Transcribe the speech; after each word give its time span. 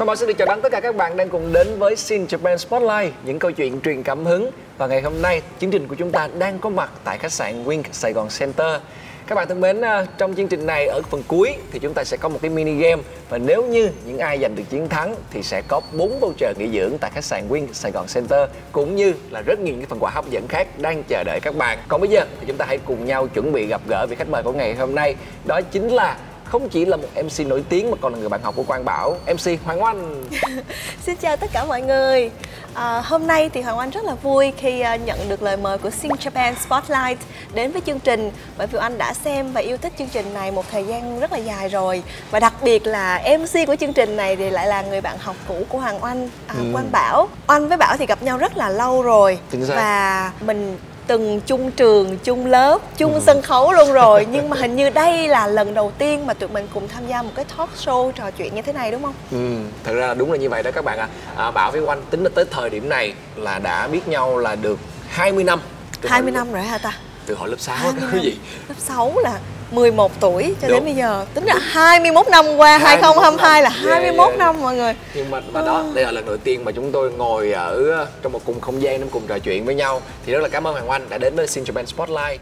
Quang 0.00 0.06
Bảo 0.06 0.16
xin 0.16 0.28
được 0.28 0.34
chào 0.38 0.46
đón 0.46 0.60
tất 0.62 0.72
cả 0.72 0.80
các 0.80 0.96
bạn 0.96 1.16
đang 1.16 1.28
cùng 1.28 1.52
đến 1.52 1.78
với 1.78 1.96
Sin 1.96 2.26
Japan 2.26 2.56
Spotlight, 2.56 3.14
những 3.24 3.38
câu 3.38 3.50
chuyện 3.50 3.80
truyền 3.80 4.02
cảm 4.02 4.24
hứng. 4.24 4.50
Và 4.78 4.86
ngày 4.86 5.02
hôm 5.02 5.22
nay, 5.22 5.42
chương 5.60 5.70
trình 5.70 5.88
của 5.88 5.94
chúng 5.94 6.10
ta 6.10 6.28
đang 6.38 6.58
có 6.58 6.70
mặt 6.70 6.90
tại 7.04 7.18
khách 7.18 7.32
sạn 7.32 7.64
Wink 7.64 7.82
Sài 7.92 8.12
Gòn 8.12 8.28
Center. 8.38 8.80
Các 9.26 9.34
bạn 9.34 9.48
thân 9.48 9.60
mến, 9.60 9.80
à, 9.80 10.06
trong 10.18 10.34
chương 10.34 10.48
trình 10.48 10.66
này 10.66 10.86
ở 10.86 11.02
phần 11.10 11.22
cuối 11.28 11.54
thì 11.72 11.78
chúng 11.78 11.94
ta 11.94 12.04
sẽ 12.04 12.16
có 12.16 12.28
một 12.28 12.38
cái 12.42 12.50
mini 12.50 12.74
game 12.74 13.02
và 13.28 13.38
nếu 13.38 13.64
như 13.64 13.90
những 14.06 14.18
ai 14.18 14.38
giành 14.38 14.54
được 14.54 14.62
chiến 14.70 14.88
thắng 14.88 15.14
thì 15.30 15.42
sẽ 15.42 15.62
có 15.68 15.80
4 15.92 16.20
voucher 16.20 16.58
nghỉ 16.58 16.68
dưỡng 16.80 16.98
tại 16.98 17.10
khách 17.14 17.24
sạn 17.24 17.48
Wink 17.48 17.66
Sài 17.72 17.92
Gòn 17.92 18.06
Center 18.14 18.48
cũng 18.72 18.96
như 18.96 19.12
là 19.30 19.42
rất 19.46 19.60
nhiều 19.60 19.74
những 19.74 19.88
phần 19.88 20.02
quà 20.02 20.10
hấp 20.10 20.30
dẫn 20.30 20.48
khác 20.48 20.66
đang 20.78 21.02
chờ 21.02 21.24
đợi 21.24 21.40
các 21.42 21.56
bạn. 21.56 21.78
Còn 21.88 22.00
bây 22.00 22.10
giờ 22.10 22.24
thì 22.40 22.46
chúng 22.46 22.56
ta 22.56 22.64
hãy 22.68 22.78
cùng 22.78 23.04
nhau 23.04 23.26
chuẩn 23.26 23.52
bị 23.52 23.66
gặp 23.66 23.80
gỡ 23.88 24.06
vị 24.10 24.16
khách 24.16 24.28
mời 24.28 24.42
của 24.42 24.52
ngày 24.52 24.74
hôm 24.74 24.94
nay. 24.94 25.14
Đó 25.44 25.60
chính 25.72 25.88
là 25.88 26.16
không 26.50 26.68
chỉ 26.68 26.84
là 26.84 26.96
một 26.96 27.08
MC 27.24 27.46
nổi 27.46 27.64
tiếng 27.68 27.90
mà 27.90 27.96
còn 28.00 28.12
là 28.12 28.18
người 28.18 28.28
bạn 28.28 28.42
học 28.42 28.54
của 28.56 28.62
Quang 28.62 28.84
Bảo, 28.84 29.16
MC 29.26 29.64
Hoàng 29.64 29.82
Oanh. 29.82 30.24
Xin 31.06 31.16
chào 31.16 31.36
tất 31.36 31.50
cả 31.52 31.64
mọi 31.64 31.82
người. 31.82 32.30
À, 32.74 33.02
hôm 33.04 33.26
nay 33.26 33.50
thì 33.52 33.60
Hoàng 33.60 33.78
Anh 33.78 33.90
rất 33.90 34.04
là 34.04 34.14
vui 34.14 34.52
khi 34.56 34.82
uh, 34.94 35.00
nhận 35.06 35.28
được 35.28 35.42
lời 35.42 35.56
mời 35.56 35.78
của 35.78 35.90
Sing 35.90 36.12
Japan 36.12 36.54
Spotlight 36.54 37.18
đến 37.54 37.72
với 37.72 37.82
chương 37.86 38.00
trình 38.00 38.30
bởi 38.58 38.66
vì 38.66 38.78
anh 38.78 38.98
đã 38.98 39.14
xem 39.14 39.52
và 39.52 39.60
yêu 39.60 39.76
thích 39.76 39.92
chương 39.98 40.08
trình 40.08 40.34
này 40.34 40.50
một 40.50 40.64
thời 40.70 40.84
gian 40.84 41.20
rất 41.20 41.32
là 41.32 41.38
dài 41.38 41.68
rồi 41.68 42.02
và 42.30 42.40
đặc 42.40 42.54
biệt 42.62 42.86
là 42.86 43.22
MC 43.38 43.66
của 43.66 43.76
chương 43.76 43.92
trình 43.92 44.16
này 44.16 44.36
thì 44.36 44.50
lại 44.50 44.66
là 44.66 44.82
người 44.82 45.00
bạn 45.00 45.16
học 45.18 45.36
cũ 45.48 45.64
của 45.68 45.78
Hoàng 45.78 46.00
Anh, 46.00 46.28
à, 46.46 46.54
ừ. 46.58 46.64
Quang 46.72 46.92
Bảo. 46.92 47.28
Anh 47.46 47.68
với 47.68 47.76
Bảo 47.76 47.96
thì 47.96 48.06
gặp 48.06 48.22
nhau 48.22 48.38
rất 48.38 48.56
là 48.56 48.68
lâu 48.68 49.02
rồi 49.02 49.38
và 49.50 50.32
mình 50.40 50.76
từng 51.10 51.40
chung 51.46 51.70
trường 51.70 52.18
chung 52.18 52.46
lớp 52.46 52.78
chung 52.96 53.14
ừ. 53.14 53.20
sân 53.26 53.42
khấu 53.42 53.72
luôn 53.72 53.92
rồi. 53.92 54.26
Nhưng 54.30 54.48
mà 54.50 54.56
hình 54.60 54.76
như 54.76 54.90
đây 54.90 55.28
là 55.28 55.46
lần 55.46 55.74
đầu 55.74 55.92
tiên 55.98 56.26
mà 56.26 56.34
tụi 56.34 56.48
mình 56.48 56.66
cùng 56.74 56.88
tham 56.88 57.06
gia 57.06 57.22
một 57.22 57.30
cái 57.34 57.44
talk 57.56 57.70
show 57.84 58.12
trò 58.12 58.30
chuyện 58.30 58.54
như 58.54 58.62
thế 58.62 58.72
này 58.72 58.90
đúng 58.90 59.02
không? 59.02 59.14
Ừ 59.30 59.56
thật 59.84 59.92
ra 59.94 60.06
là 60.06 60.14
đúng 60.14 60.32
là 60.32 60.38
như 60.38 60.48
vậy 60.48 60.62
đó 60.62 60.70
các 60.70 60.84
bạn 60.84 60.98
ạ. 60.98 61.08
À. 61.36 61.44
à, 61.44 61.50
bảo 61.50 61.70
với 61.70 61.80
oanh 61.80 62.02
tính 62.10 62.24
tới 62.34 62.44
thời 62.50 62.70
điểm 62.70 62.88
này 62.88 63.14
là 63.36 63.58
đã 63.58 63.88
biết 63.88 64.08
nhau 64.08 64.38
là 64.38 64.56
được 64.56 64.78
20 65.08 65.44
năm. 65.44 65.60
20 66.04 66.32
năm 66.32 66.52
rồi 66.52 66.62
hả 66.62 66.78
ta? 66.78 66.92
Từ 67.26 67.34
hồi 67.34 67.48
lớp 67.48 67.56
6 67.58 67.76
cái 68.12 68.20
gì? 68.22 68.36
lớp 68.68 68.74
6 68.78 69.12
là 69.18 69.38
11 69.70 70.12
tuổi 70.20 70.54
cho 70.62 70.68
Đúng. 70.68 70.76
đến 70.76 70.84
bây 70.84 70.94
giờ 70.94 71.26
tính 71.34 71.44
là 71.44 71.58
21 71.58 72.28
năm 72.28 72.56
qua 72.56 72.78
2022 72.78 73.62
năm. 73.62 73.72
là 73.72 73.90
21 73.90 74.18
yeah, 74.18 74.28
yeah. 74.28 74.38
năm 74.38 74.62
mọi 74.62 74.76
người 74.76 74.94
nhưng 75.14 75.30
mà 75.30 75.40
và 75.52 75.60
đó 75.60 75.84
đây 75.94 76.04
là 76.04 76.10
lần 76.10 76.26
đầu 76.26 76.36
tiên 76.36 76.64
mà 76.64 76.72
chúng 76.72 76.92
tôi 76.92 77.12
ngồi 77.12 77.52
ở 77.52 78.06
trong 78.22 78.32
một 78.32 78.40
cùng 78.44 78.60
không 78.60 78.82
gian 78.82 79.00
để 79.00 79.06
cùng 79.10 79.22
trò 79.26 79.38
chuyện 79.38 79.64
với 79.64 79.74
nhau 79.74 80.02
thì 80.26 80.32
rất 80.32 80.42
là 80.42 80.48
cảm 80.48 80.66
ơn 80.66 80.74
Hoàng 80.74 80.88
Anh 80.88 81.08
đã 81.08 81.18
đến 81.18 81.36
với 81.36 81.46
Sin 81.46 81.64
Japan 81.64 81.84
Spotlight 81.84 82.40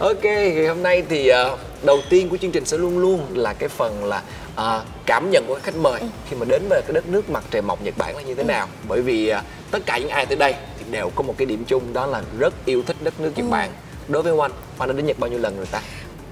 Ok, 0.00 0.22
thì 0.22 0.66
hôm 0.66 0.82
nay 0.82 1.02
thì 1.08 1.32
uh, 1.52 1.58
đầu 1.82 2.00
tiên 2.10 2.28
của 2.28 2.36
chương 2.36 2.50
trình 2.50 2.64
sẽ 2.64 2.78
luôn 2.78 2.98
luôn 2.98 3.26
là 3.34 3.52
cái 3.52 3.68
phần 3.68 4.04
là 4.04 4.22
uh, 4.56 4.86
cảm 5.06 5.30
nhận 5.30 5.44
của 5.48 5.54
các 5.54 5.62
khách 5.62 5.76
mời 5.76 6.00
ừ. 6.00 6.06
khi 6.30 6.36
mà 6.36 6.44
đến 6.48 6.62
với 6.70 6.82
cái 6.86 6.92
đất 6.92 7.08
nước 7.08 7.30
mặt 7.30 7.44
trời 7.50 7.62
mọc 7.62 7.82
Nhật 7.82 7.94
Bản 7.98 8.16
là 8.16 8.22
như 8.22 8.34
thế 8.34 8.42
ừ. 8.42 8.46
nào. 8.46 8.68
Bởi 8.88 9.02
vì 9.02 9.32
uh, 9.32 9.44
tất 9.70 9.78
cả 9.86 9.98
những 9.98 10.08
ai 10.08 10.26
tới 10.26 10.36
đây 10.36 10.54
đều 10.90 11.10
có 11.14 11.22
một 11.22 11.34
cái 11.38 11.46
điểm 11.46 11.64
chung 11.66 11.92
đó 11.92 12.06
là 12.06 12.22
rất 12.38 12.54
yêu 12.64 12.82
thích 12.82 12.96
đất 13.00 13.20
nước 13.20 13.32
Nhật 13.36 13.46
ừ. 13.46 13.50
Bản. 13.50 13.70
Đối 14.08 14.22
với 14.22 14.32
Oanh, 14.32 14.52
Oanh 14.78 14.88
đã 14.88 14.92
đến 14.92 15.06
Nhật 15.06 15.18
bao 15.18 15.30
nhiêu 15.30 15.38
lần 15.38 15.56
rồi 15.56 15.66
ta? 15.66 15.80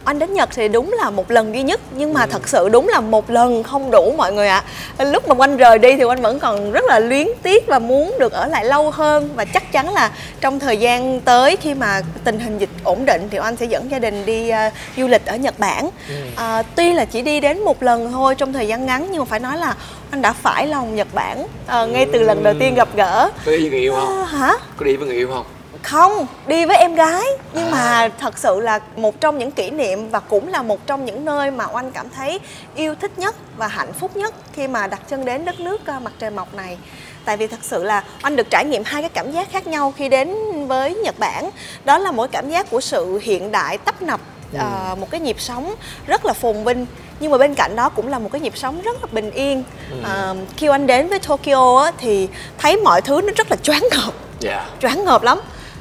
Anh 0.09 0.19
đến 0.19 0.35
Nhật 0.35 0.49
thì 0.55 0.69
đúng 0.69 0.93
là 0.93 1.11
một 1.11 1.31
lần 1.31 1.55
duy 1.55 1.63
nhất 1.63 1.81
nhưng 1.97 2.13
mà 2.13 2.23
ừ. 2.23 2.29
thật 2.31 2.49
sự 2.49 2.69
đúng 2.69 2.89
là 2.89 3.01
một 3.01 3.31
lần 3.31 3.63
không 3.63 3.91
đủ 3.91 4.15
mọi 4.17 4.33
người 4.33 4.49
ạ. 4.49 4.65
À. 4.97 5.05
lúc 5.05 5.29
mà 5.29 5.35
anh 5.39 5.57
rời 5.57 5.79
đi 5.79 5.97
thì 5.97 6.05
anh 6.09 6.23
vẫn 6.23 6.39
còn 6.39 6.73
rất 6.73 6.85
là 6.85 6.99
luyến 6.99 7.27
tiếc 7.43 7.67
và 7.67 7.79
muốn 7.79 8.17
được 8.19 8.33
ở 8.33 8.47
lại 8.47 8.65
lâu 8.65 8.91
hơn. 8.91 9.31
Và 9.37 9.45
chắc 9.45 9.73
chắn 9.73 9.93
là 9.93 10.11
trong 10.41 10.59
thời 10.59 10.77
gian 10.77 11.21
tới 11.21 11.57
khi 11.57 11.75
mà 11.75 12.01
tình 12.25 12.41
hình 12.41 12.59
dịch 12.59 12.71
ổn 12.85 13.05
định 13.05 13.29
thì 13.31 13.39
anh 13.39 13.57
sẽ 13.57 13.67
dẫn 13.67 13.91
gia 13.91 13.99
đình 13.99 14.27
đi 14.27 14.51
uh, 14.51 14.73
du 14.97 15.07
lịch 15.07 15.27
ở 15.27 15.37
Nhật 15.37 15.59
Bản. 15.59 15.91
Ừ. 16.09 16.15
uh, 16.61 16.67
tuy 16.77 16.93
là 16.93 17.05
chỉ 17.05 17.23
đi 17.23 17.41
đến 17.41 17.65
một 17.65 17.83
lần 17.83 18.13
thôi 18.13 18.35
trong 18.35 18.53
thời 18.53 18.67
gian 18.67 18.87
ngắn 18.87 19.09
nhưng 19.11 19.19
mà 19.19 19.25
phải 19.25 19.41
nói 19.41 19.59
là 19.59 19.75
anh 20.11 20.23
đã 20.23 20.33
phải 20.33 20.67
lòng 20.67 20.97
Nhật 20.97 21.09
Bản 21.15 21.43
uh, 21.43 21.91
ngay 21.91 22.07
từ 22.13 22.23
lần 22.23 22.43
đầu 22.43 22.55
tiên 22.61 22.75
gặp 22.75 22.89
gỡ. 22.97 23.31
Có 23.47 23.53
đi 23.53 23.59
với 23.59 23.71
người 23.71 23.81
yêu 23.81 23.95
không? 23.95 24.23
uh, 24.23 24.29
hả? 24.29 24.53
Có 24.77 24.85
đi 24.85 24.97
với 24.97 25.07
người 25.07 25.17
yêu 25.17 25.29
không 25.35 25.47
không 25.89 26.27
đi 26.47 26.65
với 26.65 26.77
em 26.77 26.95
gái 26.95 27.25
nhưng 27.55 27.67
à. 27.67 27.71
mà 27.71 28.09
thật 28.19 28.39
sự 28.39 28.61
là 28.61 28.81
một 28.97 29.21
trong 29.21 29.39
những 29.39 29.51
kỷ 29.51 29.71
niệm 29.71 30.11
và 30.11 30.21
cũng 30.21 30.49
là 30.49 30.63
một 30.63 30.87
trong 30.87 31.05
những 31.05 31.25
nơi 31.25 31.51
mà 31.51 31.67
oanh 31.73 31.93
cảm 31.93 32.09
thấy 32.11 32.41
yêu 32.75 32.95
thích 32.95 33.19
nhất 33.19 33.37
và 33.57 33.69
hạnh 33.69 33.93
phúc 33.93 34.17
nhất 34.17 34.35
khi 34.53 34.69
mà 34.69 34.87
đặt 34.87 35.01
chân 35.09 35.25
đến 35.25 35.45
đất 35.45 35.61
nước 35.61 35.81
mặt 36.03 36.13
trời 36.19 36.31
mọc 36.31 36.55
này 36.55 36.79
tại 37.25 37.37
vì 37.37 37.47
thật 37.47 37.59
sự 37.63 37.85
là 37.85 38.05
anh 38.23 38.37
được 38.37 38.51
trải 38.51 38.65
nghiệm 38.65 38.83
hai 38.85 39.03
cái 39.03 39.09
cảm 39.09 39.33
giác 39.33 39.51
khác 39.53 39.67
nhau 39.67 39.95
khi 39.97 40.09
đến 40.09 40.35
với 40.67 40.95
nhật 40.95 41.19
bản 41.19 41.51
đó 41.85 41.99
là 41.99 42.11
mỗi 42.11 42.29
cảm 42.29 42.51
giác 42.51 42.71
của 42.71 42.81
sự 42.81 43.19
hiện 43.23 43.53
đại 43.53 43.79
tấp 43.79 44.03
nập 44.03 44.21
ừ. 44.53 44.59
uh, 44.93 44.99
một 44.99 45.11
cái 45.11 45.21
nhịp 45.21 45.41
sống 45.41 45.75
rất 46.07 46.25
là 46.25 46.33
phồn 46.33 46.65
vinh 46.65 46.87
nhưng 47.21 47.31
mà 47.31 47.39
bên 47.39 47.55
cạnh 47.55 47.77
đó 47.77 47.89
cũng 47.89 48.09
là 48.09 48.19
một 48.19 48.33
cái 48.33 48.41
nhịp 48.41 48.57
sống 48.57 48.83
rất 48.83 48.97
là 49.01 49.09
bình 49.13 49.31
yên 49.31 49.65
ừ. 49.91 49.97
uh, 50.31 50.37
khi 50.57 50.69
anh 50.69 50.87
đến 50.87 51.09
với 51.09 51.19
Tokyo 51.19 51.83
á, 51.85 51.93
thì 51.99 52.29
thấy 52.59 52.77
mọi 52.77 53.01
thứ 53.01 53.21
nó 53.21 53.33
rất 53.37 53.51
là 53.51 53.57
choáng 53.57 53.83
ngợp 53.91 54.15
yeah. 54.45 54.65
choáng 54.81 55.05
ngợp 55.05 55.23
lắm 55.23 55.39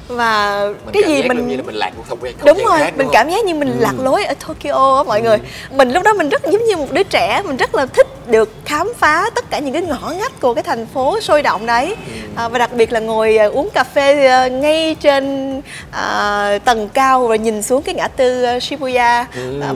và 0.08 0.64
mình 0.84 0.94
cái 0.94 1.02
gì 1.02 1.28
mình 1.28 1.48
như 1.48 1.56
là 1.56 1.62
mình 1.62 1.74
lạc 1.74 1.96
một 1.96 2.04
không, 2.08 2.18
không 2.20 2.46
đúng 2.46 2.64
rồi 2.64 2.78
khác, 2.78 2.94
mình 2.96 3.08
cảm 3.12 3.30
giác 3.30 3.44
như 3.44 3.54
mình 3.54 3.72
ừ. 3.72 3.76
lạc 3.80 3.94
lối 3.98 4.24
ở 4.24 4.34
Tokyo 4.34 4.96
á 4.96 5.02
mọi 5.02 5.20
ừ. 5.20 5.24
người 5.24 5.38
mình 5.70 5.92
lúc 5.92 6.02
đó 6.02 6.12
mình 6.12 6.28
rất 6.28 6.42
giống 6.44 6.64
như 6.64 6.76
một 6.76 6.92
đứa 6.92 7.02
trẻ 7.02 7.42
mình 7.44 7.56
rất 7.56 7.74
là 7.74 7.86
thích 7.86 8.06
được 8.30 8.52
khám 8.64 8.92
phá 8.98 9.30
tất 9.34 9.50
cả 9.50 9.58
những 9.58 9.72
cái 9.72 9.82
ngõ 9.82 10.12
ngách 10.18 10.40
của 10.40 10.54
cái 10.54 10.62
thành 10.62 10.86
phố 10.86 11.20
sôi 11.20 11.42
động 11.42 11.66
đấy 11.66 11.96
ừ. 12.06 12.12
à, 12.36 12.48
và 12.48 12.58
đặc 12.58 12.72
biệt 12.72 12.92
là 12.92 13.00
ngồi 13.00 13.36
à, 13.36 13.46
uống 13.46 13.70
cà 13.70 13.84
phê 13.84 14.26
à, 14.26 14.48
ngay 14.48 14.96
trên 15.00 15.62
à, 15.90 16.58
tầng 16.64 16.88
cao 16.88 17.28
rồi 17.28 17.38
nhìn 17.38 17.62
xuống 17.62 17.82
cái 17.82 17.94
ngã 17.94 18.08
tư 18.08 18.42
à, 18.42 18.60
Shibuya 18.60 19.26
ừ. 19.34 19.60
à, 19.60 19.72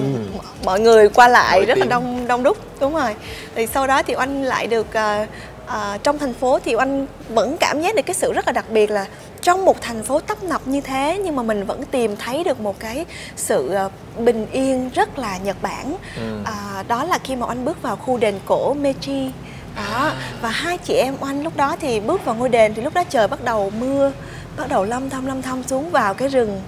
mọi 0.64 0.80
người 0.80 1.08
qua 1.08 1.28
lại 1.28 1.58
Nổi 1.58 1.66
rất 1.66 1.74
tiếng. 1.74 1.84
là 1.84 1.90
đông 1.90 2.26
đông 2.26 2.42
đúc 2.42 2.58
đúng 2.80 2.94
rồi 2.94 3.14
thì 3.54 3.66
sau 3.66 3.86
đó 3.86 4.02
thì 4.02 4.14
anh 4.14 4.44
lại 4.44 4.66
được 4.66 4.94
à, 4.94 5.26
à, 5.72 5.98
trong 6.02 6.18
thành 6.18 6.34
phố 6.34 6.58
thì 6.64 6.74
anh 6.78 7.06
vẫn 7.28 7.56
cảm 7.60 7.82
giác 7.82 7.94
được 7.94 8.02
cái 8.06 8.14
sự 8.14 8.32
rất 8.32 8.46
là 8.46 8.52
đặc 8.52 8.64
biệt 8.70 8.90
là 8.90 9.06
trong 9.42 9.64
một 9.64 9.80
thành 9.80 10.02
phố 10.02 10.20
tấp 10.20 10.42
nập 10.42 10.66
như 10.66 10.80
thế 10.80 11.20
nhưng 11.24 11.36
mà 11.36 11.42
mình 11.42 11.64
vẫn 11.64 11.84
tìm 11.84 12.16
thấy 12.16 12.44
được 12.44 12.60
một 12.60 12.80
cái 12.80 13.04
sự 13.36 13.68
ờ, 13.68 13.90
bình 14.18 14.46
yên 14.52 14.90
rất 14.94 15.18
là 15.18 15.38
Nhật 15.38 15.56
Bản 15.62 15.96
ừ. 16.16 16.38
à, 16.44 16.84
đó 16.88 17.04
là 17.04 17.18
khi 17.24 17.36
mà 17.36 17.46
anh 17.48 17.64
bước 17.64 17.82
vào 17.82 17.96
khu 17.96 18.18
đền 18.18 18.34
cổ 18.46 18.74
Meiji 18.74 19.30
đó 19.76 19.82
à. 19.94 20.14
và 20.42 20.48
hai 20.48 20.78
chị 20.78 20.94
em 20.94 21.14
anh 21.20 21.42
lúc 21.42 21.56
đó 21.56 21.76
thì 21.80 22.00
bước 22.00 22.24
vào 22.24 22.34
ngôi 22.34 22.48
đền 22.48 22.74
thì 22.74 22.82
lúc 22.82 22.94
đó 22.94 23.04
trời 23.10 23.28
bắt 23.28 23.44
đầu 23.44 23.70
mưa 23.70 24.12
bắt 24.56 24.68
đầu 24.68 24.84
lâm 24.84 25.10
thâm 25.10 25.26
lâm 25.26 25.42
thâm 25.42 25.62
xuống 25.62 25.90
vào 25.90 26.14
cái 26.14 26.28
rừng 26.28 26.60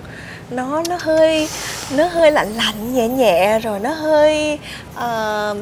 nó 0.51 0.83
nó 0.89 0.99
hơi 1.01 1.49
nó 1.97 2.07
hơi 2.07 2.31
lạnh 2.31 2.53
lạnh 2.53 2.95
nhẹ 2.95 3.09
nhẹ 3.09 3.59
rồi 3.59 3.81
nó 3.81 3.91
hơi 3.91 4.59
uh, 4.97 5.57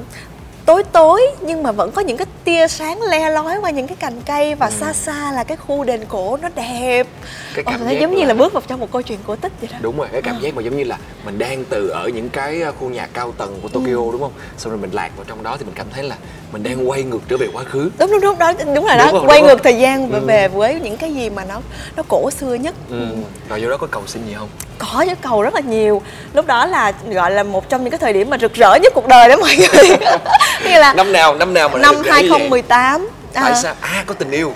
tối 0.72 0.84
tối 0.92 1.22
nhưng 1.40 1.62
mà 1.62 1.72
vẫn 1.72 1.92
có 1.92 2.02
những 2.02 2.16
cái 2.16 2.26
tia 2.44 2.68
sáng 2.68 3.02
le 3.02 3.30
lói 3.30 3.58
qua 3.60 3.70
những 3.70 3.86
cái 3.86 3.96
cành 3.96 4.20
cây 4.26 4.54
và 4.54 4.66
ừ. 4.66 4.72
xa 4.80 4.92
xa 4.92 5.32
là 5.32 5.44
cái 5.44 5.56
khu 5.56 5.84
đền 5.84 6.00
cổ 6.08 6.38
nó 6.42 6.48
đẹp 6.54 7.06
cái 7.54 7.64
cảm 7.64 7.80
Ồ, 7.80 7.84
giác 7.86 7.92
giống 8.00 8.12
là... 8.12 8.18
như 8.18 8.24
là 8.24 8.34
bước 8.34 8.52
vào 8.52 8.62
trong 8.66 8.80
một 8.80 8.92
câu 8.92 9.02
chuyện 9.02 9.18
cổ 9.26 9.36
tích 9.36 9.52
vậy 9.60 9.68
đó 9.72 9.78
đúng 9.80 9.96
rồi 9.98 10.08
cái 10.12 10.22
cảm 10.22 10.34
à. 10.34 10.38
giác 10.42 10.54
mà 10.54 10.62
giống 10.62 10.76
như 10.76 10.84
là 10.84 10.98
mình 11.24 11.38
đang 11.38 11.64
từ 11.64 11.88
ở 11.88 12.08
những 12.08 12.28
cái 12.28 12.62
à, 12.62 12.70
khu 12.80 12.90
nhà 12.90 13.08
cao 13.12 13.32
tầng 13.32 13.58
của 13.62 13.68
Tokyo 13.68 13.96
ừ. 13.96 14.08
đúng 14.12 14.20
không 14.20 14.32
xong 14.56 14.72
rồi 14.72 14.80
mình 14.80 14.90
lạc 14.92 15.10
vào 15.16 15.24
trong 15.28 15.42
đó 15.42 15.56
thì 15.56 15.64
mình 15.64 15.74
cảm 15.74 15.86
thấy 15.94 16.04
là 16.04 16.16
mình 16.52 16.62
đang 16.62 16.90
quay 16.90 17.02
ngược 17.02 17.20
trở 17.28 17.36
về 17.36 17.48
quá 17.52 17.64
khứ. 17.64 17.90
Đúng 17.98 18.10
đúng 18.10 18.20
đúng 18.20 18.38
đó 18.38 18.52
đúng 18.74 18.84
là 18.84 18.96
đó. 18.96 19.10
Đúng 19.12 19.26
quay 19.26 19.40
đúng 19.40 19.48
ngược 19.48 19.62
thời 19.62 19.78
gian 19.78 20.08
và 20.10 20.18
ừ. 20.18 20.24
về 20.24 20.48
với 20.48 20.80
những 20.80 20.96
cái 20.96 21.14
gì 21.14 21.30
mà 21.30 21.44
nó 21.44 21.60
nó 21.96 22.02
cổ 22.08 22.30
xưa 22.30 22.54
nhất. 22.54 22.74
Ừ. 22.90 23.00
ừ. 23.00 23.16
rồi 23.48 23.60
vô 23.60 23.70
đó 23.70 23.76
có 23.76 23.86
cầu 23.86 24.02
xin 24.06 24.26
gì 24.26 24.34
không? 24.38 24.48
Có 24.78 25.04
chứ 25.08 25.14
cầu 25.22 25.42
rất 25.42 25.54
là 25.54 25.60
nhiều. 25.60 26.02
Lúc 26.32 26.46
đó 26.46 26.66
là 26.66 26.92
gọi 27.10 27.30
là 27.30 27.42
một 27.42 27.68
trong 27.68 27.82
những 27.82 27.90
cái 27.90 27.98
thời 27.98 28.12
điểm 28.12 28.30
mà 28.30 28.38
rực 28.38 28.54
rỡ 28.54 28.74
nhất 28.82 28.92
cuộc 28.94 29.06
đời 29.06 29.28
đó 29.28 29.36
mọi 29.36 29.56
người. 29.56 29.88
Như 30.64 30.78
là 30.78 30.94
năm 30.94 31.12
nào 31.12 31.34
năm 31.34 31.54
nào 31.54 31.68
mà 31.68 31.78
năm 31.78 31.94
2018 32.10 33.08
tại 33.32 33.52
à. 33.52 33.60
sao? 33.62 33.74
À 33.80 34.04
có 34.06 34.14
tình 34.14 34.30
yêu. 34.30 34.52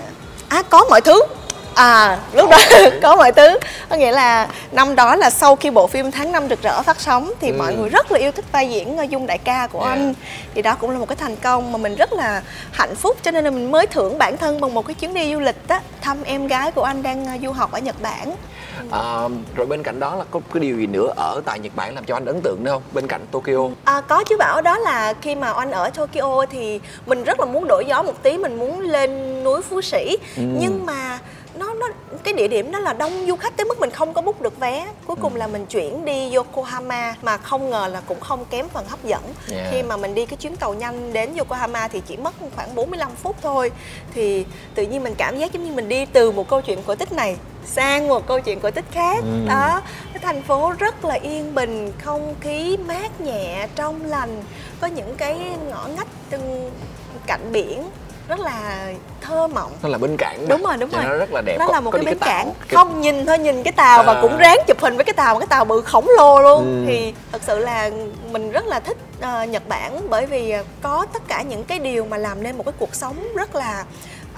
À 0.49 0.63
có 0.69 0.85
mọi 0.89 1.01
thứ 1.01 1.21
à 1.77 2.19
lúc 2.33 2.49
đó 2.49 2.57
có 3.01 3.15
mọi 3.15 3.31
thứ. 3.31 3.59
Có 3.89 3.95
nghĩa 3.95 4.11
là 4.11 4.47
năm 4.71 4.95
đó 4.95 5.15
là 5.15 5.29
sau 5.29 5.55
khi 5.55 5.69
bộ 5.69 5.87
phim 5.87 6.11
tháng 6.11 6.31
năm 6.31 6.49
rực 6.49 6.61
rỡ 6.61 6.81
phát 6.81 7.01
sóng 7.01 7.31
thì 7.39 7.49
ừ. 7.49 7.55
mọi 7.57 7.75
người 7.75 7.89
rất 7.89 8.11
là 8.11 8.19
yêu 8.19 8.31
thích 8.31 8.45
vai 8.51 8.69
diễn 8.69 8.97
ờ, 8.97 9.03
dung 9.03 9.27
đại 9.27 9.37
ca 9.37 9.67
của 9.67 9.83
yeah. 9.83 9.97
anh. 9.97 10.13
Thì 10.55 10.61
đó 10.61 10.75
cũng 10.79 10.89
là 10.89 10.97
một 10.99 11.09
cái 11.09 11.15
thành 11.15 11.35
công 11.35 11.71
mà 11.71 11.77
mình 11.77 11.95
rất 11.95 12.13
là 12.13 12.41
hạnh 12.71 12.95
phúc 12.95 13.17
cho 13.23 13.31
nên 13.31 13.43
là 13.43 13.51
mình 13.51 13.71
mới 13.71 13.87
thưởng 13.87 14.17
bản 14.17 14.37
thân 14.37 14.61
bằng 14.61 14.73
một 14.73 14.87
cái 14.87 14.93
chuyến 14.93 15.13
đi 15.13 15.33
du 15.33 15.39
lịch 15.39 15.67
á 15.67 15.81
thăm 16.01 16.23
em 16.23 16.47
gái 16.47 16.71
của 16.71 16.83
anh 16.83 17.03
đang 17.03 17.25
ờ, 17.25 17.33
du 17.43 17.51
học 17.51 17.71
ở 17.71 17.79
nhật 17.79 18.01
bản. 18.01 18.35
À, 18.91 19.27
rồi 19.55 19.67
bên 19.67 19.83
cạnh 19.83 19.99
đó 19.99 20.15
là 20.15 20.23
có 20.31 20.39
cái 20.53 20.61
điều 20.61 20.77
gì 20.77 20.87
nữa 20.87 21.13
ở 21.15 21.41
tại 21.45 21.59
nhật 21.59 21.75
bản 21.75 21.95
làm 21.95 22.05
cho 22.05 22.15
anh 22.15 22.25
ấn 22.25 22.41
tượng 22.41 22.63
nữa 22.63 22.71
không? 22.71 22.81
Bên 22.93 23.07
cạnh 23.07 23.21
tokyo. 23.31 23.69
À, 23.83 24.01
có 24.01 24.23
chứ 24.23 24.37
bảo 24.37 24.61
đó 24.61 24.77
là 24.77 25.13
khi 25.21 25.35
mà 25.35 25.51
anh 25.51 25.71
ở 25.71 25.89
tokyo 25.89 26.45
thì 26.49 26.79
mình 27.05 27.23
rất 27.23 27.39
là 27.39 27.45
muốn 27.45 27.67
đổi 27.67 27.85
gió 27.87 28.03
một 28.03 28.23
tí 28.23 28.37
mình 28.37 28.59
muốn 28.59 28.79
lên 28.79 29.43
núi 29.43 29.61
phú 29.61 29.81
sĩ. 29.81 30.17
Ừ. 30.37 30.43
nhưng 30.59 30.85
mà 30.85 31.19
nó 31.59 31.73
nó 31.73 31.87
cái 32.23 32.33
địa 32.33 32.47
điểm 32.47 32.71
đó 32.71 32.79
là 32.79 32.93
đông 32.93 33.25
du 33.27 33.35
khách 33.35 33.57
tới 33.57 33.65
mức 33.65 33.79
mình 33.79 33.89
không 33.89 34.13
có 34.13 34.21
book 34.21 34.41
được 34.41 34.59
vé 34.59 34.87
cuối 35.05 35.15
cùng 35.21 35.33
ừ. 35.33 35.37
là 35.37 35.47
mình 35.47 35.65
chuyển 35.65 36.05
đi 36.05 36.35
Yokohama 36.35 37.15
mà 37.21 37.37
không 37.37 37.69
ngờ 37.69 37.87
là 37.87 38.01
cũng 38.01 38.19
không 38.19 38.45
kém 38.45 38.69
phần 38.69 38.85
hấp 38.87 39.03
dẫn 39.03 39.21
yeah. 39.51 39.67
khi 39.71 39.83
mà 39.83 39.97
mình 39.97 40.15
đi 40.15 40.25
cái 40.25 40.37
chuyến 40.37 40.55
tàu 40.55 40.73
nhanh 40.73 41.13
đến 41.13 41.35
Yokohama 41.37 41.87
thì 41.87 42.01
chỉ 42.07 42.17
mất 42.17 42.33
khoảng 42.55 42.75
45 42.75 43.11
phút 43.15 43.35
thôi 43.41 43.71
thì 44.13 44.45
tự 44.75 44.83
nhiên 44.83 45.03
mình 45.03 45.15
cảm 45.17 45.39
giác 45.39 45.53
giống 45.53 45.63
như 45.63 45.71
mình 45.71 45.89
đi 45.89 46.05
từ 46.05 46.31
một 46.31 46.49
câu 46.49 46.61
chuyện 46.61 46.79
cổ 46.87 46.95
tích 46.95 47.11
này 47.11 47.37
sang 47.65 48.07
một 48.07 48.27
câu 48.27 48.39
chuyện 48.39 48.59
cổ 48.59 48.71
tích 48.71 48.85
khác 48.91 49.23
ừ. 49.23 49.47
đó 49.47 49.81
cái 50.13 50.23
thành 50.23 50.41
phố 50.41 50.73
rất 50.79 51.05
là 51.05 51.15
yên 51.15 51.55
bình 51.55 51.91
không 52.03 52.35
khí 52.41 52.77
mát 52.77 53.21
nhẹ 53.21 53.67
trong 53.75 54.05
lành 54.05 54.43
có 54.81 54.87
những 54.87 55.15
cái 55.17 55.39
ngõ 55.69 55.87
ngách 55.97 56.07
trên 56.31 56.69
cạnh 57.27 57.51
biển 57.51 57.83
rất 58.27 58.39
là 58.39 58.87
thơ 59.21 59.47
mộng 59.47 59.71
nó 59.83 59.89
là 59.89 59.97
bến 59.97 60.15
cảng 60.17 60.37
mà. 60.39 60.45
đúng 60.49 60.63
rồi 60.63 60.77
đúng 60.77 60.89
Cho 60.89 60.97
rồi 60.97 61.07
nó 61.09 61.17
rất 61.17 61.31
là 61.33 61.41
đẹp 61.41 61.57
nó 61.59 61.67
Có- 61.67 61.73
là 61.73 61.79
một 61.79 61.91
có 61.91 61.97
cái 61.97 62.05
bến 62.05 62.19
tàu, 62.19 62.29
cảng 62.29 62.45
cái- 62.59 62.75
không 62.75 63.01
nhìn 63.01 63.25
thôi 63.25 63.37
nhìn 63.37 63.63
cái 63.63 63.71
tàu 63.71 64.03
và 64.03 64.13
À. 64.13 64.19
cũng 64.21 64.37
ráng 64.37 64.57
chụp 64.67 64.79
hình 64.81 64.95
với 64.95 65.05
cái 65.05 65.13
tàu 65.13 65.39
cái 65.39 65.47
tàu 65.47 65.65
bự 65.65 65.81
khổng 65.81 66.07
lồ 66.17 66.41
luôn 66.41 66.63
Ừ. 66.65 66.83
thì 66.87 67.13
thật 67.31 67.41
sự 67.47 67.59
là 67.59 67.89
mình 68.31 68.51
rất 68.51 68.65
là 68.65 68.79
thích 68.79 68.97
ờ, 69.21 69.43
Nhật 69.43 69.67
Bản 69.67 70.09
bởi 70.09 70.25
vì 70.25 70.51
ờ, 70.51 70.63
có 70.81 71.05
tất 71.13 71.21
cả 71.27 71.41
những 71.41 71.63
cái 71.63 71.79
điều 71.79 72.05
mà 72.05 72.17
làm 72.17 72.43
nên 72.43 72.57
một 72.57 72.63
cái 72.65 72.73
cuộc 72.79 72.95
sống 72.95 73.27
rất 73.35 73.55
là 73.55 73.83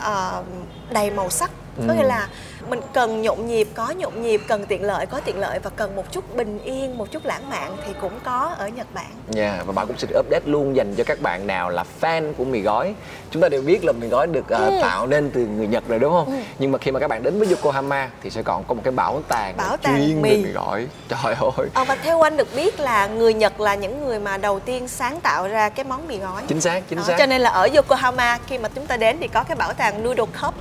ờ, 0.02 0.44
đầy 0.90 1.12
màu 1.12 1.30
sắc 1.30 1.52
có 1.88 1.94
Ừ. 1.94 1.98
nghĩa 1.98 2.04
là 2.04 2.28
mình 2.68 2.80
cần 2.94 3.22
nhộn 3.22 3.48
nhịp 3.48 3.68
có 3.76 3.90
nhộn 3.98 4.22
nhịp 4.22 4.42
cần 4.48 4.66
tiện 4.66 4.84
lợi 4.84 5.06
có 5.06 5.20
tiện 5.26 5.40
lợi 5.40 5.60
và 5.60 5.70
cần 5.76 5.96
một 5.96 6.12
chút 6.12 6.36
bình 6.36 6.60
yên 6.64 6.98
một 6.98 7.12
chút 7.12 7.26
lãng 7.26 7.50
mạn 7.50 7.78
thì 7.88 7.94
cũng 8.02 8.14
có 8.24 8.56
ở 8.58 8.68
Nhật 8.68 8.88
Bản. 8.94 9.06
Dạ, 9.30 9.64
và 9.66 9.72
bạn 9.74 9.88
cũng 9.88 9.98
xin 9.98 10.10
update 10.20 10.42
luôn 10.46 10.76
dành 10.76 10.96
cho 10.96 11.04
các 11.04 11.22
bạn 11.22 11.48
nào 11.48 11.70
là 11.70 11.84
fan 12.02 12.34
của 12.34 12.44
mì 12.46 12.62
gói. 12.62 12.94
Chúng 13.32 13.42
ta 13.42 13.50
đều 13.50 13.62
biết 13.62 13.86
là 13.86 13.92
mì 13.92 14.08
gói 14.08 14.28
được 14.28 14.50
ờ, 14.50 14.70
Ừ. 14.70 14.80
tạo 14.82 15.08
nên 15.08 15.32
từ 15.32 15.46
người 15.46 15.68
Nhật 15.68 15.84
rồi 15.88 16.00
đúng 16.00 16.14
không? 16.14 16.44
Nhưng 16.60 16.72
mà 16.72 16.78
khi 16.78 16.92
mà 16.92 17.00
các 17.00 17.08
bạn 17.08 17.24
đến 17.24 17.40
với 17.40 17.48
Yokohama 17.50 18.10
thì 18.24 18.30
sẽ 18.30 18.42
còn 18.44 18.64
có 18.64 18.74
một 18.74 18.82
cái 18.84 18.92
bảo 18.92 19.22
tàng 19.28 19.58
Bảo 19.58 19.78
tàng 19.78 19.96
chuyên 19.98 20.22
mì. 20.22 20.30
về 20.30 20.36
mì 20.44 20.52
gói. 20.52 20.88
Trời 21.10 21.34
ơi, 21.58 21.68
Ờ, 21.74 21.84
và 21.84 21.96
theo 21.96 22.22
anh 22.22 22.38
được 22.38 22.48
biết 22.56 22.80
là 22.80 23.08
người 23.08 23.34
Nhật 23.34 23.60
là 23.60 23.76
những 23.76 24.06
người 24.06 24.20
mà 24.20 24.38
đầu 24.38 24.60
tiên 24.60 24.88
sáng 24.88 25.20
tạo 25.20 25.48
ra 25.48 25.70
cái 25.70 25.86
món 25.86 26.08
mì 26.08 26.18
gói. 26.18 26.42
Chính 26.48 26.62
xác, 26.62 26.84
chính 26.90 26.98
Đó, 27.00 27.04
xác. 27.08 27.16
cho 27.20 27.26
nên 27.26 27.42
là 27.42 27.50
ở 27.50 27.68
Yokohama 27.76 28.38
khi 28.48 28.58
mà 28.58 28.70
chúng 28.76 28.86
ta 28.88 28.98
đến 28.98 29.18
thì 29.20 29.28
có 29.28 29.44
cái 29.44 29.56
bảo 29.56 29.74
tàng 29.74 30.04
Noodle 30.04 30.26
Cup. 30.42 30.54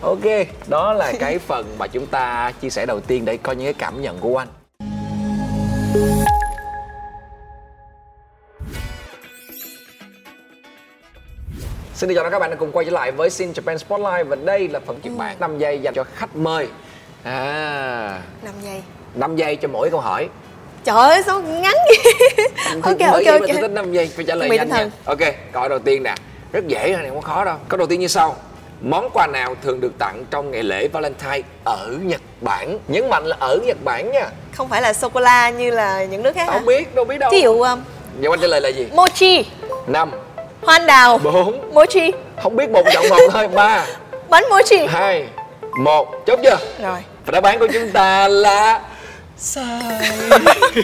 Ok, 0.00 0.46
đó 0.66 0.92
là 0.92 1.12
cái 1.20 1.38
phần 1.46 1.78
mà 1.78 1.86
chúng 1.86 2.06
ta 2.06 2.52
chia 2.60 2.70
sẻ 2.70 2.86
đầu 2.86 3.00
tiên 3.00 3.24
để 3.24 3.36
coi 3.36 3.56
những 3.56 3.64
cái 3.66 3.74
cảm 3.78 4.02
nhận 4.02 4.18
của 4.18 4.38
anh 4.38 4.48
Xin 11.94 12.08
được 12.08 12.14
chào 12.14 12.24
đón 12.24 12.32
các 12.32 12.38
bạn 12.38 12.50
đã 12.50 12.56
cùng 12.56 12.72
quay 12.72 12.84
trở 12.84 12.90
lại 12.90 13.12
với 13.12 13.30
Sin 13.30 13.52
Japan 13.52 13.76
Spotlight 13.78 14.26
Và 14.28 14.36
đây 14.36 14.68
là 14.68 14.80
phần 14.80 15.00
Nhật 15.02 15.12
Bản 15.16 15.36
5 15.40 15.58
giây 15.58 15.78
dành 15.78 15.94
cho 15.94 16.04
khách 16.14 16.36
mời. 16.36 16.68
À, 17.22 18.22
5 18.42 18.54
giây. 18.62 18.82
5 19.14 19.36
giây 19.36 19.56
cho 19.56 19.68
mỗi 19.68 19.90
câu 19.90 20.00
hỏi. 20.00 20.28
Trời 20.84 20.96
ơi 20.96 21.22
sao 21.26 21.42
ngắn 21.42 21.74
vậy? 21.88 22.46
Ok 22.82 22.96
Bởi 22.98 23.08
ok 23.08 23.12
mà 23.12 23.38
tôi 23.40 23.48
ok 23.48 23.60
thích 23.60 23.70
5 23.70 23.92
giây, 23.92 24.10
phải 24.16 24.24
trả 24.24 24.34
lời 24.34 24.50
nhanh 24.50 24.68
nha. 24.68 24.90
Ok, 25.04 25.18
câu 25.52 25.68
đầu 25.68 25.78
tiên 25.78 26.02
nè. 26.02 26.14
Rất 26.52 26.66
dễ 26.66 26.96
này 26.96 27.08
không 27.08 27.20
có 27.20 27.28
khó 27.28 27.44
đâu. 27.44 27.56
Câu 27.68 27.78
đầu 27.78 27.86
tiên 27.86 28.00
như 28.00 28.08
sau 28.08 28.36
Món 28.80 29.10
quà 29.10 29.26
nào 29.26 29.54
thường 29.62 29.80
được 29.80 29.92
tặng 29.98 30.24
trong 30.30 30.50
ngày 30.50 30.62
lễ 30.62 30.88
Valentine 30.88 31.40
ở 31.64 31.88
Nhật 32.02 32.20
Bản? 32.40 32.78
Nhấn 32.88 33.08
mạnh 33.10 33.24
là 33.26 33.36
ở 33.40 33.58
Nhật 33.66 33.76
Bản 33.84 34.12
nha. 34.12 34.26
Không 34.52 34.68
phải 34.68 34.82
là 34.82 34.92
sô-cô-la 34.92 35.50
như 35.50 35.70
là 35.70 36.04
những 36.04 36.22
nước 36.22 36.34
khác 36.34 36.46
hả? 36.48 36.52
Không 36.52 36.66
biết, 36.66 36.94
đâu 36.94 37.04
biết 37.04 37.18
đâu. 37.18 37.30
Ví 37.32 37.40
dụ 37.42 37.62
um, 37.62 37.80
Vậy 38.20 38.30
anh 38.32 38.40
trả 38.40 38.46
lời 38.46 38.60
là 38.60 38.68
gì? 38.68 38.86
mochi, 38.94 39.46
năm. 39.86 40.10
Hoa 40.62 40.74
anh 40.74 40.86
đào, 40.86 41.18
bốn. 41.18 41.74
Mochi, 41.74 42.10
Không 42.42 42.56
biết 42.56 42.70
một 42.70 42.82
chọn 42.94 43.08
một 43.08 43.18
thôi. 43.32 43.48
Ba. 43.48 43.86
Bánh 44.28 44.44
mochi. 44.50 44.86
Hai. 44.86 45.26
Một. 45.78 46.12
Chốt 46.26 46.38
chưa? 46.42 46.56
Rồi. 46.82 46.98
Và 47.26 47.30
đáp 47.32 47.44
án 47.44 47.58
của 47.58 47.68
chúng 47.72 47.90
ta 47.90 48.28
là 48.28 48.80
Sai. 49.38 49.82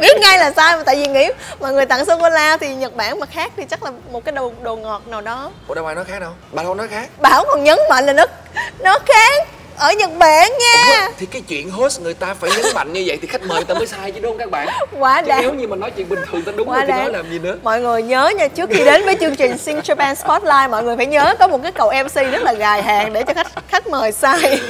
Biết 0.00 0.16
ngay 0.20 0.38
là 0.38 0.52
sai 0.56 0.76
mà 0.76 0.82
tại 0.86 0.96
vì 0.96 1.06
nghĩ 1.06 1.28
mà 1.60 1.70
người 1.70 1.86
tặng 1.86 2.06
sô-cô-la 2.06 2.56
thì 2.56 2.74
Nhật 2.74 2.96
Bản 2.96 3.18
mà 3.18 3.26
khác 3.26 3.52
thì 3.56 3.64
chắc 3.70 3.82
là 3.82 3.90
một 4.12 4.24
cái 4.24 4.32
đồ 4.32 4.52
đồ 4.62 4.76
ngọt 4.76 5.02
nào 5.06 5.20
đó. 5.20 5.50
Ủa 5.68 5.74
đâu 5.74 5.86
ai 5.86 5.94
nói 5.94 6.04
khác 6.04 6.18
đâu. 6.20 6.32
Bà 6.52 6.62
đâu 6.62 6.74
nói 6.74 6.88
khác. 6.88 7.08
Bảo 7.18 7.44
còn 7.48 7.64
nhấn 7.64 7.78
mạnh 7.90 8.06
là 8.06 8.12
nó 8.12 8.24
nó 8.78 8.98
khác 9.06 9.48
ở 9.82 9.92
Nhật 9.98 10.10
Bản 10.18 10.50
nha 10.60 11.06
Ủa, 11.06 11.12
Thì 11.18 11.26
cái 11.26 11.42
chuyện 11.48 11.70
host 11.70 12.00
người 12.00 12.14
ta 12.14 12.34
phải 12.34 12.50
nhấn 12.56 12.66
mạnh 12.74 12.92
như 12.92 13.04
vậy 13.06 13.18
Thì 13.22 13.28
khách 13.28 13.42
mời 13.42 13.56
người 13.58 13.64
ta 13.64 13.74
mới 13.74 13.86
sai 13.86 14.10
chứ 14.12 14.20
đúng 14.20 14.30
không 14.32 14.38
các 14.38 14.50
bạn 14.50 14.68
Quá 14.98 15.22
Chứ 15.22 15.28
đáng. 15.28 15.42
nếu 15.42 15.54
như 15.54 15.66
mà 15.68 15.76
nói 15.76 15.90
chuyện 15.90 16.08
bình 16.08 16.18
thường 16.30 16.42
ta 16.42 16.52
đúng 16.56 16.68
Quá 16.68 16.76
rồi 16.76 16.84
thì 16.86 16.92
nói 16.92 17.02
đáng. 17.02 17.12
làm 17.12 17.30
gì 17.30 17.38
nữa 17.38 17.56
Mọi 17.62 17.80
người 17.80 18.02
nhớ 18.02 18.32
nha, 18.38 18.48
trước 18.48 18.70
khi 18.72 18.84
đến 18.84 19.04
với 19.04 19.16
chương 19.20 19.36
trình 19.36 19.58
Sing 19.58 19.78
Japan 19.78 20.14
Spotlight 20.14 20.70
Mọi 20.70 20.82
người 20.84 20.96
phải 20.96 21.06
nhớ 21.06 21.34
có 21.38 21.48
một 21.48 21.58
cái 21.62 21.72
cậu 21.72 21.92
MC 22.04 22.14
rất 22.14 22.42
là 22.42 22.52
gài 22.52 22.82
hàng 22.82 23.12
để 23.12 23.22
cho 23.26 23.34
khách 23.34 23.46
khách 23.68 23.86
mời 23.86 24.12
sai 24.12 24.60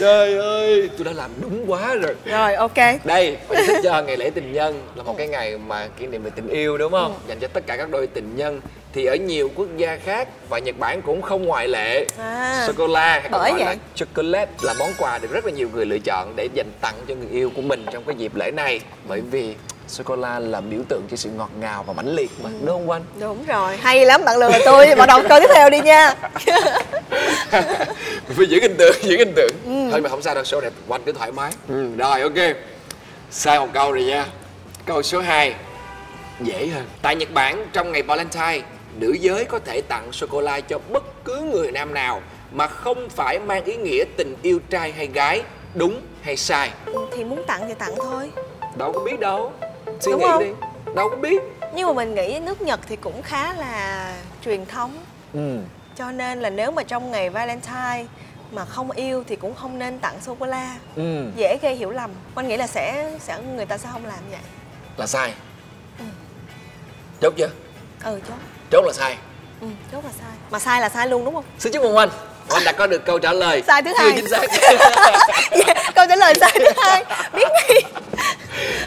Trời 0.00 0.38
ơi, 0.38 0.90
tôi 0.98 1.04
đã 1.04 1.12
làm 1.14 1.30
đúng 1.40 1.70
quá 1.70 1.94
rồi 1.94 2.14
Rồi 2.24 2.54
ok 2.54 2.76
Đây, 3.04 3.36
phải 3.48 3.64
thích 3.66 3.80
cho 3.84 4.02
ngày 4.02 4.16
lễ 4.16 4.30
tình 4.34 4.52
nhân 4.52 4.82
là 4.94 5.02
một 5.02 5.14
cái 5.18 5.26
ngày 5.26 5.58
mà 5.58 5.88
kỷ 5.98 6.06
niệm 6.06 6.22
về 6.22 6.30
tình 6.36 6.48
yêu 6.48 6.78
đúng 6.78 6.92
không? 6.92 7.14
Dành 7.28 7.38
cho 7.40 7.48
tất 7.52 7.66
cả 7.66 7.76
các 7.76 7.90
đôi 7.90 8.06
tình 8.06 8.36
nhân 8.36 8.60
Thì 8.94 9.04
ở 9.04 9.14
nhiều 9.14 9.50
quốc 9.56 9.66
gia 9.76 9.96
khác 10.04 10.28
và 10.48 10.58
Nhật 10.58 10.78
Bản 10.78 11.02
cũng 11.02 11.22
không 11.22 11.44
ngoại 11.44 11.68
lệ 11.68 12.06
À. 12.18 12.64
Sô-cô-la 12.66 13.10
hay 13.20 13.28
còn 13.32 13.40
gọi 13.40 13.52
là 13.58 13.64
vậy. 13.66 13.76
chocolate 13.94 14.49
là 14.62 14.74
món 14.78 14.92
quà 14.98 15.18
được 15.18 15.32
rất 15.32 15.46
là 15.46 15.52
nhiều 15.52 15.68
người 15.74 15.86
lựa 15.86 15.98
chọn 15.98 16.32
để 16.36 16.48
dành 16.54 16.70
tặng 16.80 16.94
cho 17.08 17.14
người 17.14 17.28
yêu 17.30 17.50
của 17.56 17.62
mình 17.62 17.86
trong 17.92 18.04
cái 18.04 18.16
dịp 18.16 18.34
lễ 18.34 18.50
này. 18.50 18.80
Bởi 19.08 19.20
vì 19.20 19.54
sô-cô-la 19.88 20.38
là 20.38 20.60
biểu 20.60 20.80
tượng 20.88 21.02
cho 21.10 21.16
sự 21.16 21.30
ngọt 21.30 21.50
ngào 21.60 21.82
và 21.82 21.92
mãnh 21.92 22.14
liệt 22.14 22.30
mà, 22.42 22.50
đúng 22.60 22.68
không 22.68 22.90
anh? 22.90 23.02
Đúng 23.20 23.44
rồi, 23.46 23.76
hay 23.76 24.06
lắm 24.06 24.24
bạn 24.24 24.36
lừa 24.38 24.50
tôi 24.64 24.94
Bắt 24.94 25.06
đầu 25.06 25.22
câu 25.28 25.40
tiếp 25.40 25.50
theo 25.54 25.70
đi 25.70 25.80
nha. 25.80 26.14
Phải 28.28 28.46
giữ 28.48 28.60
hình 28.62 28.76
tượng, 28.76 28.96
giữ 29.02 29.16
hình 29.16 29.32
tượng. 29.36 29.50
Thôi 29.90 30.00
mà 30.00 30.08
không 30.08 30.22
sao 30.22 30.34
đâu, 30.34 30.44
show 30.44 30.60
này 30.60 30.70
quanh 30.88 31.02
cứ 31.06 31.12
thoải 31.12 31.32
mái. 31.32 31.52
Rồi, 31.96 32.20
ok. 32.20 32.56
Sai 33.30 33.60
một 33.60 33.68
câu 33.72 33.92
rồi 33.92 34.04
nha. 34.04 34.26
Câu 34.86 35.02
số 35.02 35.20
2 35.20 35.54
Dễ 36.40 36.66
hơn. 36.66 36.84
Tại 37.02 37.16
Nhật 37.16 37.28
Bản, 37.34 37.66
trong 37.72 37.92
ngày 37.92 38.02
Valentine 38.02 38.62
Nữ 38.98 39.12
giới 39.20 39.44
có 39.44 39.58
thể 39.58 39.80
tặng 39.80 40.12
sô-cô-la 40.12 40.60
cho 40.60 40.78
bất 40.92 41.24
cứ 41.24 41.40
người 41.40 41.72
nam 41.72 41.94
nào 41.94 42.22
Mà 42.52 42.66
không 42.66 43.08
phải 43.08 43.38
mang 43.38 43.64
ý 43.64 43.76
nghĩa 43.76 44.04
tình 44.16 44.36
yêu 44.42 44.60
trai 44.70 44.92
hay 44.92 45.06
gái 45.06 45.42
Đúng 45.74 46.00
hay 46.22 46.36
sai? 46.36 46.70
Thì 47.12 47.24
muốn 47.24 47.42
tặng 47.46 47.64
thì 47.68 47.74
tặng 47.74 47.94
thôi. 47.96 48.30
Đâu 48.76 48.92
có 48.92 49.00
biết 49.00 49.20
đâu. 49.20 49.52
Suy 50.00 50.12
Đúng 50.12 50.20
nghĩ 50.20 50.26
không? 50.30 50.44
đi. 50.44 50.50
Đâu 50.94 51.08
có 51.10 51.16
biết. 51.16 51.42
Nhưng 51.74 51.86
mà 51.86 51.92
mình 51.92 52.14
nghĩ 52.14 52.38
nước 52.40 52.62
Nhật 52.62 52.80
thì 52.88 52.96
cũng 52.96 53.22
khá 53.22 53.52
là 53.52 54.12
truyền 54.44 54.66
thống. 54.66 54.92
Ừ. 55.32 55.58
Cho 55.96 56.10
nên 56.10 56.40
là 56.40 56.50
nếu 56.50 56.70
mà 56.70 56.82
trong 56.82 57.10
ngày 57.10 57.30
Valentine 57.30 58.04
mà 58.52 58.64
không 58.64 58.90
yêu 58.90 59.24
thì 59.28 59.36
cũng 59.36 59.54
không 59.54 59.78
nên 59.78 59.98
tặng 59.98 60.16
sô-cô-la 60.22 60.76
Ừ. 60.96 61.30
Dễ 61.36 61.58
gây 61.62 61.74
hiểu 61.74 61.90
lầm. 61.90 62.10
Anh 62.34 62.48
nghĩ 62.48 62.56
là 62.56 62.66
sẽ 62.66 63.16
sẽ 63.20 63.38
người 63.56 63.66
ta 63.66 63.78
sẽ 63.78 63.88
không 63.92 64.06
làm 64.06 64.18
vậy. 64.30 64.40
Là 64.96 65.06
sai. 65.06 65.34
Chốt 67.20 67.32
chưa? 67.36 67.50
Ừ 68.04 68.20
chốt. 68.28 68.36
Chốt 68.70 68.84
là 68.86 68.92
sai. 68.92 69.16
Ừ 69.60 69.66
chốt 69.92 70.04
là 70.04 70.10
sai. 70.20 70.36
Mà 70.50 70.58
sai 70.58 70.80
là 70.80 70.88
sai 70.88 71.08
luôn 71.08 71.24
đúng 71.24 71.34
không? 71.34 71.44
Xin 71.58 71.72
chúc 71.72 71.82
mừng 71.82 71.96
anh 71.96 72.08
Anh 72.50 72.64
đã 72.64 72.72
có 72.72 72.86
được 72.86 73.04
câu 73.06 73.18
trả 73.18 73.32
lời. 73.32 73.62
Sai 73.66 73.82
thứ 73.82 73.90
hai. 73.98 74.12
chính 74.16 74.28
xác. 74.28 74.40
Dạ, 75.66 75.74
Câu 75.94 76.06
trả 76.08 76.16
lời 76.16 76.34
sai 76.40 76.50
thứ 76.58 76.64
hai. 76.82 77.04
Biết 77.34 77.48
ngay. 77.52 77.82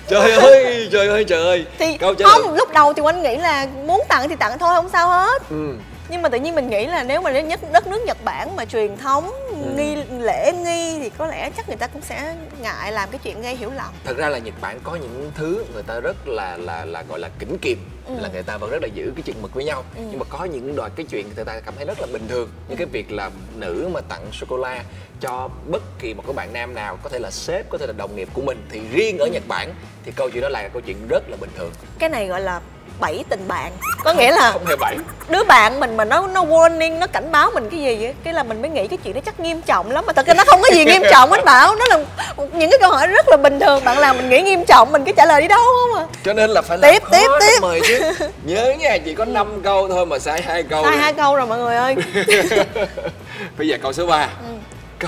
Trời 0.10 0.32
ơi 0.32 0.90
trời 0.92 1.08
ơi 1.08 1.26
trời 1.28 1.42
ơi. 1.42 1.66
Thì 1.80 1.98
câu 1.98 2.14
trả 2.16 2.24
lời. 2.26 2.40
không, 2.44 2.54
lúc 2.56 2.74
đầu 2.74 2.94
thì 2.94 3.02
anh 3.06 3.24
nghĩ 3.24 3.38
là 3.38 3.68
muốn 3.86 4.02
tặng 4.10 4.30
thì 4.30 4.36
tặng 4.36 4.60
thôi 4.60 4.76
không 4.76 4.90
sao 4.94 5.10
hết. 5.10 5.42
Ừ. 5.50 5.74
nhưng 6.10 6.22
mà 6.22 6.30
tự 6.30 6.40
nhiên 6.40 6.56
mình 6.56 6.70
nghĩ 6.70 6.86
là 6.88 7.04
nếu 7.04 7.22
mà 7.22 7.32
đến 7.32 7.48
nhất 7.48 7.60
đất 7.72 7.88
nước 7.88 8.02
Nhật 8.06 8.18
Bản 8.24 8.56
mà 8.56 8.66
truyền 8.66 8.98
thống 8.98 9.32
nghi 9.78 9.96
lễ 10.20 10.52
nghi 10.52 11.00
thì 11.00 11.10
có 11.10 11.28
lẽ 11.28 11.50
chắc 11.58 11.68
người 11.68 11.78
ta 11.78 11.88
cũng 11.88 12.02
sẽ 12.02 12.36
ngại 12.62 12.92
làm 12.92 13.10
cái 13.12 13.20
chuyện 13.24 13.42
gây 13.42 13.56
hiểu 13.56 13.72
lầm. 13.76 13.94
Thật 14.06 14.18
ra 14.18 14.30
là 14.30 14.38
nhật 14.38 14.54
bản 14.62 14.80
có 14.84 14.96
những 14.96 15.32
thứ 15.36 15.66
người 15.74 15.84
ta 15.84 16.00
rất 16.00 16.28
là 16.28 16.58
là 16.58 16.86
là 16.86 17.02
gọi 17.04 17.20
là 17.20 17.30
kỉnh 17.40 17.58
kiệm 17.58 17.78
Ừ. 18.08 18.14
là 18.22 18.30
người 18.34 18.44
ta 18.44 18.58
vẫn 18.58 18.70
rất 18.72 18.82
là 18.82 18.88
giữ 18.94 19.14
cái 19.16 19.24
chừng 19.24 19.42
mực 19.42 19.54
với 19.54 19.64
nhau. 19.66 19.84
Nhưng 19.98 20.20
mà 20.20 20.26
có 20.30 20.46
những 20.46 20.76
đoạn 20.76 20.92
cái 20.96 21.06
chuyện 21.10 21.26
người 21.36 21.46
ta 21.46 21.60
cảm 21.66 21.74
thấy 21.78 21.86
rất 21.86 22.00
là 22.02 22.08
bình 22.14 22.28
thường. 22.28 22.50
Như 22.70 22.76
cái 22.76 22.86
việc 22.92 23.12
là 23.12 23.30
nữ 23.56 23.90
mà 23.94 24.02
tặng 24.02 24.26
sô 24.32 24.46
cô 24.50 24.58
la 24.58 24.84
cho 25.22 25.50
bất 25.68 25.84
kỳ 26.00 26.14
một 26.14 26.24
cái 26.28 26.34
bạn 26.34 26.54
nam 26.54 26.74
nào 26.74 26.98
có 27.04 27.10
thể 27.10 27.20
là 27.20 27.32
sếp 27.32 27.70
có 27.70 27.78
thể 27.78 27.88
là 27.88 27.94
đồng 27.98 28.16
nghiệp 28.16 28.28
của 28.34 28.42
mình 28.42 28.66
thì 28.72 28.82
riêng 28.92 29.18
ở 29.18 29.28
nhật 29.28 29.44
bản 29.48 29.74
thì 30.06 30.12
câu 30.16 30.30
chuyện 30.30 30.42
đó 30.42 30.50
là 30.50 30.68
câu 30.74 30.82
chuyện 30.82 31.08
rất 31.10 31.30
là 31.30 31.38
bình 31.38 31.50
thường. 31.58 31.72
Cái 32.00 32.10
này 32.10 32.28
gọi 32.28 32.42
là 32.42 32.62
bẫy 33.00 33.24
tình 33.30 33.48
bạn. 33.48 33.72
Có 34.04 34.14
nghĩa 34.14 34.32
là 34.32 34.52
không 34.52 34.66
hề 34.66 34.76
bậy 34.76 34.96
đứa 35.30 35.44
bạn 35.44 35.80
mình 35.80 35.98
mà 35.98 36.06
nó 36.06 36.28
nó 36.28 36.44
warning 36.44 37.00
nó 37.00 37.08
cảnh 37.08 37.32
báo 37.32 37.52
mình 37.54 37.70
cái 37.70 37.80
gì 37.80 38.06
ấy, 38.06 38.14
cái 38.24 38.34
là 38.34 38.44
mình 38.44 38.62
mới 38.62 38.72
nghĩ 38.72 38.88
cái 38.88 38.98
chuyện 39.04 39.14
đó 39.14 39.22
chắc 39.26 39.40
nghiêm 39.40 39.62
trọng 39.62 39.92
lắm. 39.92 40.06
Mà 40.08 40.14
thật 40.14 40.26
ra 40.26 40.34
nó 40.34 40.44
không 40.48 40.62
có 40.62 40.70
gì 40.74 40.86
nghiêm 40.86 41.02
trọng 41.12 41.32
hết 41.32 41.46
bảo. 41.46 41.76
Nó 41.76 41.86
là 41.88 42.00
những 42.38 42.70
cái 42.70 42.80
câu 42.80 42.92
hỏi 42.92 43.08
rất 43.08 43.30
là 43.30 43.38
bình 43.38 43.60
thường. 43.60 43.84
Bạn 43.84 43.98
làm 43.98 44.18
mình 44.18 44.30
nghĩ 44.30 44.42
nghiêm 44.42 44.66
trọng 44.66 44.92
mình 44.92 45.04
cứ 45.06 45.12
trả 45.18 45.26
lời 45.26 45.42
đi 45.42 45.48
đâu 45.48 45.60
không 45.60 46.00
à? 46.00 46.06
Cho 46.26 46.34
nên 46.34 46.50
là 46.50 46.62
phải 46.62 46.78
làm 46.78 46.92
Tiếp, 46.94 47.04
tiếp, 47.12 47.28
tiếp. 47.40 47.60
mời 47.62 47.82
chứ. 47.88 48.00
Nhớ 48.44 48.74
nha 48.80 48.98
chỉ 49.06 49.14
có 49.16 49.26
5 49.26 49.62
câu 49.64 49.90
thôi 49.90 50.06
mà 50.06 50.20
sai 50.20 50.42
hai 50.42 50.64
câu 50.64 50.84
sai 50.84 50.98
hai 50.98 51.14
câu 51.14 51.36
rồi 51.36 51.46
mọi 51.48 51.60
người 51.60 51.76
ơi. 51.76 51.96
Bây 53.58 53.68
giờ 53.68 53.78
câu 53.82 53.94
số 53.94 54.06
3 54.06 54.28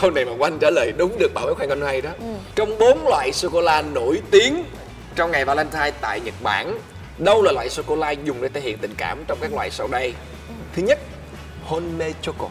Câu 0.01 0.11
này 0.11 0.25
mà 0.25 0.31
Quanh 0.39 0.59
trả 0.59 0.69
lời 0.69 0.93
đúng 0.97 1.19
được 1.19 1.33
bảo 1.33 1.45
với 1.45 1.55
khoan 1.55 1.69
con 1.69 1.81
hay 1.81 2.01
đó. 2.01 2.09
Trong 2.55 2.79
bốn 2.79 3.07
loại 3.07 3.31
sô-cô-la 3.31 3.81
nổi 3.81 4.21
tiếng 4.31 4.63
trong 5.15 5.31
ngày 5.31 5.45
Valentine 5.45 5.91
tại 6.01 6.19
Nhật 6.19 6.33
Bản 6.43 6.77
Đâu 7.17 7.41
là 7.41 7.51
loại 7.51 7.69
sô-cô-la 7.69 8.11
dùng 8.11 8.41
để 8.41 8.49
thể 8.53 8.61
hiện 8.61 8.77
tình 8.77 8.93
cảm 8.97 9.23
trong 9.27 9.37
các 9.41 9.53
loại 9.53 9.71
sau 9.71 9.87
đây? 9.87 10.13
Thứ 10.75 10.81
nhất, 10.81 10.99
Honme 11.65 12.11
Choco. 12.21 12.47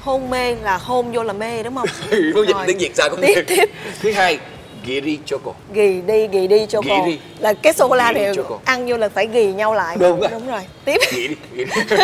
Hôn 0.00 0.30
mê 0.30 0.54
là 0.54 0.76
hôn 0.76 1.12
vô 1.12 1.22
là 1.22 1.32
mê 1.32 1.62
đúng 1.62 1.74
không? 1.76 1.88
Muốn 2.34 2.46
dịch 2.46 2.56
Rồi. 2.56 2.66
tiếng 2.66 2.78
Việt 2.78 2.96
sao 2.96 3.10
cũng 3.10 3.20
tiếp 3.22 3.44
tiếp. 3.46 3.64
Thứ 4.02 4.12
hai, 4.12 4.38
Giri 4.86 5.18
Choco. 5.26 5.52
Ghi 5.72 6.00
đi 6.06 6.26
ghi 6.28 6.46
đi 6.46 6.66
choco. 6.68 6.96
Ghi 7.04 7.10
đi. 7.12 7.18
là 7.38 7.52
cái 7.54 7.72
sô 7.72 7.88
cô 7.88 7.94
la 7.94 8.12
này 8.12 8.32
choco. 8.36 8.58
ăn 8.64 8.86
vô 8.88 8.96
là 8.96 9.08
phải 9.08 9.26
ghi 9.26 9.46
nhau 9.52 9.74
lại. 9.74 9.96
Đúng 10.00 10.20
rồi. 10.20 10.28
đúng 10.30 10.46
rồi. 10.50 10.60
Tiếp. 10.84 10.96
Giri, 11.12 11.36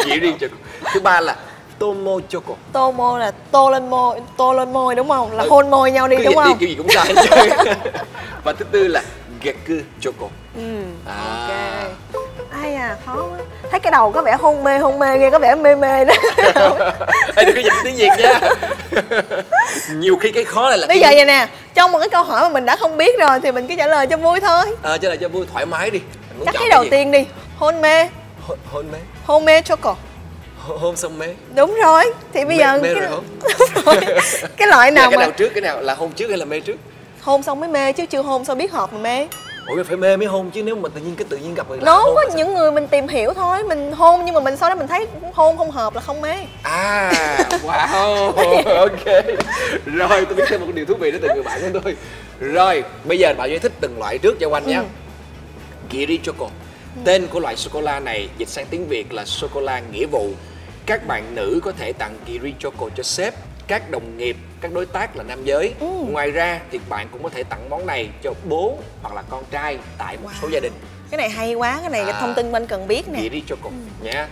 Giri 0.04 0.32
Choco. 0.40 0.56
Thứ 0.94 1.00
ba 1.00 1.20
là 1.20 1.36
Tomo 1.78 2.12
Choco. 2.28 2.90
Môi 2.90 3.20
là 3.20 3.32
tô 3.50 3.70
lên 3.70 3.90
môi 3.90 4.20
tô 4.36 4.52
lên 4.52 4.72
môi 4.72 4.94
đúng 4.94 5.08
không? 5.08 5.32
Là 5.36 5.42
Ừ. 5.42 5.48
hôn 5.50 5.70
môi 5.70 5.90
nhau 5.90 6.08
đi 6.08 6.16
Cứ 6.16 6.24
đúng 6.24 6.34
dịch 6.34 6.40
không? 6.44 6.58
kiểu 6.58 6.68
gì 6.68 6.74
cũng 6.74 6.88
sai. 6.90 7.14
Và 8.44 8.52
thứ 8.52 8.64
tư 8.64 8.88
là 8.88 9.02
Geku 9.42 9.74
Choco 10.00 10.26
ừ 10.56 10.62
À. 11.06 11.14
ok. 12.12 12.22
Ai 12.62 12.74
à 12.74 12.96
khó 13.06 13.14
quá. 13.30 13.38
Thấy 13.70 13.80
cái 13.80 13.90
đầu 13.90 14.12
có 14.12 14.22
vẻ 14.22 14.36
hôn 14.40 14.64
mê 14.64 14.78
hôn 14.78 14.98
mê 14.98 15.18
nghe 15.18 15.30
có 15.30 15.38
vẻ 15.38 15.54
mê 15.54 15.74
mê 15.74 16.04
đó. 16.04 16.14
Ê, 17.36 17.44
đừng 17.44 17.54
có 17.54 17.60
dịch 17.60 17.72
tiếng 17.84 17.96
việt 17.96 18.08
nha. 18.18 18.40
Nhiều 19.94 20.16
khi 20.16 20.32
cái 20.32 20.44
khó 20.44 20.68
này 20.68 20.78
là 20.78 20.86
bây 20.86 21.00
giờ 21.00 21.08
vậy 21.12 21.24
nè 21.24 21.48
trong 21.74 21.92
một 21.92 21.98
cái 21.98 22.08
câu 22.08 22.22
hỏi 22.22 22.42
mà 22.42 22.48
mình 22.48 22.66
đã 22.66 22.76
không 22.76 22.96
biết 22.96 23.18
rồi 23.20 23.40
thì 23.42 23.52
mình 23.52 23.66
cứ 23.66 23.74
trả 23.78 23.86
lời 23.86 24.06
cho 24.06 24.16
vui 24.16 24.40
thôi. 24.40 24.64
Ờ 24.82 24.98
cho 24.98 25.08
là 25.08 25.16
cho 25.16 25.28
vui 25.28 25.46
thoải 25.52 25.66
mái 25.66 25.90
đi. 25.90 25.98
Mình 25.98 26.38
muốn 26.38 26.46
chắc 26.46 26.54
chọn 26.54 26.60
cái 26.60 26.70
đầu 26.70 26.84
gì? 26.84 26.90
tiên 26.90 27.12
đi 27.12 27.24
hôn 27.56 27.80
mê. 27.80 28.08
Hôn, 28.46 28.58
hôn 28.72 28.86
mê? 28.92 28.98
Hôn 29.24 29.44
mê 29.44 29.62
choco 29.62 29.96
hôn, 30.58 30.78
hôn 30.78 30.96
xong 30.96 31.18
mê. 31.18 31.26
Đúng 31.54 31.74
rồi 31.84 32.04
thì 32.32 32.44
bây 32.44 32.56
Mê- 32.56 32.58
giờ 32.58 32.78
mê 32.82 32.94
cái, 32.94 33.02
rồi 33.84 33.96
cái 34.56 34.68
loại 34.68 34.92
là 34.92 35.00
nào 35.00 35.10
cái 35.10 35.18
mà 35.18 35.22
nào 35.26 35.30
trước 35.30 35.48
cái 35.54 35.60
nào 35.60 35.80
là 35.80 35.94
hôn 35.94 36.12
trước 36.12 36.28
hay 36.28 36.38
là 36.38 36.44
mê 36.44 36.60
trước 36.60 36.76
hôn 37.28 37.42
xong 37.42 37.60
mới 37.60 37.68
mê 37.68 37.92
chứ 37.92 38.06
chưa 38.06 38.22
hôn 38.22 38.44
sao 38.44 38.56
biết 38.56 38.72
hợp 38.72 38.92
mà 38.92 38.98
mê. 38.98 39.26
Ủa 39.66 39.82
phải 39.84 39.96
mê 39.96 40.16
mới 40.16 40.26
hôn 40.26 40.50
chứ 40.50 40.62
nếu 40.62 40.76
mà 40.76 40.88
tự 40.94 41.00
nhiên 41.00 41.16
cái 41.16 41.26
tự 41.28 41.36
nhiên 41.36 41.54
gặp 41.54 41.68
người 41.68 41.78
nó 41.82 42.04
có 42.14 42.24
những 42.36 42.54
người 42.54 42.72
mình 42.72 42.86
tìm 42.88 43.08
hiểu 43.08 43.32
thôi 43.34 43.62
mình 43.64 43.92
hôn 43.92 44.24
nhưng 44.24 44.34
mà 44.34 44.40
mình 44.40 44.56
sau 44.56 44.68
đó 44.68 44.74
mình 44.74 44.86
thấy 44.86 45.06
hôn 45.34 45.56
không 45.56 45.70
hợp 45.70 45.94
là 45.94 46.00
không 46.00 46.20
mê. 46.20 46.34
À 46.62 47.12
wow 47.62 48.32
ok. 48.78 49.24
Rồi 49.86 50.24
tôi 50.26 50.34
biết 50.36 50.44
thêm 50.48 50.60
một 50.60 50.66
điều 50.74 50.84
thú 50.84 50.94
vị 51.00 51.10
đến 51.10 51.20
từ 51.22 51.28
người 51.34 51.42
bạn 51.42 51.72
của 51.72 51.80
tôi. 51.84 51.96
Rồi 52.40 52.84
bây 53.04 53.18
giờ 53.18 53.34
bạn 53.38 53.50
giải 53.50 53.58
thích 53.58 53.72
từng 53.80 53.98
loại 53.98 54.18
trước 54.18 54.36
cho 54.40 54.50
anh 54.52 54.66
nhé 54.66 54.76
Ừ. 54.76 54.82
Kiri 55.90 56.18
Choco. 56.22 56.46
Tên 57.04 57.26
của 57.26 57.40
loại 57.40 57.56
sô 57.56 57.70
cô 57.72 57.80
la 57.80 58.00
này 58.00 58.28
dịch 58.38 58.48
sang 58.48 58.66
tiếng 58.70 58.88
Việt 58.88 59.12
là 59.12 59.24
sô 59.24 59.46
cô 59.54 59.60
la 59.60 59.80
nghĩa 59.92 60.06
vụ. 60.06 60.30
Các 60.86 61.06
bạn 61.06 61.34
nữ 61.34 61.60
có 61.64 61.72
thể 61.78 61.92
tặng 61.92 62.14
Kiri 62.26 62.52
Choco 62.58 62.86
cho 62.96 63.02
sếp 63.02 63.34
các 63.68 63.90
đồng 63.90 64.18
nghiệp 64.18 64.36
các 64.60 64.72
đối 64.72 64.86
tác 64.86 65.16
là 65.16 65.24
nam 65.24 65.44
giới 65.44 65.74
Ừ. 65.80 65.86
ngoài 66.08 66.30
ra 66.30 66.60
thì 66.70 66.78
bạn 66.88 67.08
cũng 67.12 67.22
có 67.22 67.28
thể 67.28 67.42
tặng 67.42 67.70
món 67.70 67.86
này 67.86 68.08
cho 68.22 68.32
bố 68.48 68.78
hoặc 69.02 69.14
là 69.14 69.22
con 69.30 69.44
trai 69.50 69.78
tại 69.98 70.16
một 70.22 70.28
số 70.42 70.48
gia 70.48 70.60
đình 70.60 70.72
cái 71.10 71.18
này 71.18 71.28
hay 71.30 71.54
quá 71.54 71.78
cái 71.80 71.90
này 71.90 72.00
À. 72.00 72.20
thông 72.20 72.34
tin 72.34 72.52
mình 72.52 72.66
cần 72.66 72.88
biết 72.88 73.08
nè 73.08 73.18
Kiri 73.20 73.42
Choco 73.48 73.70
nhé. 74.02 74.26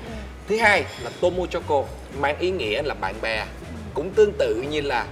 Thứ 0.48 0.56
hai 0.58 0.84
là 1.02 1.10
Tomo 1.20 1.46
Choco 1.46 1.82
mang 2.18 2.38
ý 2.38 2.50
nghĩa 2.50 2.82
là 2.82 2.94
bạn 2.94 3.14
bè, 3.22 3.44
cũng 3.94 4.10
tương 4.10 4.32
tự 4.38 4.54
như 4.70 4.80
là 4.80 5.06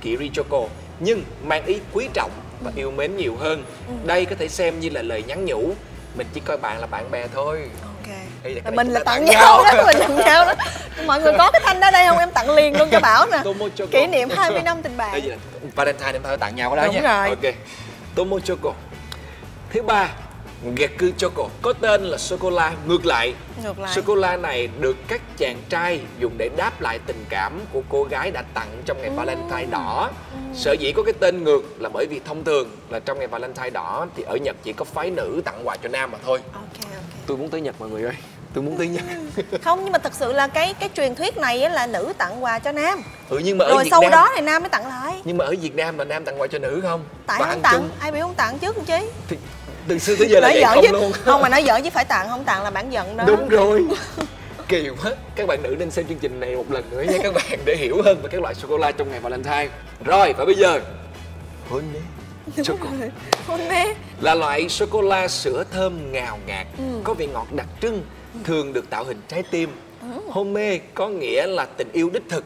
Kiri 0.00 0.30
Choco 0.34 0.62
nhưng 1.00 1.22
mang 1.44 1.64
ý 1.66 1.78
quý 1.92 2.08
trọng 2.14 2.30
và 2.64 2.72
yêu 2.76 2.90
mến 2.90 3.16
nhiều 3.16 3.36
hơn. 3.40 3.64
Đây 4.06 4.24
có 4.24 4.36
thể 4.38 4.48
xem 4.48 4.80
như 4.80 4.88
là 4.90 5.02
lời 5.02 5.22
nhắn 5.26 5.44
nhủ. 5.44 5.72
Mình 6.14 6.26
chỉ 6.34 6.40
coi 6.44 6.56
bạn 6.56 6.78
là 6.80 6.86
bạn 6.86 7.10
bè 7.10 7.26
thôi. 7.34 7.60
ok 7.84 8.16
là 8.64 8.70
mình 8.70 8.88
là 8.88 9.00
tặng 9.04 9.24
nhau 9.24 9.62
nhau. 9.64 9.76
đó 9.76 9.82
mình 9.86 9.96
tặng 10.00 10.16
nhau 10.16 10.44
đó 10.44 10.54
mọi 11.10 11.20
người 11.22 11.32
có 11.38 11.50
cái 11.50 11.60
thanh 11.64 11.80
đó 11.80 11.90
đây 11.90 12.06
không 12.08 12.18
em 12.18 12.30
tặng 12.30 12.50
liền 12.50 12.78
luôn 12.78 12.88
cho 12.92 13.00
bảo 13.08 13.26
nè 13.26 13.42
kỷ 13.90 14.06
niệm 14.06 14.28
20 14.36 14.62
năm 14.62 14.82
tình 14.82 14.96
bạn 14.96 15.20
Valentine 15.74 16.12
em 16.12 16.22
phải 16.22 16.36
tặng 16.36 16.56
nhau 16.56 16.70
cái 16.70 16.76
đó 16.76 16.84
Đúng 16.92 17.02
nha. 17.02 17.16
rồi. 17.20 17.28
Ok. 17.28 17.54
Tomo 18.14 18.38
Choco. 18.38 18.72
Thứ 19.70 19.82
ba, 19.82 20.08
Geku 20.76 21.06
Choco 21.18 21.48
có 21.62 21.72
tên 21.72 22.04
là 22.04 22.18
sô 22.18 22.36
cô 22.40 22.50
la 22.50 22.72
ngược 22.86 23.06
lại. 23.06 23.34
ngược 23.64 23.78
lại 23.78 23.94
Sô 23.94 24.00
cô 24.06 24.14
la 24.14 24.36
này 24.36 24.68
được 24.80 24.96
các 25.08 25.20
chàng 25.38 25.56
trai 25.68 26.00
dùng 26.18 26.32
để 26.38 26.48
đáp 26.56 26.80
lại 26.80 26.98
tình 27.06 27.24
cảm 27.28 27.60
của 27.72 27.82
cô 27.88 28.04
gái 28.04 28.30
đã 28.30 28.42
tặng 28.54 28.68
trong 28.86 28.98
ngày 29.00 29.10
Valentine 29.16 29.64
đỏ. 29.70 30.10
Sở 30.54 30.72
dĩ 30.72 30.92
có 30.92 31.02
cái 31.02 31.12
tên 31.20 31.44
ngược 31.44 31.62
là 31.80 31.88
bởi 31.92 32.06
vì 32.10 32.20
thông 32.26 32.44
thường 32.44 32.70
là 32.90 33.00
trong 33.00 33.18
ngày 33.18 33.26
Valentine 33.28 33.70
đỏ 33.70 34.06
thì 34.16 34.22
ở 34.22 34.36
Nhật 34.36 34.56
chỉ 34.62 34.72
có 34.72 34.84
phái 34.84 35.10
nữ 35.10 35.42
tặng 35.44 35.60
quà 35.68 35.76
cho 35.82 35.88
nam 35.88 36.10
mà 36.10 36.18
thôi. 36.26 36.40
ok 36.52 36.62
ok 36.62 36.92
Tôi 37.26 37.36
muốn 37.36 37.50
tới 37.50 37.60
Nhật 37.60 37.74
mọi 37.80 37.88
người 37.90 38.02
ơi. 38.02 38.14
Tôi 38.54 38.64
muốn 38.64 38.76
tới 38.78 38.88
Nhật. 38.88 39.04
không 39.64 39.80
nhưng 39.84 39.92
mà 39.92 39.98
thật 39.98 40.14
sự 40.14 40.32
là 40.32 40.46
cái 40.46 40.74
cái 40.80 40.88
truyền 40.96 41.14
thuyết 41.14 41.36
này 41.36 41.62
á 41.62 41.68
là 41.70 41.86
nữ 41.86 42.12
tặng 42.18 42.44
quà 42.44 42.58
cho 42.58 42.72
nam. 42.72 43.02
Ừ 43.28 43.38
nhưng 43.44 43.58
mà 43.58 43.64
ở 43.64 43.70
rồi 43.70 43.84
Việt 43.84 43.90
sau 43.90 44.00
Nam 44.00 44.10
đó 44.10 44.28
thì 44.36 44.40
nam 44.42 44.62
mới 44.62 44.68
tặng 44.68 44.86
lại. 44.88 45.20
Nhưng 45.24 45.36
mà 45.38 45.44
ở 45.44 45.54
Việt 45.60 45.74
Nam 45.74 45.98
là 45.98 46.04
nam 46.04 46.24
tặng 46.24 46.40
quà 46.40 46.46
cho 46.46 46.58
nữ 46.58 46.80
không? 46.82 47.04
tại 47.26 47.40
Và 47.40 47.46
không 47.50 47.60
tặng 47.62 47.74
chung. 47.74 47.88
ai 48.00 48.12
biểu 48.12 48.22
không 48.22 48.34
tặng 48.34 48.58
trước 48.58 48.74
không 48.76 48.84
chứ 48.84 48.98
Thì 49.28 49.36
từ 49.88 49.98
xưa 49.98 50.16
tới 50.16 50.28
giờ 50.28 50.40
là 50.40 50.48
vậy 50.48 50.62
không 50.64 50.84
chứ. 50.86 50.92
luôn. 50.92 51.12
không 51.12 51.42
mà 51.42 51.48
nói 51.48 51.64
giỡn 51.66 51.82
chứ 51.82 51.90
phải 51.90 52.04
tặng 52.04 52.28
không 52.28 52.44
tặng 52.44 52.62
là 52.62 52.70
bản 52.70 52.90
giận 52.92 53.16
đó. 53.16 53.24
Đúng 53.26 53.48
rồi. 53.48 53.84
Kỳ 54.68 54.88
quá. 55.02 55.10
Các 55.36 55.46
bạn 55.46 55.62
nữ 55.62 55.76
nên 55.78 55.90
xem 55.90 56.06
chương 56.08 56.18
trình 56.18 56.40
này 56.40 56.56
một 56.56 56.70
lần 56.70 56.90
nữa 56.90 57.02
nha 57.02 57.18
các 57.22 57.34
bạn 57.34 57.58
Để 57.64 57.76
hiểu 57.76 58.02
hơn 58.04 58.22
về 58.22 58.28
các 58.32 58.40
loại 58.40 58.54
sô-cô-la 58.54 58.92
trong 58.92 59.10
ngày 59.10 59.20
Valentine. 59.20 59.68
Rồi 60.04 60.32
và 60.38 60.44
bây 60.44 60.54
giờ 60.54 60.80
Hôn 61.70 61.82
mê. 61.92 62.00
Choco 62.64 62.86
hôn 63.46 63.68
mê. 63.68 63.84
Là 64.20 64.34
loại 64.34 64.68
sô-cô-la 64.68 65.28
sữa 65.28 65.64
thơm 65.72 66.12
ngào 66.12 66.38
ngạt 66.46 66.66
Ừ. 66.78 66.84
Có 67.04 67.14
vị 67.14 67.26
ngọt 67.26 67.46
đặc 67.52 67.66
trưng 67.82 68.02
Thường 68.44 68.72
được 68.72 68.90
tạo 68.90 69.04
hình 69.04 69.20
trái 69.28 69.42
tim. 69.50 69.70
Hôn 70.28 70.52
mê 70.52 70.78
có 70.94 71.08
nghĩa 71.08 71.46
là 71.46 71.66
tình 71.76 71.88
yêu 71.92 72.10
đích 72.12 72.22
thực. 72.28 72.44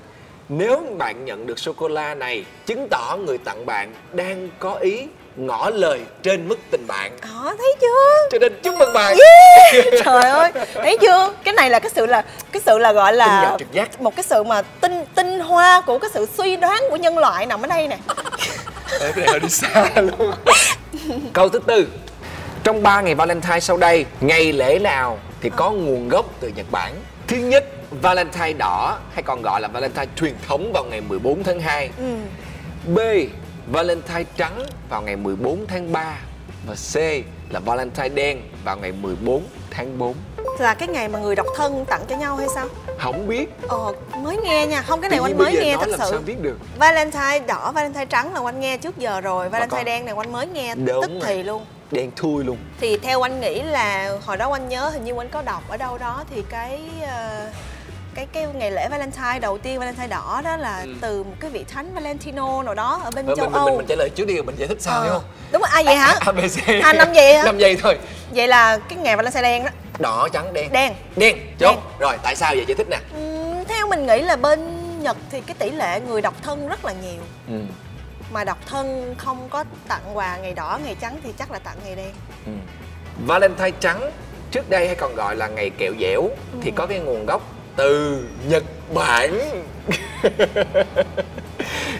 Nếu 0.49 0.87
bạn 0.99 1.25
nhận 1.25 1.47
được 1.47 1.59
sô-cô-la 1.59 2.15
này 2.15 2.45
Chứng 2.67 2.89
tỏ 2.91 3.17
người 3.27 3.39
tặng 3.39 3.67
bạn 3.67 3.95
đang 4.13 4.49
có 4.59 4.75
ý 4.75 5.07
ngỏ 5.37 5.71
lời 5.71 6.01
trên 6.23 6.49
mức 6.49 6.59
tình 6.71 6.87
bạn. 6.87 7.13
Đó 7.23 7.55
thấy 7.59 7.75
chưa? 7.81 8.29
Cho 8.31 8.39
nên 8.39 8.53
chúc 8.63 8.75
mừng 8.79 8.93
bạn. 8.93 9.17
Trời 10.05 10.23
ơi 10.23 10.53
thấy 10.75 10.99
chưa? 11.01 11.35
Cái 11.45 11.55
này 11.55 11.71
là 11.71 11.79
cái 11.79 11.91
sự 11.95 12.07
là 12.07 12.25
cái 12.53 12.63
sự 12.67 12.79
là 12.79 12.93
gọi 12.93 13.13
là 13.13 13.57
trực 13.59 13.73
giác. 13.73 14.01
một 14.01 14.17
cái 14.17 14.23
sự 14.23 14.43
mà 14.43 14.63
tinh 14.63 15.05
tinh 15.15 15.41
hoa 15.41 15.81
của 15.87 15.99
cái 15.99 16.11
sự 16.15 16.27
suy 16.39 16.57
đoán 16.57 16.83
của 16.91 16.97
nhân 16.97 17.19
loại 17.19 17.47
nằm 17.47 17.63
ở 17.63 17.67
đây 17.67 17.89
nè. 17.89 17.99
Ê, 19.01 19.13
cái 19.13 19.13
này 19.17 19.27
hơi 19.29 19.41
đi 19.41 19.49
xa 19.49 19.91
luôn. 19.97 20.33
Câu 21.33 21.49
thứ 21.49 21.59
tư. 21.59 21.87
Trong 22.65 22.83
3 22.83 23.01
ngày 23.01 23.15
Valentine 23.15 23.61
sau 23.61 23.77
đây 23.77 24.07
Ngày 24.21 24.53
lễ 24.53 24.79
nào 24.79 25.19
thì 25.45 25.51
có 25.57 25.71
nguồn 25.71 26.09
gốc 26.09 26.27
từ 26.41 26.49
Nhật 26.49 26.67
Bản. 26.71 26.95
Thứ 27.27 27.37
nhất 27.37 27.65
Valentine 28.03 28.53
đỏ 28.53 28.99
hay 29.13 29.23
còn 29.23 29.43
gọi 29.43 29.61
là 29.61 29.69
Valentine 29.69 30.07
truyền 30.17 30.35
thống 30.49 30.71
vào 30.75 30.85
ngày 30.85 31.01
14 31.01 31.43
tháng 31.43 31.61
2 31.61 31.91
ừ. 31.99 32.17
B. 32.95 32.99
Valentine 33.73 34.25
trắng 34.37 34.63
vào 34.89 35.03
ngày 35.03 35.17
14 35.17 35.67
tháng 35.69 35.93
3 35.93 36.19
Và 36.67 36.75
C 36.75 36.97
là 37.51 37.61
Valentine 37.61 38.09
đen 38.09 38.41
vào 38.65 38.77
ngày 38.77 38.93
14 38.93 39.43
tháng 39.71 39.99
4 39.99 40.15
là 40.59 40.75
cái 40.75 40.89
ngày 40.89 41.09
mà 41.09 41.19
người 41.19 41.37
độc 41.37 41.47
thân 41.57 41.85
tặng 41.85 42.03
cho 42.09 42.17
nhau 42.17 42.37
hay 42.37 42.49
sao? 42.55 42.67
Không 42.99 43.29
biết. 43.29 43.49
Ờ 43.69 43.93
mới 44.23 44.37
nghe 44.37 44.67
nha. 44.67 44.83
Không 44.83 45.01
cái 45.01 45.11
này 45.11 45.21
oanh 45.21 45.39
mới 45.39 45.53
nghe 45.53 45.77
thật 45.77 45.89
sự. 45.91 46.11
sao 46.11 46.21
biết 46.27 46.41
được? 46.41 46.59
Valentine 46.79 47.39
đỏ, 47.39 47.73
Valentine 47.75 48.07
trắng 48.07 48.35
là 48.35 48.41
oanh 48.41 48.61
nghe 48.61 48.77
trước 48.77 48.99
giờ 48.99 49.21
rồi. 49.21 49.49
Valentine 49.49 49.85
đen 49.85 50.05
này 50.05 50.15
oanh 50.15 50.33
mới 50.33 50.47
nghe 50.47 50.75
Đúng 50.75 50.87
tức 50.87 51.11
rồi. 51.11 51.21
thì 51.27 51.43
luôn 51.43 51.65
Đen 51.91 52.11
thui 52.17 52.45
luôn 52.45 52.57
Thì 52.81 52.97
theo 52.97 53.23
anh 53.23 53.41
nghĩ 53.41 53.63
là 53.63 54.13
hồi 54.25 54.37
đó 54.37 54.53
anh 54.53 54.69
nhớ 54.69 54.89
hình 54.89 55.05
như 55.05 55.15
anh 55.19 55.29
có 55.29 55.43
đọc 55.43 55.63
ở 55.69 55.77
đâu 55.77 55.99
đó 55.99 56.25
thì 56.35 56.43
cái 56.51 56.81
ờ, 57.07 57.51
cái 58.15 58.27
cái 58.33 58.47
ngày 58.55 58.71
lễ 58.71 58.89
Valentine 58.91 59.39
đầu 59.41 59.59
tiên 59.59 59.79
Valentine 59.81 60.07
đỏ 60.09 60.41
đó 60.45 60.57
là 60.57 60.81
Ừ. 60.81 60.95
từ 61.01 61.23
một 61.23 61.35
cái 61.41 61.51
vị 61.51 61.65
thánh 61.73 61.95
Valentino 61.95 62.63
nào 62.63 62.75
đó 62.75 63.01
ở 63.05 63.11
bên 63.11 63.27
Rồi 63.27 63.37
châu 63.37 63.45
mình, 63.47 63.53
mình, 63.53 63.59
Âu. 63.61 63.69
mình, 63.69 63.77
mình 63.77 63.87
trả 63.87 63.95
lời 63.95 64.11
trước 64.11 64.27
đi 64.29 64.35
rồi 64.35 64.45
mình 64.45 64.57
giải 64.59 64.69
thích 64.69 64.79
sau 64.83 64.95
Ờ. 64.95 65.03
hiểu 65.05 65.13
không? 65.13 65.23
Đúng 65.53 65.63
rồi, 65.63 65.71
à 65.73 65.83
vậy 65.85 65.97
hả? 65.97 66.15
ABC 66.21 66.83
À, 66.83 66.93
năm 66.93 67.13
giây 67.13 67.37
hả? 67.37 67.43
năm 67.45 67.59
giây 67.59 67.77
thôi 67.83 67.99
Vậy 68.31 68.49
là 68.49 68.79
cái 68.89 68.99
ngày 68.99 69.17
Valentine 69.17 69.43
đen 69.43 69.65
đó. 69.65 69.71
Đỏ 69.99 70.29
trắng 70.33 70.53
đen 70.53 70.73
Đen. 70.73 70.95
Đen 71.17 71.37
chốt. 71.61 71.77
Rồi 71.99 72.17
tại 72.23 72.37
sao 72.37 72.53
vậy 72.55 72.65
giải 72.69 72.75
thích 72.77 72.87
nè 72.91 72.99
Ừm, 73.15 73.65
theo 73.69 73.87
mình 73.89 74.07
nghĩ 74.07 74.21
là 74.21 74.37
bên 74.37 74.81
Nhật 75.03 75.17
thì 75.31 75.41
cái 75.41 75.57
tỷ 75.59 75.71
lệ 75.71 76.01
người 76.01 76.23
độc 76.23 76.35
thân 76.43 76.69
rất 76.69 76.85
là 76.85 76.93
nhiều. 76.93 77.23
ừ. 77.49 77.55
Mà 78.35 78.45
độc 78.45 78.59
thân 78.67 79.15
không 79.19 79.49
có 79.51 79.65
tặng 79.89 80.03
quà 80.15 80.37
ngày 80.37 80.55
đỏ, 80.55 80.79
ngày 80.85 80.97
trắng 81.01 81.17
thì 81.25 81.31
chắc 81.39 81.51
là 81.51 81.59
tặng 81.59 81.77
ngày 81.85 81.97
đen. 81.97 82.11
Ừ. 82.47 82.53
Valentine 83.27 83.71
trắng 83.81 84.11
trước 84.51 84.71
đây 84.71 84.87
hay 84.87 84.97
còn 84.97 85.15
gọi 85.15 85.37
là 85.37 85.49
ngày 85.49 85.71
kẹo 85.71 85.93
dẻo 86.01 86.29
thì 86.61 86.71
có 86.71 86.87
cái 86.87 86.99
nguồn 86.99 87.27
gốc 87.27 87.43
từ 87.77 88.25
Nhật 88.49 88.65
Bản. 88.95 89.39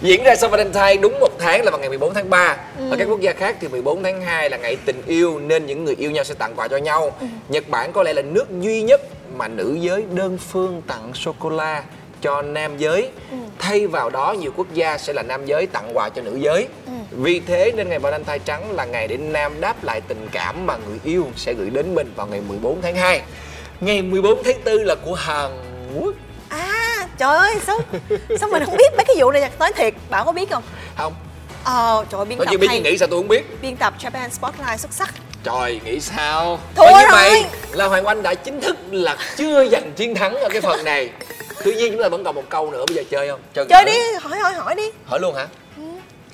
Diễn 0.03 0.25
ra 0.25 0.37
sau 0.37 0.51
Valentine 0.51 0.97
đúng 0.97 1.21
một 1.21 1.39
tháng 1.39 1.65
là 1.65 1.71
vào 1.71 1.81
ngày 1.81 1.89
14 1.89 2.15
tháng 2.15 2.31
3 2.31 2.57
Ở 2.91 2.97
các 2.99 3.05
quốc 3.05 3.21
gia 3.21 3.33
khác 3.33 3.57
thì 3.61 3.69
14 3.69 4.03
tháng 4.03 4.21
2 4.21 4.51
là 4.51 4.57
ngày 4.57 4.77
tình 4.85 5.03
yêu 5.07 5.39
Nên 5.39 5.67
những 5.67 5.85
người 5.85 5.95
yêu 5.95 6.11
nhau 6.11 6.25
sẽ 6.25 6.35
tặng 6.35 6.55
quà 6.57 6.69
cho 6.69 6.77
nhau. 6.77 7.13
Nhật 7.49 7.69
Bản 7.69 7.93
có 7.93 8.03
lẽ 8.03 8.13
là 8.13 8.23
nước 8.23 8.61
duy 8.61 8.83
nhất 8.83 9.01
mà 9.37 9.49
nữ 9.49 9.77
giới 9.81 10.05
đơn 10.15 10.39
phương 10.39 10.83
tặng 10.87 11.15
sô-cô-la 11.15 11.85
cho 12.21 12.43
nam 12.43 12.79
giới 12.79 13.11
Thay 13.59 13.87
vào 13.87 14.11
đó 14.11 14.33
nhiều 14.33 14.53
quốc 14.57 14.67
gia 14.75 14.99
sẽ 14.99 15.13
là 15.13 15.23
nam 15.23 15.47
giới 15.47 15.67
tặng 15.67 15.91
quà 15.97 16.09
cho 16.09 16.23
nữ 16.23 16.37
giới. 16.37 16.69
Vì 17.11 17.41
thế 17.41 17.73
nên 17.77 17.89
ngày 17.89 17.99
Valentine 17.99 18.39
trắng 18.39 18.73
là 18.73 18.85
ngày 18.85 19.09
để 19.09 19.17
nam 19.17 19.61
đáp 19.61 19.85
lại 19.85 20.01
tình 20.01 20.29
cảm 20.33 20.67
mà 20.67 20.77
người 20.89 20.99
yêu 21.05 21.27
sẽ 21.37 21.53
gửi 21.53 21.71
đến 21.71 21.95
mình 21.95 22.13
vào 22.17 22.27
ngày 22.27 22.41
14 22.49 22.83
tháng 22.83 22.97
2 22.97 23.23
Ngày 23.81 24.03
14 24.03 24.43
tháng 24.45 24.65
4 24.65 24.75
là 24.85 24.95
của 24.95 25.15
Hàn 25.15 25.51
Quốc. 26.01 26.15
À, 26.49 27.09
trời 27.19 27.37
ơi, 27.39 27.55
sao 27.67 27.79
sao 28.41 28.49
mình 28.49 28.63
không 28.67 28.77
biết 28.77 28.93
mấy 28.97 29.05
cái 29.05 29.17
vụ 29.19 29.31
này 29.31 29.51
nói 29.59 29.73
thiệt, 29.77 29.95
bạn 30.11 30.27
có 30.27 30.33
biết 30.33 30.51
không? 30.51 30.63
Không, 30.97 31.15
Ờ, 31.65 32.05
trời 32.11 32.19
ơi, 32.19 32.25
biên 32.27 32.39
tôi 32.39 32.47
tập 32.47 32.53
chưa 32.53 32.59
biết 32.59 32.67
hay. 32.69 32.81
nghĩ 32.81 32.99
sao 32.99 33.09
tôi 33.09 33.19
không 33.21 33.29
biết. 33.29 33.63
Biên 33.63 33.77
tập 33.77 33.95
Japan 34.03 34.29
Spotlight 34.31 34.81
xuất 34.81 34.93
sắc. 34.93 35.15
Trời 35.45 35.81
nghĩ 35.85 36.01
sao? 36.01 36.59
Và 36.77 36.87
như 36.87 36.93
rồi. 36.93 37.11
vậy 37.31 37.45
là 37.73 37.87
Hoàng 37.87 38.07
Oanh 38.07 38.23
đã 38.23 38.35
chính 38.35 38.61
thức 38.61 38.77
là 38.91 39.17
chưa 39.37 39.69
giành 39.69 39.93
chiến 39.93 40.15
thắng 40.15 40.35
ở 40.35 40.49
cái 40.49 40.61
phần 40.61 40.85
này 40.85 41.11
Tuy 41.65 41.75
nhiên 41.75 41.93
chúng 41.93 42.03
ta 42.03 42.09
vẫn 42.09 42.25
còn 42.25 42.35
một 42.35 42.43
câu 42.49 42.71
nữa 42.71 42.85
bây 42.89 42.97
giờ 42.97 43.03
chơi 43.11 43.29
không? 43.29 43.41
Cho 43.55 43.65
Chơi 43.65 43.85
gỡ. 43.85 43.93
đi, 43.93 43.99
hỏi 44.23 44.39
hỏi 44.39 44.53
hỏi 44.55 44.75
đi. 44.75 44.91
Hỏi 45.07 45.21
luôn 45.21 45.35
hả? 45.35 45.47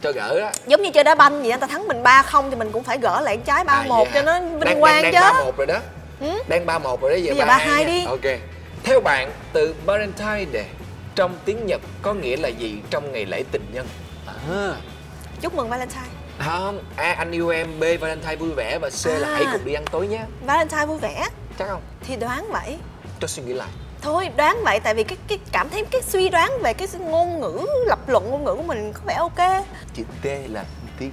Cho 0.03 0.13
gỡ 0.13 0.39
á 0.45 0.53
Giống 0.67 0.83
như 0.83 0.91
chơi 0.95 1.05
đá 1.05 1.15
banh 1.15 1.39
vậy, 1.41 1.49
người 1.49 1.59
ta 1.61 1.67
thắng 1.67 1.89
mình 1.89 2.03
3-0 2.03 2.51
thì 2.51 2.57
mình 2.57 2.71
cũng 2.73 2.83
phải 2.85 2.99
gỡ 2.99 3.21
lại 3.21 3.37
trái 3.45 3.65
3-1 3.65 3.69
À, 3.69 3.85
vậy 3.89 4.07
cho 4.15 4.21
hả? 4.21 4.23
nó 4.23 4.33
Đang- 4.33 4.59
vinh 4.61 4.81
quang 4.81 5.03
đang, 5.03 5.13
chứ. 5.13 5.19
Đang 5.21 5.35
3-1 5.35 5.57
rồi 5.57 5.67
đó 5.67 5.79
Ừ. 6.21 6.27
Đang 6.49 6.67
3-1 6.67 7.01
rồi 7.01 7.11
đó 7.11 7.17
giờ, 7.17 7.31
Bây 7.31 7.37
giờ 7.39 7.45
3-2 7.45 7.59
3-2 7.67 7.85
nha. 7.85 7.87
đi. 7.87 8.05
Ok 8.07 8.39
Theo 8.85 9.01
bạn 9.01 9.31
từ 9.53 9.75
Valentine 9.87 10.47
Day 10.53 10.65
trong 11.15 11.39
tiếng 11.45 11.67
Nhật 11.67 11.81
có 12.03 12.13
nghĩa 12.15 12.37
là 12.37 12.49
gì 12.49 12.79
trong 12.91 13.13
ngày 13.13 13.27
lễ 13.27 13.43
tình 13.53 13.63
nhân? 13.73 13.87
À, 14.51 14.75
Chúc 15.41 15.55
mừng 15.55 15.69
Valentine. 15.69 16.03
không 16.47 16.83
A 16.97 17.13
anh 17.19 17.31
yêu 17.33 17.49
em 17.49 17.81
B 17.81 17.85
Valentine 18.01 18.37
vui 18.37 18.51
vẻ 18.57 18.79
và 18.79 18.91
C 18.91 19.07
là 19.07 19.29
À. 19.29 19.35
hãy 19.35 19.45
cùng 19.53 19.65
đi 19.65 19.75
ăn 19.75 19.85
tối 19.91 20.07
nhé 20.07 20.21
Valentine 20.47 20.87
vui 20.87 20.99
vẻ. 20.99 21.27
chắc 21.59 21.69
không 21.69 21.83
thì 22.07 22.17
đoán 22.17 22.47
vậy 22.53 22.77
cho 23.21 23.27
suy 23.27 23.43
nghĩ 23.43 23.53
lại 23.53 23.69
thôi 24.02 24.30
đoán 24.37 24.64
vậy 24.64 24.80
tại 24.80 24.95
vì 24.95 25.04
cái 25.04 25.19
cái 25.28 25.38
cảm 25.52 25.69
thấy 25.69 25.85
cái 25.90 26.02
suy 26.02 26.28
đoán 26.28 26.62
về 26.62 26.73
cái 26.73 26.88
ngôn 26.99 27.40
ngữ 27.40 27.66
lập 27.87 28.09
luận 28.09 28.30
ngôn 28.30 28.45
ngữ 28.45 28.54
của 28.54 28.62
mình 28.62 28.92
có 28.92 29.00
vẻ 29.07 29.14
ok. 29.14 29.64
Chữ 29.95 30.02
T 30.23 30.26
là 30.26 30.64
tí 30.99 31.07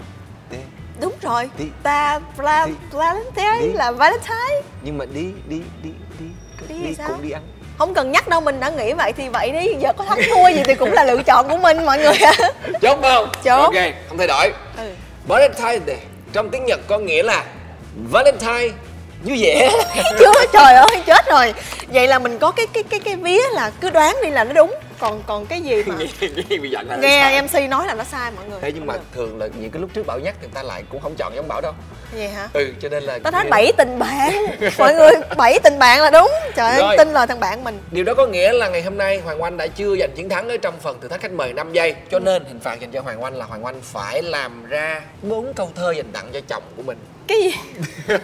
T. 0.51 0.53
Đúng 1.01 1.13
rồi. 1.21 1.49
Đi. 1.57 1.65
và 1.83 2.19
Vla, 2.37 2.65
Đi. 2.65 2.73
Valentine 2.91 3.73
là 3.73 3.91
Valentine. 3.91 4.61
Nhưng 4.81 4.97
mà 4.97 5.05
đi 5.05 5.31
đi 5.47 5.61
đi 5.83 5.89
đi 6.19 6.25
Đi 6.67 6.75
đi, 6.87 6.95
cùng 7.07 7.21
đi 7.21 7.31
ăn. 7.31 7.41
Không 7.77 7.93
cần 7.93 8.11
nhắc 8.11 8.27
đâu 8.27 8.41
mình 8.41 8.59
đã 8.59 8.69
nghĩ 8.69 8.93
vậy 8.93 9.13
thì 9.17 9.29
vậy 9.29 9.51
đi. 9.51 9.73
Giờ 9.79 9.93
có 9.93 10.03
thắng 10.03 10.19
thua 10.29 10.49
gì 10.49 10.63
thì 10.65 10.75
cũng 10.75 10.91
là 10.91 11.03
lựa 11.03 11.23
chọn 11.23 11.49
của 11.49 11.57
mình 11.57 11.85
mọi 11.85 11.97
người 11.97 12.17
ạ. 12.17 12.33
Chốt 12.81 12.99
không? 13.01 13.29
Chốt. 13.43 13.61
ok 13.61 13.75
không 14.09 14.17
thay 14.17 14.27
đổi. 14.27 14.51
Ừ. 14.77 14.91
Valentine 15.27 15.95
trong 16.33 16.49
tiếng 16.49 16.65
Nhật 16.65 16.79
có 16.87 16.97
nghĩa 16.97 17.23
là 17.23 17.45
Valentine 18.11 18.69
vui 19.23 19.37
vẻ 19.41 19.71
chưa 20.19 20.45
trời 20.53 20.73
ơi 20.73 21.03
chết 21.05 21.25
rồi. 21.29 21.53
Vậy 21.87 22.07
là 22.07 22.19
mình 22.19 22.39
có 22.39 22.51
cái 22.51 22.67
cái 22.73 22.83
cái 22.83 22.99
cái 22.99 23.15
vía 23.15 23.41
là 23.51 23.71
cứ 23.81 23.89
đoán 23.89 24.15
đi 24.23 24.29
là 24.29 24.43
nó 24.43 24.53
đúng. 24.53 24.75
Còn 24.99 25.23
còn 25.27 25.45
cái 25.45 25.61
gì 25.61 25.83
mà 25.83 25.95
bị 26.49 26.69
giận 26.69 26.89
là 26.89 26.95
nghe 26.95 27.41
MC 27.41 27.69
nói 27.69 27.87
là 27.87 27.93
nó 27.93 28.03
sai 28.03 28.31
mọi 28.35 28.45
người. 28.49 28.59
Thế 28.61 28.71
nhưng 28.71 28.85
mà 28.85 28.93
thường 29.15 29.39
là 29.39 29.47
những 29.59 29.71
cái 29.71 29.81
lúc 29.81 29.89
trước 29.93 30.05
bảo 30.05 30.19
nhắc 30.19 30.35
thì 30.41 30.47
người 30.47 30.53
ta 30.53 30.63
lại 30.63 30.83
cũng 30.89 31.01
không 31.01 31.15
chọn 31.15 31.35
giống 31.35 31.47
bảo 31.47 31.61
đâu. 31.61 31.73
Vậy 32.13 32.29
hả? 32.29 32.47
Ừ 32.53 32.73
cho 32.81 32.89
nên 32.89 33.03
là 33.03 33.19
tao 33.23 33.31
nói 33.31 33.45
bảy 33.49 33.71
tình 33.77 33.99
bạn. 33.99 34.45
Mọi 34.77 34.93
người 34.93 35.11
bảy 35.37 35.59
tình 35.63 35.79
bạn 35.79 36.01
là 36.01 36.09
đúng. 36.09 36.31
Trời 36.55 36.79
ơi 36.81 36.97
tin 36.97 37.13
lời 37.13 37.27
thằng 37.27 37.39
bạn 37.39 37.63
mình. 37.63 37.79
Điều 37.91 38.03
đó 38.03 38.13
có 38.13 38.27
nghĩa 38.27 38.53
là 38.53 38.69
ngày 38.69 38.81
hôm 38.81 38.97
nay 38.97 39.21
Hoàng 39.25 39.41
Oanh 39.41 39.57
đã 39.57 39.67
chưa 39.67 39.95
giành 39.99 40.11
chiến 40.15 40.29
thắng 40.29 40.49
ở 40.49 40.57
trong 40.57 40.79
phần 40.79 41.01
thử 41.01 41.07
thách 41.07 41.21
khách 41.21 41.31
mời 41.31 41.53
5 41.53 41.73
giây. 41.73 41.95
Cho 42.11 42.19
nên 42.19 42.45
hình 42.45 42.59
phạt 42.59 42.79
dành 42.79 42.91
cho 42.91 43.01
Hoàng 43.01 43.23
Oanh 43.23 43.35
là 43.35 43.45
Hoàng 43.45 43.65
Oanh 43.65 43.81
phải 43.81 44.21
làm 44.21 44.65
ra 44.65 45.01
bốn 45.21 45.53
câu 45.53 45.71
thơ 45.75 45.91
dành 45.91 46.11
tặng 46.13 46.25
cho 46.33 46.39
chồng 46.47 46.63
của 46.77 46.83
mình 46.83 46.97
cái 47.27 47.37
gì? 47.41 47.51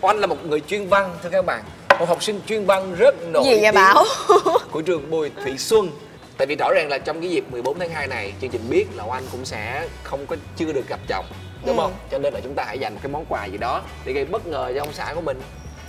Oanh 0.00 0.18
là 0.18 0.26
một 0.26 0.46
người 0.46 0.60
chuyên 0.60 0.88
văn 0.88 1.14
thưa 1.22 1.28
các 1.28 1.44
bạn. 1.44 1.62
Một 1.98 2.08
học 2.08 2.22
sinh 2.22 2.40
chuyên 2.48 2.64
văn 2.66 2.94
rất 2.98 3.14
nổi 3.32 3.44
gì 3.44 3.50
vậy 3.50 3.60
tiếng 3.62 3.74
bảo? 3.74 4.04
của 4.70 4.82
trường 4.82 5.10
Bùi 5.10 5.30
Thủy 5.44 5.58
Xuân. 5.58 5.90
Tại 6.36 6.46
vì 6.46 6.56
rõ 6.56 6.70
ràng 6.74 6.88
là 6.88 6.98
trong 6.98 7.20
cái 7.20 7.30
dịp 7.30 7.44
14 7.52 7.78
tháng 7.78 7.90
2 7.90 8.06
này 8.06 8.32
Chương 8.40 8.50
trình 8.50 8.62
biết 8.70 8.86
là 8.96 9.04
Oanh 9.04 9.22
cũng 9.32 9.44
sẽ 9.44 9.88
không 10.02 10.26
có 10.26 10.36
chưa 10.56 10.72
được 10.72 10.88
gặp 10.88 11.00
chồng 11.08 11.24
Đúng 11.66 11.76
Ừ. 11.76 11.82
không? 11.82 11.92
Cho 12.10 12.18
nên 12.18 12.34
là 12.34 12.40
chúng 12.40 12.54
ta 12.54 12.64
hãy 12.66 12.78
dành 12.78 12.94
một 12.94 13.00
cái 13.02 13.12
món 13.12 13.24
quà 13.28 13.46
gì 13.46 13.58
đó 13.58 13.82
Để 14.04 14.12
gây 14.12 14.24
bất 14.24 14.46
ngờ 14.46 14.72
cho 14.74 14.82
ông 14.82 14.92
xã 14.92 15.12
của 15.14 15.20
mình. 15.20 15.40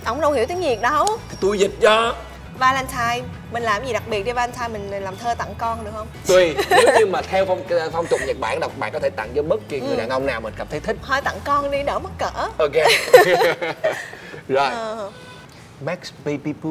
Ông 0.04 0.20
đâu 0.20 0.32
hiểu 0.32 0.46
tiếng 0.46 0.60
việt 0.60 0.80
đâu. 0.80 1.06
Thì 1.30 1.36
tôi 1.40 1.58
dịch 1.58 1.70
cho 1.80 2.14
Valentine 2.60 3.20
mình 3.52 3.62
làm 3.62 3.86
gì 3.86 3.92
đặc 3.92 4.02
biệt 4.08 4.22
đi 4.22 4.32
Valentine 4.32 4.68
mình 4.68 4.90
làm 5.04 5.16
thơ 5.16 5.34
tặng 5.34 5.54
con 5.58 5.84
được 5.84 5.90
không? 5.96 6.06
Tùy 6.26 6.54
nếu 6.70 6.98
như 6.98 7.06
mà 7.06 7.22
theo 7.22 7.46
phong 7.46 7.62
phong 7.92 8.06
tục 8.06 8.20
Nhật 8.26 8.36
Bản 8.40 8.60
đọc 8.60 8.72
bạn 8.78 8.92
có 8.92 8.98
thể 8.98 9.10
tặng 9.10 9.28
cho 9.36 9.42
bất 9.42 9.60
kỳ 9.68 9.78
Ừ. 9.80 9.86
người 9.86 9.96
đàn 9.96 10.08
ông 10.08 10.26
nào 10.26 10.40
mình 10.40 10.54
cảm 10.58 10.66
thấy 10.70 10.80
thích. 10.80 10.96
Thôi 11.06 11.20
tặng 11.24 11.38
con 11.44 11.70
đi 11.70 11.82
đỡ 11.82 11.98
mắc 11.98 12.12
cỡ. 12.18 12.30
Ok. 12.58 12.72
Rồi. 14.48 14.68
Ờ, 14.70 15.10
Max 15.84 15.98
Baby 16.24 16.52
Boo. 16.62 16.70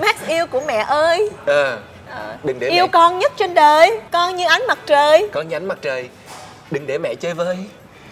Max 0.00 0.14
yêu 0.28 0.46
của 0.46 0.60
mẹ 0.60 0.84
ơi. 0.88 1.30
À, 1.46 1.76
Ờ, 2.10 2.34
đừng 2.44 2.58
để 2.60 2.68
yêu 2.68 2.84
mẹ. 2.86 2.90
con 2.92 3.18
nhất 3.18 3.32
trên 3.36 3.54
đời 3.54 4.00
con 4.10 4.36
như 4.36 4.44
ánh 4.48 4.62
mặt 4.68 4.78
trời. 4.86 5.28
Có 5.32 5.42
nhánh 5.42 5.68
mặt 5.68 5.78
trời. 5.82 6.08
Đừng 6.70 6.86
để 6.86 6.98
mẹ 6.98 7.14
chơi 7.14 7.34
vơi 7.34 7.56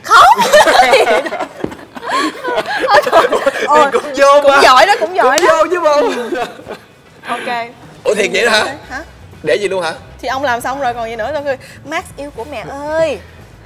không 0.02 0.38
Ôi, 3.66 3.84
thì 3.84 3.90
cũng 3.92 4.12
vô 4.16 4.40
cũng 4.42 4.50
mà. 4.50 4.60
giỏi 4.62 4.86
đó 4.86 4.94
cũng 5.00 5.16
giỏi 5.16 5.38
cũng 5.38 5.46
đó. 5.48 5.56
vô 5.56 5.70
chứ 5.70 5.80
không 5.84 6.34
ok. 7.26 7.66
Ủa 8.04 8.14
thiệt 8.14 8.30
vậy 8.32 8.44
đó 8.44 8.50
hả? 8.50 8.76
Hả? 8.90 9.02
Để 9.42 9.56
gì 9.56 9.68
luôn 9.68 9.82
hả? 9.82 9.94
Thì 10.22 10.28
ông 10.28 10.42
làm 10.44 10.60
xong 10.60 10.80
rồi 10.80 10.94
còn 10.94 11.10
gì 11.10 11.16
nữa 11.16 11.32
đâu 11.32 11.42
cười 11.44 11.56
Max 11.84 12.04
yêu 12.16 12.30
của 12.36 12.44
mẹ 12.50 12.64
ơi. 12.68 13.18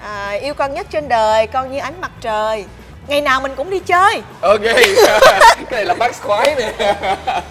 À, 0.03 0.31
yêu 0.31 0.55
con 0.55 0.75
nhất 0.75 0.87
trên 0.91 1.09
đời 1.09 1.47
con 1.47 1.73
như 1.73 1.79
ánh 1.79 2.01
mặt 2.01 2.11
trời. 2.21 2.65
Ngày 3.07 3.21
nào 3.21 3.41
mình 3.41 3.55
cũng 3.57 3.71
đi 3.71 3.79
chơi. 3.79 4.23
Ok. 4.41 4.61
Cái 4.65 5.65
này 5.71 5.85
là 5.85 5.95
Max 5.95 6.21
khoái 6.21 6.55
nè. 6.59 6.95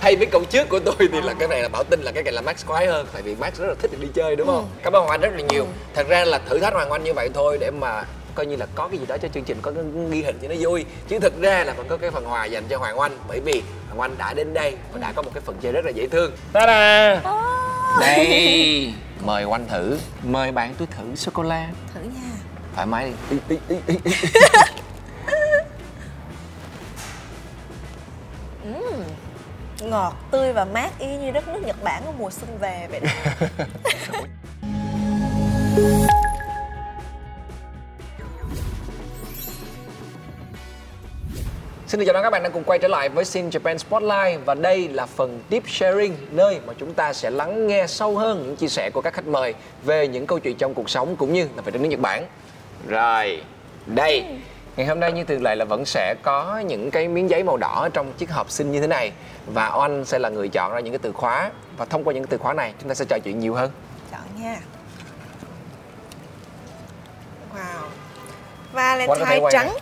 Hay 0.02 0.16
với 0.16 0.26
câu 0.26 0.44
trước 0.44 0.70
của 0.70 0.80
tôi 0.80 0.96
thì 1.00 1.22
là 1.22 1.34
cái 1.40 1.48
này 1.48 1.62
là 1.62 1.70
bảo 1.70 1.84
tin 1.84 2.02
là 2.02 2.12
cái 2.12 2.24
này 2.24 2.34
là 2.34 2.42
Max 2.42 2.66
khoái 2.66 2.86
hơn. 2.88 3.08
Tại 3.14 3.22
vì 3.22 3.36
Max 3.36 3.54
rất 3.60 3.68
là 3.68 3.74
thích 3.82 3.92
đi 4.00 4.08
chơi 4.16 4.36
đúng 4.36 4.48
không? 4.48 4.68
Cảm 4.84 4.94
ơn 4.94 5.06
Hoàng 5.06 5.22
Anh 5.22 5.22
rất 5.22 5.38
là 5.38 5.44
nhiều. 5.50 5.68
Thật 5.96 6.08
ra 6.08 6.26
là 6.26 6.40
thử 6.50 6.60
thách 6.60 6.74
Hoàng 6.74 6.90
Anh 6.92 7.04
như 7.04 7.14
vậy 7.14 7.30
thôi 7.34 7.58
để 7.62 7.72
mà 7.72 8.04
coi 8.36 8.46
như 8.46 8.56
là 8.56 8.66
có 8.76 8.88
cái 8.88 9.00
gì 9.00 9.06
đó 9.06 9.18
cho 9.18 9.28
chương 9.28 9.44
trình 9.44 9.58
có 9.62 9.72
cái 9.72 9.84
ghi 10.10 10.24
hình 10.24 10.38
cho 10.42 10.48
nó 10.48 10.56
vui. 10.60 10.86
Chứ 11.08 11.20
thực 11.20 11.42
ra 11.42 11.64
là 11.64 11.74
vẫn 11.74 11.88
có 11.88 11.98
cái 11.98 12.12
phần 12.12 12.26
hòa 12.26 12.46
dành 12.46 12.64
cho 12.70 12.78
Hoàng 12.78 12.98
Anh 12.98 13.18
bởi 13.28 13.40
vì 13.40 13.64
Hoàng 13.88 14.00
Anh 14.00 14.18
đã 14.18 14.34
đến 14.34 14.54
đây 14.54 14.78
và 14.94 15.00
đã 15.00 15.12
có 15.12 15.22
một 15.22 15.32
cái 15.34 15.42
phần 15.46 15.58
chơi 15.62 15.72
rất 15.72 15.86
là 15.86 15.92
dễ 15.92 16.08
thương. 16.08 16.32
Ta-da 16.54 17.22
đây 18.00 18.94
mời 19.26 19.44
Oanh 19.44 19.68
thử. 19.68 19.98
Mời 20.24 20.52
bạn 20.52 20.76
tôi 20.78 20.88
thử 20.98 21.16
sô 21.16 21.32
cô 21.34 21.44
la 21.44 21.68
thử 21.94 22.02
nha. 22.02 22.32
Thoải 22.76 22.88
mái 22.88 23.06
đi. 23.06 23.14
Ý, 23.30 23.38
ý, 23.50 23.58
ý, 23.70 23.78
ý, 23.88 23.96
ý. 24.06 24.12
ngọt 29.82 30.14
tươi 30.32 30.54
và 30.54 30.66
mát 30.66 30.90
y 31.00 31.18
như 31.18 31.32
đất 31.32 31.48
nước 31.48 31.60
Nhật 31.66 31.84
Bản 31.84 32.06
ở 32.06 32.12
mùa 32.20 32.30
xuân 32.30 32.58
về 32.60 32.88
vậy 32.92 33.00
đó 33.00 33.10
Xin 41.94 42.00
được 42.00 42.06
chào 42.06 42.14
đón 42.14 42.24
các 42.24 42.30
bạn 42.30 42.44
đang 42.44 42.52
cùng 42.52 42.64
quay 42.64 42.80
trở 42.80 42.88
lại 42.88 43.10
với 43.10 43.26
Sin 43.26 43.50
Japan 43.50 43.78
Spotlight 43.78 44.46
và 44.46 44.54
đây 44.54 44.88
là 44.88 45.06
phần 45.06 45.44
Deep 45.52 45.64
Sharing 45.68 46.18
nơi 46.32 46.60
mà 46.66 46.74
chúng 46.80 46.94
ta 46.94 47.14
sẽ 47.14 47.30
lắng 47.30 47.68
nghe 47.68 47.88
sâu 47.88 48.18
hơn 48.18 48.44
những 48.44 48.56
chia 48.56 48.68
sẻ 48.68 48.90
của 48.94 49.02
các 49.02 49.14
khách 49.14 49.28
mời 49.28 49.54
về 49.84 50.08
những 50.08 50.28
câu 50.28 50.40
chuyện 50.40 50.58
trong 50.58 50.74
cuộc 50.74 50.90
sống 50.90 51.16
cũng 51.16 51.34
như 51.34 51.48
là 51.56 51.62
về 51.62 51.72
đất 51.72 51.82
nước 51.82 51.90
Nhật 51.90 52.00
Bản. 52.00 52.26
Rồi, 52.88 53.44
đây. 53.86 54.26
Ngày 54.76 54.88
hôm 54.88 55.00
nay 55.00 55.12
như 55.12 55.24
thường 55.24 55.44
lệ 55.44 55.56
là 55.56 55.66
vẫn 55.66 55.86
sẽ 55.86 56.16
có 56.24 56.60
những 56.60 56.92
cái 56.92 57.08
miếng 57.08 57.30
giấy 57.30 57.44
màu 57.44 57.58
đỏ 57.58 57.90
trong 57.94 58.14
chiếc 58.14 58.32
hộp 58.32 58.52
xin 58.52 58.72
như 58.72 58.82
thế 58.82 58.88
này 58.88 59.12
và 59.46 59.76
Oanh 59.76 60.06
sẽ 60.06 60.20
là 60.20 60.30
người 60.30 60.50
chọn 60.50 60.74
ra 60.74 60.80
những 60.80 60.94
cái 60.94 61.00
từ 61.00 61.12
khóa 61.12 61.52
và 61.78 61.86
thông 61.86 62.04
qua 62.04 62.14
những 62.14 62.24
cái 62.24 62.30
từ 62.32 62.38
khóa 62.38 62.54
này 62.54 62.74
chúng 62.80 62.90
ta 62.90 62.96
sẽ 62.96 63.06
trò 63.10 63.18
chuyện 63.24 63.40
nhiều 63.40 63.54
hơn. 63.54 63.72
chọn 64.12 64.44
nha 64.44 64.58
wow 67.56 67.88
Valentine 68.74 69.50
trắng. 69.52 69.74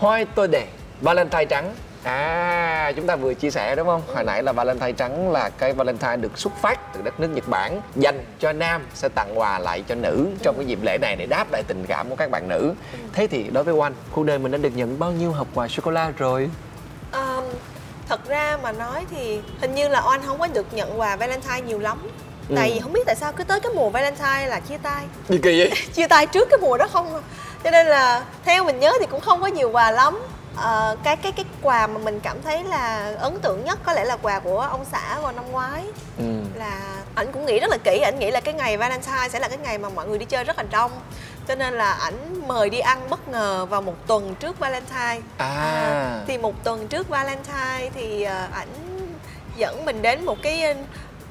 Hoa 0.00 0.24
tôi 0.34 0.48
đề 0.48 0.66
Valentine 1.00 1.44
trắng 1.44 1.74
À, 2.04 2.92
chúng 2.96 3.06
ta 3.06 3.16
vừa 3.16 3.34
chia 3.34 3.50
sẻ 3.50 3.76
đúng 3.76 3.86
không? 3.86 4.02
Hồi 4.14 4.24
nãy 4.24 4.42
là 4.42 4.52
Valentine 4.52 4.92
trắng 4.92 5.32
là 5.32 5.48
cái 5.58 5.72
Valentine 5.72 6.16
được 6.16 6.38
xuất 6.38 6.52
phát 6.62 6.94
từ 6.94 7.02
đất 7.02 7.20
nước 7.20 7.28
Nhật 7.28 7.48
Bản 7.48 7.80
dành 7.96 8.24
cho 8.38 8.52
nam 8.52 8.86
sẽ 8.94 9.08
tặng 9.08 9.38
quà 9.38 9.58
lại 9.58 9.84
cho 9.88 9.94
nữ 9.94 10.28
trong 10.42 10.56
cái 10.56 10.66
dịp 10.66 10.78
lễ 10.82 10.98
này 11.00 11.16
để 11.16 11.26
đáp 11.26 11.52
lại 11.52 11.62
tình 11.68 11.84
cảm 11.88 12.10
của 12.10 12.16
các 12.16 12.30
bạn 12.30 12.48
nữ. 12.48 12.74
Thế 13.12 13.26
thì 13.26 13.42
đối 13.52 13.64
với 13.64 13.74
Oanh, 13.74 13.92
cuộc 14.12 14.24
đời 14.24 14.38
mình 14.38 14.52
đã 14.52 14.58
được 14.58 14.72
nhận 14.76 14.98
bao 14.98 15.12
nhiêu 15.12 15.32
hộp 15.32 15.46
quà 15.54 15.68
sô 15.68 15.80
cô 15.84 15.90
la 15.90 16.12
rồi? 16.18 16.50
Um, 17.12 17.44
thật 18.08 18.28
ra 18.28 18.58
mà 18.62 18.72
nói 18.72 19.04
thì 19.10 19.40
hình 19.60 19.74
như 19.74 19.88
là 19.88 20.02
oanh 20.06 20.22
không 20.26 20.38
có 20.38 20.46
được 20.46 20.66
nhận 20.74 21.00
quà 21.00 21.16
valentine 21.16 21.60
nhiều 21.60 21.78
lắm 21.78 21.98
Ừ. 22.48 22.56
tại 22.56 22.70
vì 22.74 22.80
không 22.80 22.92
biết 22.92 23.00
tại 23.06 23.16
sao 23.16 23.32
cứ 23.32 23.44
tới 23.44 23.60
cái 23.60 23.72
mùa 23.74 23.90
valentine 23.90 24.46
là 24.46 24.60
chia 24.60 24.78
tay 24.78 25.04
Gì 25.28 25.38
kỳ 25.42 25.58
vậy? 25.58 25.70
chia 25.94 26.06
tay 26.06 26.26
trước 26.26 26.48
cái 26.50 26.58
mùa 26.58 26.76
đó 26.78 26.86
không 26.92 27.14
à. 27.14 27.20
Cho 27.64 27.70
nên 27.70 27.86
là 27.86 28.24
theo 28.44 28.64
mình 28.64 28.80
nhớ 28.80 28.92
thì 29.00 29.06
cũng 29.06 29.20
không 29.20 29.40
có 29.40 29.46
nhiều 29.46 29.70
quà 29.70 29.90
lắm 29.90 30.18
Ờ, 30.56 30.96
cái 31.04 31.16
cái 31.16 31.32
cái 31.32 31.44
quà 31.62 31.86
mà 31.86 31.98
mình 31.98 32.20
cảm 32.20 32.42
thấy 32.42 32.64
là 32.64 33.12
ấn 33.18 33.38
tượng 33.40 33.64
nhất 33.64 33.78
có 33.84 33.92
lẽ 33.92 34.04
là 34.04 34.16
quà 34.16 34.38
của 34.38 34.60
ông 34.60 34.84
xã 34.92 35.18
vào 35.20 35.32
năm 35.32 35.52
ngoái 35.52 35.82
Ừ. 36.18 36.24
là 36.54 36.80
ảnh 37.14 37.32
cũng 37.32 37.46
nghĩ 37.46 37.60
rất 37.60 37.70
là 37.70 37.76
kỹ 37.84 37.98
ảnh 38.04 38.18
nghĩ 38.18 38.30
là 38.30 38.40
cái 38.40 38.54
ngày 38.54 38.76
valentine 38.76 39.28
sẽ 39.28 39.38
là 39.40 39.48
cái 39.48 39.58
ngày 39.58 39.78
mà 39.78 39.88
mọi 39.88 40.06
người 40.08 40.18
đi 40.18 40.24
chơi 40.24 40.44
rất 40.44 40.56
là 40.58 40.64
đông 40.70 40.90
cho 41.48 41.54
nên 41.54 41.74
là 41.74 41.92
ảnh 41.92 42.48
mời 42.48 42.70
đi 42.70 42.78
ăn 42.78 43.10
bất 43.10 43.28
ngờ 43.28 43.66
vào 43.70 43.82
một 43.82 43.94
tuần 44.06 44.34
trước 44.34 44.58
valentine 44.58 45.20
À. 45.38 46.20
thì 46.26 46.38
một 46.38 46.64
tuần 46.64 46.88
trước 46.88 47.08
valentine 47.08 47.90
thì 47.94 48.22
ờ, 48.22 48.46
ảnh 48.52 48.68
dẫn 49.56 49.84
mình 49.84 50.02
đến 50.02 50.24
một 50.24 50.36
cái 50.42 50.74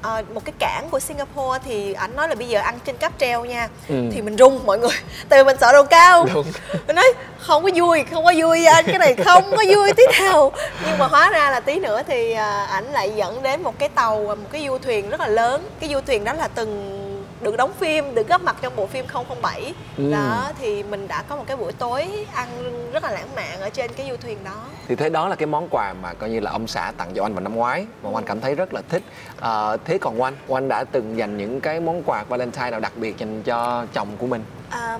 ờ, 0.02 0.22
một 0.34 0.44
cái 0.44 0.52
cảng 0.58 0.88
của 0.90 1.00
Singapore 1.00 1.58
thì 1.64 1.92
ảnh 1.92 2.16
nói 2.16 2.28
là 2.28 2.34
bây 2.34 2.48
giờ 2.48 2.60
ăn 2.60 2.78
trên 2.84 2.96
cáp 2.96 3.12
treo 3.18 3.44
nha 3.44 3.68
Ừ. 3.88 3.94
thì 4.12 4.22
mình 4.22 4.36
run 4.36 4.60
mọi 4.66 4.78
người 4.78 4.90
tại 5.28 5.38
vì 5.38 5.44
mình 5.46 5.56
sợ 5.60 5.72
độ 5.72 5.82
cao 5.84 6.26
Đúng. 6.34 6.46
mình 6.86 6.96
nói 6.96 7.12
không 7.38 7.62
có 7.62 7.70
vui 7.74 8.04
không 8.12 8.24
có 8.24 8.32
vui 8.36 8.64
anh 8.66 8.84
cái 8.86 8.98
này 8.98 9.14
không 9.24 9.50
có 9.56 9.64
vui 9.74 9.92
tí 9.92 10.02
nào 10.20 10.52
nhưng 10.86 10.98
mà 10.98 11.06
hóa 11.06 11.30
ra 11.30 11.50
là 11.50 11.60
tí 11.60 11.78
nữa 11.78 12.02
thì 12.06 12.32
à, 12.32 12.64
ảnh 12.70 12.92
lại 12.92 13.12
dẫn 13.16 13.42
đến 13.42 13.62
một 13.62 13.78
cái 13.78 13.88
tàu 13.88 14.16
một 14.26 14.52
cái 14.52 14.66
du 14.66 14.78
thuyền 14.78 15.10
rất 15.10 15.20
là 15.20 15.26
lớn 15.26 15.68
cái 15.80 15.90
du 15.90 16.00
thuyền 16.06 16.24
đó 16.24 16.32
là 16.32 16.48
từng 16.54 16.99
được 17.40 17.56
đóng 17.56 17.72
phim 17.72 18.14
được 18.14 18.28
góp 18.28 18.42
mặt 18.42 18.56
trong 18.62 18.76
bộ 18.76 18.86
phim 18.86 19.04
007 19.42 19.74
Ừ. 19.96 20.10
đó 20.12 20.50
thì 20.58 20.82
mình 20.82 21.08
đã 21.08 21.22
có 21.28 21.36
một 21.36 21.44
cái 21.46 21.56
buổi 21.56 21.72
tối 21.72 22.26
ăn 22.34 22.48
rất 22.92 23.04
là 23.04 23.10
lãng 23.10 23.34
mạn 23.36 23.60
ở 23.60 23.70
trên 23.70 23.92
cái 23.92 24.08
du 24.10 24.16
thuyền 24.16 24.38
đó 24.44 24.64
Thì 24.88 24.96
thế 24.96 25.08
đó 25.10 25.28
là 25.28 25.36
cái 25.36 25.46
món 25.46 25.68
quà 25.70 25.92
mà 26.02 26.12
coi 26.14 26.30
như 26.30 26.40
là 26.40 26.50
ông 26.50 26.66
xã 26.66 26.92
tặng 26.96 27.12
cho 27.14 27.22
anh 27.22 27.34
vào 27.34 27.40
năm 27.40 27.54
ngoái 27.54 27.86
mà 28.02 28.10
Oanh 28.10 28.24
cảm 28.24 28.40
thấy 28.40 28.54
rất 28.54 28.74
là 28.74 28.82
thích. 28.88 29.02
À, 29.40 29.76
thế 29.84 29.98
còn 29.98 30.20
Oanh, 30.22 30.36
Oanh 30.48 30.68
đã 30.68 30.84
từng 30.84 31.16
dành 31.18 31.36
những 31.36 31.60
cái 31.60 31.80
món 31.80 32.02
quà 32.06 32.24
Valentine 32.28 32.70
nào 32.70 32.80
đặc 32.80 32.92
biệt 32.96 33.18
dành 33.18 33.42
cho 33.42 33.86
chồng 33.92 34.08
của 34.18 34.26
mình? 34.26 34.44
À, 34.70 34.98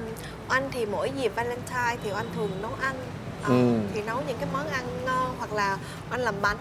anh 0.49 0.69
thì 0.73 0.87
mỗi 0.87 1.11
dịp 1.11 1.33
Valentine 1.35 1.97
thì 2.05 2.11
anh 2.15 2.27
thường 2.35 2.51
nấu 2.63 2.71
ăn 2.81 2.95
Ờ, 3.43 3.49
Ừ. 3.49 3.79
thì 3.95 4.03
nấu 4.03 4.17
những 4.27 4.37
cái 4.41 4.49
món 4.53 4.69
ăn 4.69 4.85
ngon 5.05 5.35
hoặc 5.39 5.53
là 5.53 5.79
anh 6.11 6.21
làm 6.21 6.35
bánh 6.43 6.57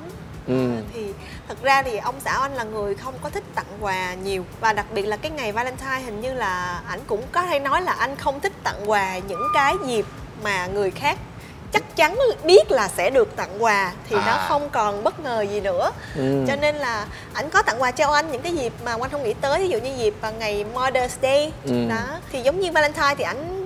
Ừ. 0.50 0.76
Ờ, 0.76 0.82
thì 0.94 1.02
thật 1.48 1.58
ra 1.62 1.82
thì 1.84 1.98
ông 1.98 2.16
xã 2.26 2.32
anh 2.32 2.54
là 2.56 2.64
người 2.64 2.96
không 2.96 3.14
có 3.22 3.30
thích 3.30 3.44
tặng 3.56 3.66
quà 3.82 4.14
nhiều 4.14 4.46
và 4.62 4.74
đặc 4.74 4.86
biệt 4.94 5.02
là 5.06 5.18
cái 5.18 5.32
ngày 5.32 5.52
Valentine 5.52 6.00
hình 6.06 6.22
như 6.22 6.34
là 6.34 6.82
ảnh 6.88 7.00
cũng 7.08 7.24
có 7.32 7.42
hay 7.42 7.60
nói 7.60 7.82
là 7.82 7.92
anh 7.92 8.16
không 8.16 8.40
thích 8.40 8.54
tặng 8.64 8.90
quà 8.90 9.18
những 9.18 9.44
cái 9.54 9.76
dịp 9.86 10.06
mà 10.44 10.68
người 10.68 10.92
khác 10.92 11.18
chắc 11.74 11.96
chắn 11.96 12.18
biết 12.44 12.72
là 12.72 12.88
sẽ 12.88 13.10
được 13.10 13.36
tặng 13.36 13.64
quà 13.64 13.92
thì 14.10 14.16
À. 14.16 14.24
nó 14.28 14.46
không 14.48 14.70
còn 14.70 15.04
bất 15.04 15.20
ngờ 15.20 15.42
gì 15.42 15.62
nữa 15.62 15.92
Ừ. 16.16 16.46
cho 16.48 16.56
nên 16.56 16.76
là 16.76 17.06
ảnh 17.34 17.50
có 17.50 17.62
tặng 17.62 17.82
quà 17.82 17.92
cho 17.92 18.08
anh 18.12 18.32
những 18.32 18.42
cái 18.42 18.56
dịp 18.56 18.74
mà 18.86 18.92
anh 18.92 19.10
không 19.12 19.24
nghĩ 19.24 19.34
tới 19.34 19.60
ví 19.60 19.68
dụ 19.68 19.78
như 19.80 19.92
dịp 19.98 20.14
vào 20.22 20.32
ngày 20.34 20.66
Mother's 20.76 21.08
Day 21.22 21.52
Ừ. 21.66 21.86
đó 21.90 22.20
thì 22.32 22.42
giống 22.42 22.60
như 22.60 22.72
Valentine 22.72 23.16
thì 23.18 23.24
ảnh 23.24 23.59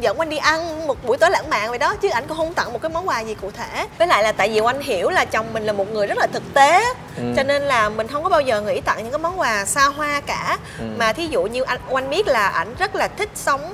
dẫn 0.00 0.18
anh 0.18 0.28
đi 0.30 0.36
ăn 0.36 0.86
một 0.86 0.96
buổi 1.06 1.16
tối 1.18 1.30
lãng 1.30 1.50
mạn 1.50 1.68
vậy 1.70 1.78
đó 1.78 1.94
chứ 1.96 2.08
ảnh 2.08 2.26
cũng 2.26 2.36
không 2.36 2.54
tặng 2.54 2.72
một 2.72 2.82
cái 2.82 2.90
món 2.90 3.08
quà 3.08 3.20
gì 3.20 3.34
cụ 3.34 3.50
thể 3.50 3.86
với 3.98 4.06
lại 4.08 4.22
là 4.22 4.32
tại 4.32 4.48
vì 4.48 4.60
anh 4.66 4.80
hiểu 4.80 5.10
là 5.10 5.24
chồng 5.24 5.46
mình 5.52 5.64
là 5.64 5.72
một 5.72 5.90
người 5.92 6.06
rất 6.06 6.18
là 6.18 6.26
thực 6.32 6.42
tế 6.54 6.84
Ừ. 7.16 7.22
cho 7.36 7.42
nên 7.42 7.62
là 7.62 7.88
mình 7.88 8.08
không 8.08 8.22
có 8.22 8.28
bao 8.28 8.40
giờ 8.40 8.60
nghĩ 8.60 8.80
tặng 8.80 8.98
những 9.02 9.10
cái 9.12 9.18
món 9.18 9.40
quà 9.40 9.64
xa 9.64 9.86
hoa 9.86 10.20
cả 10.26 10.58
Ừ. 10.78 10.84
mà 10.98 11.12
thí 11.12 11.26
dụ 11.26 11.42
như 11.42 11.62
anh 11.62 11.78
anh 11.94 12.10
biết 12.10 12.26
là 12.26 12.48
ảnh 12.48 12.74
rất 12.78 12.94
là 12.94 13.08
thích 13.08 13.28
sống 13.34 13.72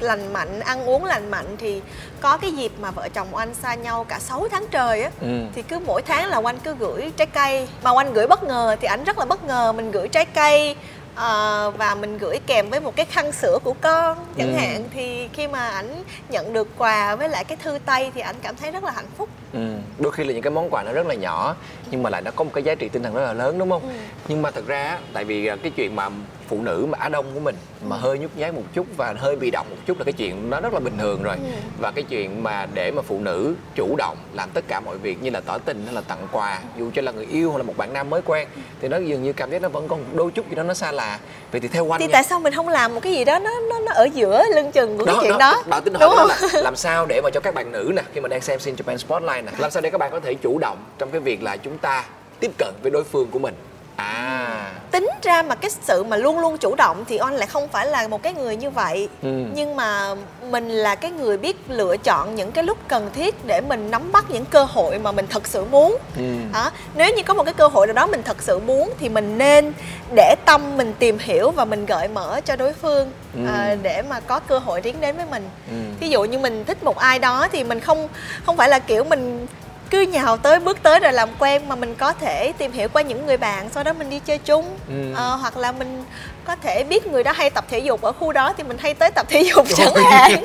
lành 0.00 0.32
mạnh 0.32 0.60
ăn 0.60 0.88
uống 0.88 1.04
lành 1.04 1.30
mạnh 1.30 1.56
thì 1.58 1.80
có 2.20 2.36
cái 2.36 2.52
dịp 2.52 2.72
mà 2.80 2.90
vợ 2.90 3.08
chồng 3.14 3.36
anh 3.36 3.54
xa 3.62 3.74
nhau 3.74 4.04
cả 4.08 4.18
6 4.18 4.48
tháng 4.50 4.66
trời 4.70 5.02
á 5.02 5.10
Ừ. 5.20 5.26
thì 5.54 5.62
cứ 5.62 5.78
mỗi 5.86 6.02
tháng 6.02 6.28
là 6.28 6.40
anh 6.44 6.58
cứ 6.64 6.74
gửi 6.78 7.12
trái 7.16 7.26
cây 7.26 7.68
mà 7.82 7.90
anh 7.96 8.12
gửi 8.12 8.26
bất 8.26 8.42
ngờ 8.42 8.76
thì 8.80 8.88
ảnh 8.88 9.04
rất 9.04 9.18
là 9.18 9.24
bất 9.24 9.44
ngờ 9.44 9.72
mình 9.72 9.90
gửi 9.90 10.08
trái 10.08 10.24
cây 10.24 10.76
ờ, 11.14 11.70
và 11.78 11.94
mình 11.94 12.18
gửi 12.18 12.38
kèm 12.46 12.70
với 12.70 12.80
một 12.80 12.96
cái 12.96 13.06
khăn 13.06 13.32
sữa 13.32 13.58
của 13.64 13.74
con 13.80 14.18
chẳng 14.38 14.52
Ừ. 14.52 14.58
hạn 14.58 14.84
thì 14.94 15.28
khi 15.32 15.46
mà 15.48 15.68
ảnh 15.68 16.02
nhận 16.28 16.52
được 16.52 16.68
quà 16.78 17.16
với 17.16 17.28
lại 17.28 17.44
cái 17.44 17.56
thư 17.56 17.78
tay 17.86 18.12
thì 18.14 18.20
ảnh 18.20 18.36
cảm 18.42 18.56
thấy 18.56 18.70
rất 18.70 18.84
là 18.84 18.90
hạnh 18.90 19.10
phúc 19.18 19.28
Ừ. 19.54 19.60
đôi 19.98 20.12
khi 20.12 20.24
là 20.24 20.32
những 20.32 20.42
cái 20.42 20.50
món 20.50 20.68
quà 20.70 20.82
nó 20.82 20.92
rất 20.92 21.06
là 21.06 21.14
nhỏ 21.14 21.56
nhưng 21.90 22.02
mà 22.02 22.10
lại 22.10 22.22
nó 22.22 22.30
có 22.30 22.44
một 22.44 22.50
cái 22.54 22.62
giá 22.64 22.74
trị 22.74 22.88
tinh 22.88 23.02
thần 23.02 23.14
rất 23.14 23.20
là 23.24 23.32
lớn 23.32 23.58
đúng 23.58 23.70
không? 23.70 23.82
Ừ. 23.82 23.88
nhưng 24.28 24.42
mà 24.42 24.50
thật 24.50 24.66
ra 24.66 24.98
tại 25.12 25.24
vì 25.24 25.46
à, 25.46 25.56
cái 25.62 25.72
chuyện 25.76 25.96
mà 25.96 26.08
phụ 26.48 26.60
nữ 26.62 26.86
mà 26.90 26.98
á 27.00 27.08
đông 27.08 27.26
của 27.34 27.40
mình 27.40 27.56
mà 27.84 27.96
hơi 27.96 28.18
nhút 28.18 28.30
nhát 28.36 28.54
một 28.54 28.62
chút 28.74 28.86
và 28.96 29.14
hơi 29.18 29.36
bị 29.36 29.50
động 29.50 29.66
một 29.70 29.76
chút 29.86 29.98
là 29.98 30.04
cái 30.04 30.12
chuyện 30.12 30.50
nó 30.50 30.60
rất 30.60 30.72
là 30.74 30.80
bình 30.80 30.98
thường 30.98 31.22
rồi. 31.22 31.36
Ừ. 31.36 31.48
và 31.80 31.90
cái 31.90 32.04
chuyện 32.08 32.42
mà 32.42 32.66
để 32.74 32.90
mà 32.90 33.02
phụ 33.02 33.20
nữ 33.20 33.54
chủ 33.74 33.96
động 33.96 34.16
làm 34.32 34.50
tất 34.54 34.64
cả 34.68 34.80
mọi 34.80 34.98
việc 34.98 35.22
như 35.22 35.30
là 35.30 35.40
tỏ 35.40 35.58
tình 35.58 35.82
hay 35.84 35.94
là 35.94 36.00
tặng 36.00 36.28
quà 36.32 36.58
dù 36.78 36.90
cho 36.94 37.02
là 37.02 37.12
người 37.12 37.26
yêu 37.26 37.50
hoặc 37.50 37.58
là 37.58 37.62
một 37.64 37.76
bạn 37.76 37.92
nam 37.92 38.10
mới 38.10 38.22
quen 38.22 38.48
thì 38.80 38.88
nó 38.88 38.96
dường 38.96 39.22
như 39.22 39.32
cảm 39.32 39.50
giác 39.50 39.62
nó 39.62 39.68
vẫn 39.68 39.88
còn 39.88 40.04
đôi 40.14 40.30
chút 40.30 40.48
gì 40.50 40.54
đó 40.56 40.62
nó 40.62 40.74
xa 40.74 40.92
lạ. 40.92 41.18
Vậy 41.52 41.60
thì 41.60 41.68
theo 41.68 41.94
anh 41.94 42.00
thì 42.00 42.06
nha, 42.06 42.12
tại 42.12 42.22
sao 42.24 42.40
mình 42.40 42.52
không 42.54 42.68
làm 42.68 42.94
một 42.94 43.00
cái 43.02 43.12
gì 43.12 43.24
đó 43.24 43.38
nó 43.38 43.50
nó, 43.70 43.78
nó 43.78 43.92
ở 43.92 44.08
giữa 44.14 44.42
lưng 44.54 44.72
chừng 44.72 44.98
của 44.98 45.04
cái 45.04 45.14
chuyện 45.20 45.38
đó 45.38 45.62
bảo 45.66 45.80
tính 45.80 45.94
hỏi 45.94 46.00
đúng 46.00 46.16
đó 46.28 46.34
không? 46.40 46.48
là 46.52 46.60
làm 46.62 46.76
sao 46.76 47.06
để 47.06 47.20
mà 47.24 47.30
cho 47.30 47.40
các 47.40 47.54
bạn 47.54 47.72
nữ 47.72 47.92
nè 47.96 48.02
khi 48.14 48.20
mà 48.20 48.28
đang 48.28 48.40
xem 48.40 48.60
Sin 48.60 48.74
Japan 48.74 48.96
Spotlight 48.96 49.43
nè 49.46 49.52
làm 49.58 49.70
sao 49.70 49.80
để 49.80 49.90
các 49.90 49.98
bạn 49.98 50.10
có 50.12 50.20
thể 50.20 50.34
chủ 50.34 50.58
động 50.58 50.84
trong 50.98 51.10
cái 51.10 51.20
việc 51.20 51.42
là 51.42 51.56
chúng 51.56 51.78
ta 51.78 52.04
tiếp 52.40 52.50
cận 52.58 52.74
với 52.82 52.90
đối 52.90 53.04
phương 53.04 53.30
của 53.30 53.38
mình 53.38 53.54
à 53.96 54.70
tính 54.90 55.08
ra 55.22 55.42
mà 55.42 55.54
cái 55.54 55.70
sự 55.82 56.04
mà 56.04 56.16
luôn 56.16 56.38
luôn 56.38 56.58
chủ 56.58 56.74
động 56.74 57.04
thì 57.08 57.16
on 57.16 57.34
lại 57.34 57.46
không 57.46 57.68
phải 57.68 57.86
là 57.86 58.08
một 58.08 58.22
cái 58.22 58.32
người 58.32 58.56
như 58.56 58.70
vậy 58.70 59.08
Ừ. 59.22 59.28
nhưng 59.54 59.76
mà 59.76 60.14
mình 60.50 60.68
là 60.68 60.94
cái 60.94 61.10
người 61.10 61.36
biết 61.36 61.56
lựa 61.68 61.96
chọn 61.96 62.34
những 62.34 62.52
cái 62.52 62.64
lúc 62.64 62.78
cần 62.88 63.10
thiết 63.14 63.34
để 63.46 63.60
mình 63.60 63.90
nắm 63.90 64.12
bắt 64.12 64.24
những 64.30 64.44
cơ 64.44 64.64
hội 64.64 64.98
mà 64.98 65.12
mình 65.12 65.26
thật 65.30 65.46
sự 65.46 65.64
muốn 65.64 65.96
Ừ. 66.16 66.22
Hả? 66.52 66.70
nếu 66.94 67.14
như 67.16 67.22
có 67.22 67.34
một 67.34 67.44
cái 67.44 67.54
cơ 67.54 67.68
hội 67.68 67.86
nào 67.86 67.94
đó 67.94 68.06
mình 68.06 68.22
thật 68.22 68.36
sự 68.42 68.58
muốn 68.58 68.92
thì 69.00 69.08
mình 69.08 69.38
nên 69.38 69.72
để 70.16 70.34
tâm 70.44 70.76
mình 70.76 70.92
tìm 70.98 71.18
hiểu 71.18 71.50
và 71.50 71.64
mình 71.64 71.86
gợi 71.86 72.08
mở 72.08 72.40
cho 72.44 72.56
đối 72.56 72.72
phương 72.72 73.10
Ừ. 73.34 73.40
à, 73.46 73.76
để 73.82 74.02
mà 74.02 74.20
có 74.20 74.38
cơ 74.40 74.58
hội 74.58 74.80
tiến 74.80 75.00
đến 75.00 75.16
với 75.16 75.26
mình 75.30 75.48
Ừ. 75.70 75.76
ví 76.00 76.08
dụ 76.08 76.24
như 76.24 76.38
mình 76.38 76.64
thích 76.64 76.84
một 76.84 76.96
ai 76.98 77.18
đó 77.18 77.48
thì 77.52 77.64
mình 77.64 77.80
không 77.80 78.08
không 78.46 78.56
phải 78.56 78.68
là 78.68 78.78
kiểu 78.78 79.04
mình 79.04 79.46
cứ 79.90 80.00
nhào 80.00 80.36
tới 80.36 80.60
bước 80.60 80.82
tới 80.82 81.00
rồi 81.00 81.12
làm 81.12 81.28
quen 81.38 81.62
mà 81.68 81.74
mình 81.74 81.94
có 81.94 82.12
thể 82.12 82.52
tìm 82.58 82.72
hiểu 82.72 82.88
qua 82.92 83.02
những 83.02 83.26
người 83.26 83.36
bạn 83.36 83.68
sau 83.74 83.84
đó 83.84 83.92
mình 83.92 84.10
đi 84.10 84.18
chơi 84.18 84.38
chung. 84.38 84.78
Ừ. 84.88 85.14
Ờ, 85.16 85.38
hoặc 85.40 85.56
là 85.56 85.72
mình 85.72 86.04
có 86.44 86.56
thể 86.62 86.84
biết 86.84 87.06
người 87.06 87.24
đó 87.24 87.32
hay 87.32 87.50
tập 87.50 87.64
thể 87.70 87.78
dục 87.78 88.02
ở 88.02 88.12
khu 88.12 88.32
đó 88.32 88.52
thì 88.56 88.62
mình 88.62 88.78
hay 88.78 88.94
tới 88.94 89.10
tập 89.10 89.26
thể 89.28 89.40
dục 89.40 89.66
chẳng 89.76 89.94
hạn. 89.94 90.44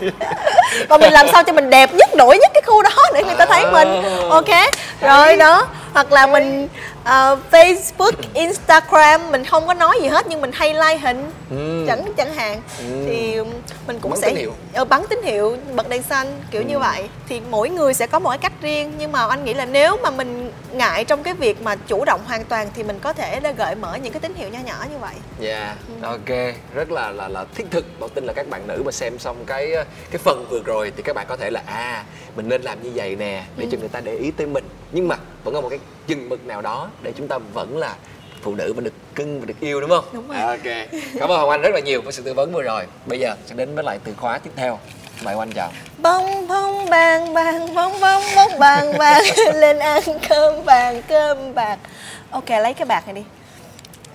Và 0.89 0.97
mình 0.97 1.13
làm 1.13 1.27
sao 1.31 1.43
cho 1.43 1.53
mình 1.53 1.69
đẹp 1.69 1.93
nhất 1.93 2.09
nổi 2.15 2.37
nhất 2.37 2.51
cái 2.53 2.61
khu 2.65 2.83
đó 2.83 2.89
để 3.13 3.23
người 3.23 3.35
ta 3.35 3.45
thấy 3.45 3.65
mình. 3.71 4.03
À. 4.03 4.17
ok 4.29 4.49
rồi 5.01 5.37
đó 5.37 5.67
hoặc 5.93 6.11
là 6.11 6.27
mình 6.27 6.67
ờ, 7.03 7.37
Facebook 7.51 8.11
Instagram 8.33 9.31
mình 9.31 9.45
không 9.45 9.67
có 9.67 9.73
nói 9.73 9.97
gì 10.01 10.07
hết 10.07 10.25
nhưng 10.29 10.41
mình 10.41 10.51
hay 10.53 10.73
like 10.73 10.97
hình 10.97 11.31
Ừ. 11.49 11.83
chẳng 11.87 12.13
chẳng 12.17 12.33
hạn 12.33 12.61
Ừ. 12.79 13.05
thì 13.07 13.35
mình 13.87 13.99
cũng 14.01 14.11
Bắn 14.11 14.21
sẽ 14.21 14.27
tín 14.27 14.35
hiệu. 14.37 14.53
ờ, 14.73 14.85
bắn 14.85 15.01
tín 15.09 15.19
hiệu 15.23 15.57
bật 15.75 15.89
đèn 15.89 16.03
xanh 16.03 16.27
kiểu 16.51 16.61
như 16.61 16.79
vậy 16.79 17.09
thì 17.29 17.41
mỗi 17.49 17.69
người 17.69 17.93
sẽ 17.93 18.07
có 18.07 18.19
cái 18.19 18.37
cách 18.37 18.51
riêng 18.61 18.93
nhưng 18.97 19.11
mà 19.11 19.25
anh 19.27 19.43
nghĩ 19.45 19.53
là 19.53 19.65
nếu 19.65 19.97
mà 20.03 20.09
mình 20.09 20.51
ngại 20.73 21.05
trong 21.05 21.23
cái 21.23 21.33
việc 21.33 21.61
mà 21.61 21.75
chủ 21.75 22.05
động 22.05 22.21
hoàn 22.25 22.45
toàn 22.45 22.67
thì 22.75 22.83
mình 22.83 22.99
có 22.99 23.13
thể 23.13 23.39
là 23.39 23.51
gợi 23.51 23.75
mở 23.75 23.95
những 23.95 24.13
cái 24.13 24.19
tín 24.19 24.33
hiệu 24.35 24.49
nho 24.49 24.59
nhỏ 24.59 24.85
như 24.91 24.97
vậy 24.97 25.13
Dạ, 25.39 25.75
ok, 26.01 26.29
rất 26.75 26.91
là 26.91 27.11
là 27.11 27.27
là 27.27 27.45
thiết 27.55 27.65
thực. 27.71 27.99
Bảo 27.99 28.09
tin 28.09 28.23
là 28.25 28.33
các 28.33 28.49
bạn 28.49 28.67
nữ 28.67 28.81
mà 28.85 28.91
xem 28.91 29.19
xong 29.19 29.37
cái 29.47 29.71
cái 30.11 30.17
phần 30.23 30.45
vừa 30.49 30.59
rồi 30.65 30.91
thì 30.97 31.03
các 31.03 31.15
bạn 31.15 31.25
có 31.29 31.35
thể 31.37 31.49
là 31.51 31.61
à 31.65 32.03
mình 32.35 32.49
nên 32.49 32.61
làm 32.61 32.83
như 32.83 32.91
vậy 32.95 33.15
nè 33.15 33.43
để 33.57 33.67
cho 33.71 33.77
người 33.79 33.87
ta 33.89 33.99
để 34.01 34.15
ý 34.15 34.31
tới 34.31 34.47
mình. 34.47 34.63
Nhưng 34.91 35.07
mà 35.07 35.15
vẫn 35.43 35.53
có 35.53 35.61
một 35.61 35.69
cái 35.69 35.78
chừng 36.07 36.29
mực 36.29 36.45
nào 36.45 36.61
đó 36.61 36.89
để 37.01 37.11
chúng 37.17 37.27
ta 37.27 37.37
vẫn 37.53 37.77
là 37.77 37.95
phụ 38.41 38.55
nữ 38.55 38.73
và 38.73 38.81
được 38.81 38.93
cưng 39.15 39.39
và 39.39 39.45
được 39.45 39.59
yêu 39.59 39.81
đúng 39.81 39.89
không? 39.89 40.05
Đúng 40.13 40.27
rồi. 40.27 40.41
Ok, 40.41 40.89
cảm 41.19 41.29
ơn 41.31 41.39
Hồng 41.39 41.49
Anh 41.49 41.61
rất 41.61 41.69
là 41.73 41.79
nhiều 41.79 42.01
với 42.01 42.13
sự 42.13 42.23
tư 42.23 42.33
vấn 42.33 42.51
vừa 42.53 42.61
rồi. 42.61 42.85
Bây 43.05 43.19
giờ 43.19 43.35
sẽ 43.45 43.55
đến 43.55 43.75
với 43.75 43.83
lại 43.83 43.99
từ 44.03 44.13
khóa 44.17 44.37
tiếp 44.37 44.51
theo. 44.55 44.79
Mời 45.23 45.35
Anh 45.39 45.51
chào. 45.51 45.71
bông 45.97 46.47
bông 46.47 46.89
bàng 46.89 47.33
bàng 47.33 47.73
bông 47.75 47.99
bông 48.01 48.23
bông 48.35 48.59
bàng 48.59 48.97
bàng 48.97 49.23
lên 49.53 49.79
ăn 49.79 50.01
cơm 50.29 50.63
vàng 50.63 51.01
cơm 51.07 51.53
bạc 51.55 51.77
ok 52.31 52.49
lấy 52.49 52.73
cái 52.73 52.85
bạc 52.85 53.03
này 53.07 53.13
đi 53.15 53.23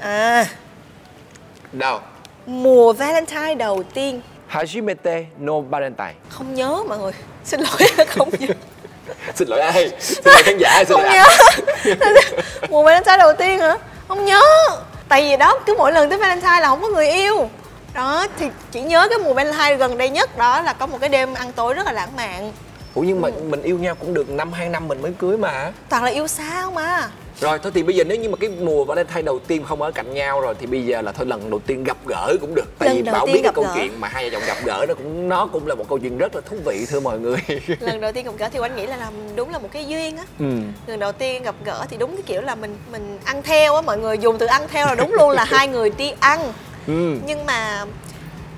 à 0.00 0.46
Đâu? 1.72 2.00
mùa 2.46 2.92
valentine 2.92 3.55
đầu 3.55 3.83
tiên 3.94 4.20
Hajimete 4.50 5.24
no 5.38 5.61
Valentine. 5.61 6.14
không 6.29 6.55
nhớ 6.55 6.83
mọi 6.88 6.98
người 6.98 7.12
xin 7.44 7.61
lỗi 7.61 8.07
không 8.09 8.31
nhớ 8.38 8.48
Xin 9.35 9.48
lỗi 9.48 9.61
ai? 9.61 9.90
Xin 10.00 10.24
lỗi 10.24 10.42
khán 10.42 10.59
giả, 10.59 10.85
xin 10.85 10.96
không 10.96 11.03
lỗi 11.05 11.12
nhớ. 11.12 11.27
Mùa 12.68 12.83
valentine 12.83 13.16
đầu 13.16 13.33
tiên 13.38 13.59
hả? 13.59 13.77
Không 14.09 14.24
nhớ. 14.24 14.42
Tại 15.09 15.22
vì 15.22 15.37
đó 15.37 15.59
cứ 15.66 15.74
mỗi 15.79 15.92
lần 15.92 16.11
tới 16.11 16.18
valentine 16.18 16.61
là 16.61 16.68
không 16.68 16.83
có 16.83 16.88
người 16.88 17.09
yêu. 17.09 17.48
Đó 17.94 18.27
thì 18.38 18.46
chỉ 18.72 18.81
nhớ 18.81 19.09
cái 19.11 19.18
mùa 19.18 19.35
valentine 19.35 19.74
gần 19.74 19.98
đây 19.98 20.09
nhất 20.09 20.38
đó 20.38 20.62
là 20.62 20.72
có 20.72 20.87
một 20.87 20.98
cái 21.00 21.09
đêm 21.09 21.35
ăn 21.35 21.53
tối 21.53 21.74
rất 21.74 21.87
là 21.87 21.92
lãng 21.92 22.16
mạn. 22.16 22.53
Ủa 22.94 23.03
nhưng 23.03 23.20
mà 23.20 23.29
mình 23.42 23.62
yêu 23.62 23.79
nhau 23.79 23.94
cũng 23.94 24.14
được 24.14 24.31
năm 24.31 24.53
hai 24.53 24.68
năm 24.68 24.88
mình 24.88 25.03
mới 25.03 25.12
cưới 25.18 25.37
mà. 25.37 25.72
toàn 25.88 26.05
là 26.05 26.11
yêu 26.11 26.27
sao 26.27 26.70
mà 26.70 27.09
Rồi 27.40 27.58
thôi 27.58 27.72
thì 27.74 27.82
bây 27.82 27.94
giờ 27.96 28.04
nếu 28.04 28.16
như 28.18 28.28
mà 28.28 28.36
cái 28.40 28.50
mùa 28.60 28.84
Valentine 28.84 29.22
đầu 29.22 29.38
tiên 29.38 29.64
không 29.68 29.82
ở 29.82 29.90
cạnh 29.90 30.14
nhau 30.14 30.40
rồi 30.40 30.54
thì 30.60 30.66
bây 30.66 30.86
giờ 30.86 31.02
là 31.02 31.12
thôi 31.12 31.26
lần 31.26 31.50
đầu 31.50 31.60
tiên 31.66 31.84
gặp 31.84 31.96
gỡ 32.06 32.36
cũng 32.40 32.54
được. 32.54 32.78
Tại 32.78 32.88
Lần 32.88 32.96
vì 32.96 33.02
Bảo 33.10 33.26
biết 33.26 33.40
cái 33.42 33.52
câu 33.54 33.64
gỡ. 33.64 33.70
chuyện 33.74 34.00
mà 34.00 34.08
hai 34.08 34.30
vợ 34.30 34.38
chồng 34.38 34.42
gặp 34.46 34.56
gỡ 34.64 34.84
nó 34.88 34.94
cũng 34.94 35.28
nó 35.28 35.46
cũng 35.46 35.66
là 35.66 35.74
một 35.74 35.84
câu 35.88 35.98
chuyện 35.98 36.18
rất 36.18 36.34
là 36.34 36.40
thú 36.40 36.56
vị 36.64 36.86
thưa 36.90 37.00
mọi 37.00 37.18
người. 37.18 37.36
lần 37.80 38.00
đầu 38.00 38.12
tiên 38.12 38.24
gặp 38.24 38.32
gỡ 38.38 38.48
thì 38.52 38.58
anh 38.62 38.76
nghĩ 38.76 38.86
là 38.86 38.96
làm 38.96 39.12
đúng 39.36 39.50
là 39.52 39.58
một 39.58 39.68
cái 39.72 39.86
duyên 39.86 40.16
á 40.16 40.24
ừ. 40.38 40.44
lần 40.86 40.98
đầu 40.98 41.12
tiên 41.12 41.42
gặp 41.42 41.54
gỡ 41.64 41.84
thì 41.90 41.96
đúng 41.96 42.12
cái 42.16 42.22
kiểu 42.26 42.40
là 42.42 42.54
mình 42.54 42.76
mình 42.92 43.18
ăn 43.24 43.42
theo 43.42 43.74
á 43.74 43.80
mọi 43.82 43.98
người 43.98 44.18
dùng 44.18 44.38
từ 44.38 44.46
ăn 44.46 44.62
theo 44.68 44.86
là 44.86 44.94
đúng 44.94 45.12
luôn 45.14 45.30
là 45.30 45.44
hai 45.44 45.68
người 45.68 45.90
đi 45.90 46.12
ăn 46.20 46.40
Ừ. 46.86 47.16
nhưng 47.26 47.46
mà 47.46 47.84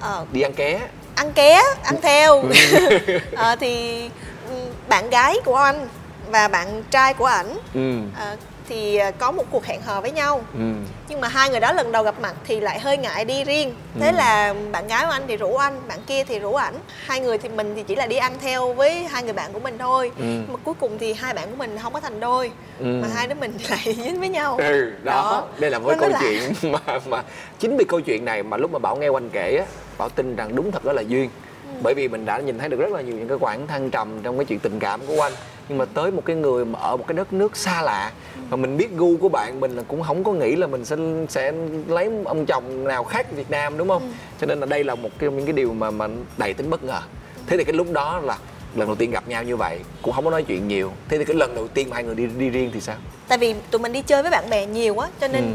ờ, 0.01 0.27
Đi 0.33 0.41
ăn 0.43 0.53
ké. 0.53 0.81
ăn 1.15 1.33
ké 1.33 1.61
ăn 1.85 1.97
theo 2.03 2.45
Ờ, 3.37 3.57
thì 3.61 4.03
ừ, 4.51 4.55
bạn 4.89 5.11
gái 5.11 5.37
của 5.45 5.55
anh 5.57 5.89
và 6.31 6.49
bạn 6.49 6.83
trai 6.91 7.15
của 7.15 7.25
ảnh 7.25 7.59
Ừ. 7.75 7.99
ờ, 8.19 8.37
thì 8.69 8.97
ờ, 8.97 9.11
có 9.19 9.31
một 9.31 9.45
cuộc 9.51 9.65
hẹn 9.65 9.83
hò 9.83 10.01
với 10.01 10.11
nhau 10.11 10.41
Ừ. 10.55 10.61
nhưng 11.09 11.21
mà 11.21 11.29
hai 11.29 11.51
người 11.51 11.61
đó 11.61 11.73
lần 11.73 11.93
đầu 11.93 12.03
gặp 12.03 12.15
mặt 12.21 12.35
thì 12.47 12.61
lại 12.61 12.81
hơi 12.81 12.97
ngại 12.97 13.25
đi 13.25 13.45
riêng 13.45 13.75
thế 14.01 14.07
Ừ. 14.11 14.17
là 14.17 14.55
bạn 14.73 14.89
gái 14.89 15.05
của 15.07 15.11
anh 15.13 15.23
thì 15.29 15.37
rủ 15.37 15.57
anh 15.57 15.81
bạn 15.89 15.99
kia 16.07 16.25
thì 16.25 16.39
rủ 16.39 16.55
ảnh 16.55 16.75
hai 17.05 17.21
người 17.21 17.39
thì 17.39 17.49
mình 17.49 17.73
thì 17.77 17.83
chỉ 17.83 17.95
là 17.95 18.07
đi 18.07 18.17
ăn 18.17 18.33
theo 18.41 18.73
với 18.73 19.05
hai 19.05 19.23
người 19.23 19.33
bạn 19.33 19.53
của 19.53 19.59
mình 19.61 19.79
thôi 19.79 20.11
Ừ. 20.19 20.25
mà 20.49 20.55
cuối 20.65 20.75
cùng 20.81 20.99
thì 20.99 21.15
hai 21.15 21.35
bạn 21.35 21.51
của 21.51 21.57
mình 21.57 21.79
không 21.83 21.93
có 21.93 22.01
thành 22.01 22.21
đôi 22.21 22.51
Ừ. 22.79 22.85
mà 23.03 23.09
hai 23.15 23.27
đứa 23.27 23.35
mình 23.35 23.53
lại 23.71 23.95
dính 24.05 24.21
với 24.21 24.29
nhau 24.29 24.57
Ừ, 24.59 24.93
đó. 25.03 25.13
Đó. 25.13 25.45
Đây 25.59 25.71
là 25.71 25.79
một 25.79 25.93
câu 26.01 26.09
là- 26.09 26.19
chuyện 26.21 26.53
mà 26.73 26.99
mà 27.07 27.23
chính 27.59 27.77
vì 27.77 27.85
câu 27.85 28.01
chuyện 28.01 28.25
này 28.25 28.43
mà 28.43 28.57
lúc 28.57 28.73
mà 28.73 28.79
Bảo 28.79 28.97
nghe 28.97 29.09
Oanh 29.09 29.31
kể 29.31 29.57
á, 29.57 29.65
Bảo 29.99 30.09
tin 30.09 30.37
rằng 30.37 30.57
đúng 30.57 30.73
thật 30.73 30.85
đó 30.85 30.93
là 30.93 31.03
duyên. 31.03 31.31
Ừ. 31.65 31.71
Bởi 31.83 31.95
vì 31.95 32.09
mình 32.09 32.25
đã 32.25 32.39
nhìn 32.39 32.59
thấy 32.59 32.69
được 32.69 32.81
rất 32.81 32.93
là 32.93 33.01
nhiều 33.01 33.17
những 33.17 33.29
cái 33.29 33.39
quãng 33.41 33.67
thăng 33.67 33.91
trầm 33.91 34.21
trong 34.23 34.39
cái 34.39 34.45
chuyện 34.45 34.59
tình 34.59 34.79
cảm 34.79 35.01
của 35.07 35.15
Oanh. 35.17 35.33
Nhưng 35.69 35.79
mà 35.79 35.85
tới 35.85 36.11
một 36.11 36.23
cái 36.25 36.37
người 36.37 36.65
mà 36.65 36.79
ở 36.79 36.97
một 36.97 37.05
cái 37.07 37.15
đất 37.17 37.33
nước 37.33 37.57
xa 37.57 37.83
lạ 37.83 38.13
và 38.51 38.57
mình 38.57 38.77
biết 38.77 38.89
gu 38.97 39.17
của 39.17 39.29
bạn 39.29 39.61
mình 39.61 39.77
là 39.77 39.83
cũng 39.89 40.03
không 40.03 40.25
có 40.25 40.33
nghĩ 40.33 40.57
là 40.57 40.67
mình 40.67 40.85
sẽ 40.85 40.97
sẽ 41.29 41.53
lấy 41.89 42.11
ông 42.25 42.47
chồng 42.47 42.85
nào 42.85 43.05
khác 43.05 43.33
Việt 43.33 43.51
Nam 43.51 43.79
đúng 43.79 43.89
không? 43.89 44.03
Ừ. 44.03 44.09
Cho 44.41 44.47
nên 44.47 44.61
là 44.61 44.67
đây 44.67 44.85
là 44.85 44.95
một 44.95 45.09
trong 45.19 45.37
những 45.37 45.47
cái 45.47 45.53
điều 45.53 45.73
mà 45.73 45.91
mà 45.91 46.09
đầy 46.39 46.55
tính 46.55 46.71
bất 46.71 46.85
ngờ. 46.85 47.01
Thế 47.47 47.57
thì 47.57 47.65
cái 47.65 47.73
lúc 47.73 47.93
đó 47.93 48.21
là 48.25 48.39
lần 48.75 48.87
đầu 48.89 48.97
tiên 48.97 49.11
gặp 49.11 49.29
nhau 49.29 49.43
như 49.43 49.57
vậy 49.57 49.79
cũng 50.03 50.15
không 50.15 50.25
có 50.25 50.31
nói 50.31 50.43
chuyện 50.43 50.69
nhiều. 50.69 50.93
Thế 51.09 51.19
thì 51.19 51.25
cái 51.25 51.37
lần 51.37 51.55
đầu 51.55 51.69
tiên 51.69 51.91
mà 51.91 51.95
hai 51.95 52.05
người 52.05 52.15
đi 52.15 52.27
đi 52.27 52.49
riêng 52.51 52.71
thì 52.75 52.81
sao? 52.81 52.97
tại 53.29 53.39
vì 53.39 53.55
tụi 53.71 53.79
mình 53.81 53.93
đi 53.93 54.03
chơi 54.03 54.23
với 54.23 54.31
bạn 54.31 54.51
bè 54.51 54.67
nhiều 54.67 54.99
á 54.99 55.09
cho 55.21 55.29
nên 55.29 55.43
Ừ. 55.43 55.49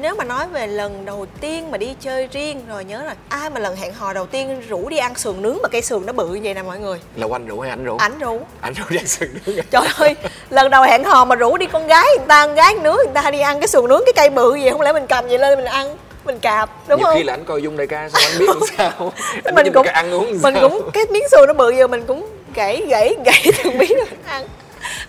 nếu 0.00 0.14
mà 0.14 0.24
nói 0.24 0.46
về 0.52 0.66
lần 0.66 1.04
đầu 1.04 1.26
tiên 1.40 1.70
mà 1.70 1.78
đi 1.78 1.94
chơi 2.00 2.28
riêng 2.32 2.60
rồi 2.68 2.84
nhớ 2.84 3.02
là 3.02 3.14
ai 3.28 3.50
mà 3.50 3.60
lần 3.60 3.76
hẹn 3.76 3.92
hò 3.92 4.12
đầu 4.12 4.26
tiên 4.26 4.62
rủ 4.68 4.88
đi 4.88 4.96
ăn 4.96 5.14
sườn 5.14 5.42
nướng 5.42 5.58
mà 5.62 5.68
cây 5.68 5.82
sườn 5.82 6.06
nó 6.06 6.12
bự 6.12 6.28
như 6.28 6.40
vậy 6.44 6.54
nè 6.54 6.62
mọi 6.62 6.78
người 6.78 7.00
Là 7.16 7.26
Oanh 7.26 7.46
rủ 7.46 7.60
hay 7.60 7.70
anh 7.70 7.84
rủ? 7.84 7.96
ảnh 7.96 8.18
rủ 8.18 8.40
anh 8.60 8.72
rủ 8.74 8.84
đi 8.88 8.96
ăn 8.96 9.06
sườn 9.06 9.28
nướng 9.46 9.56
à? 9.56 9.64
trời 9.70 9.82
ơi 9.98 10.16
lần 10.50 10.70
đầu 10.70 10.82
hẹn 10.82 11.04
hò 11.04 11.24
mà 11.24 11.34
rủ 11.36 11.56
đi 11.56 11.66
con 11.66 11.86
gái 11.86 12.04
người 12.18 12.26
ta 12.28 12.46
con 12.46 12.54
gái 12.54 12.74
nướng 12.74 12.96
người 12.96 13.14
ta 13.14 13.30
đi 13.30 13.40
ăn 13.40 13.60
cái 13.60 13.68
sườn 13.68 13.88
nướng 13.88 14.02
cái 14.06 14.12
cây 14.16 14.30
bự 14.30 14.54
gì 14.54 14.70
không 14.70 14.80
lẽ 14.80 14.92
mình 14.92 15.06
cầm 15.08 15.26
vậy 15.28 15.38
lên 15.38 15.58
mình 15.58 15.64
ăn 15.64 15.96
mình 16.24 16.38
cạp 16.38 16.70
đúng 16.88 16.98
nhiều 17.00 17.06
không 17.06 17.16
khi 17.16 17.22
là 17.24 17.32
anh 17.32 17.44
coi 17.44 17.62
dung 17.62 17.76
đại 17.76 17.86
ca 17.86 18.08
sao 18.08 18.22
anh 18.30 18.38
biết 18.38 18.46
làm 18.48 18.58
sao 18.78 19.12
anh 19.44 19.54
mình 19.54 19.72
cũng 19.74 19.86
ăn 19.86 20.10
uống 20.14 20.26
mình 20.42 20.54
sao? 20.54 20.68
cũng 20.68 20.90
cái 20.92 21.04
miếng 21.10 21.28
sườn 21.30 21.46
nó 21.46 21.52
bự 21.54 21.70
giờ 21.70 21.86
mình 21.86 22.04
cũng 22.06 22.28
gãy 22.54 22.82
gãy 22.88 23.14
gãy 23.24 23.42
từng 23.64 23.78
miếng 23.78 23.98
ăn 24.26 24.46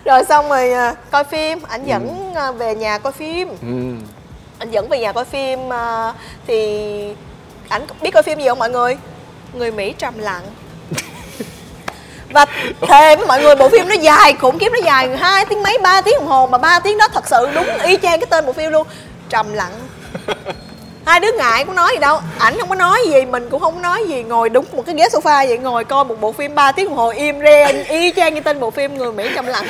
rồi 0.05 0.23
xong 0.29 0.49
rồi 0.49 0.71
à, 0.71 0.95
coi 1.11 1.23
phim 1.23 1.59
ảnh 1.67 1.85
dẫn 1.85 2.33
à, 2.35 2.51
về 2.51 2.75
nhà 2.75 2.97
coi 2.97 3.13
phim 3.13 3.47
ừ. 3.49 4.05
Anh 4.59 4.71
dẫn 4.71 4.89
về 4.89 4.99
nhà 4.99 5.11
coi 5.11 5.25
phim 5.25 5.73
à, 5.73 6.13
thì 6.47 6.59
ảnh 7.69 7.81
biết 8.01 8.11
coi 8.11 8.23
phim 8.23 8.39
gì 8.39 8.47
không 8.47 8.59
mọi 8.59 8.69
người? 8.69 8.97
Người 9.53 9.71
mỹ 9.71 9.93
trầm 9.97 10.19
lặng. 10.19 10.43
Và 12.29 12.45
thề 12.81 13.15
với 13.15 13.25
mọi 13.25 13.41
người 13.41 13.55
bộ 13.55 13.69
phim 13.69 13.87
nó 13.87 13.95
dài 13.95 14.33
khủng 14.33 14.59
khiếp 14.59 14.69
nó 14.71 14.79
dài 14.85 15.17
hai 15.17 15.45
tiếng 15.45 15.63
mấy 15.63 15.77
ba 15.77 16.01
tiếng 16.01 16.15
đồng 16.19 16.27
hồ 16.27 16.47
mà 16.47 16.57
ba 16.57 16.79
tiếng 16.79 16.97
đó 16.97 17.07
thật 17.13 17.27
sự 17.27 17.47
đúng 17.55 17.67
y 17.83 17.97
chang 17.97 18.19
cái 18.19 18.27
tên 18.29 18.45
bộ 18.45 18.53
phim 18.53 18.71
luôn. 18.71 18.87
Trầm 19.29 19.53
lặng. 19.53 19.71
Hai 21.05 21.19
đứa 21.19 21.31
ngại 21.37 21.65
cũng 21.65 21.75
nói 21.75 21.91
gì 21.93 21.99
đâu 21.99 22.19
ảnh 22.39 22.57
không 22.59 22.69
có 22.69 22.75
nói 22.75 22.99
gì 23.07 23.25
mình 23.25 23.49
cũng 23.49 23.61
không 23.61 23.75
có 23.75 23.81
nói 23.81 24.05
gì 24.07 24.23
ngồi 24.23 24.49
đúng 24.49 24.65
một 24.71 24.83
cái 24.85 24.95
ghế 24.95 25.07
sofa 25.11 25.47
vậy 25.47 25.57
ngồi 25.57 25.85
coi 25.85 26.05
một 26.05 26.21
bộ 26.21 26.31
phim 26.31 26.55
3 26.55 26.71
tiếng 26.71 26.85
đồng 26.85 26.95
hồ 26.95 27.09
im 27.09 27.39
re 27.39 27.83
y 27.89 28.11
chang 28.15 28.33
như 28.33 28.41
tên 28.41 28.59
bộ 28.59 28.71
phim 28.71 28.97
người 28.97 29.11
mỹ 29.11 29.29
trầm 29.35 29.45
lặng. 29.45 29.65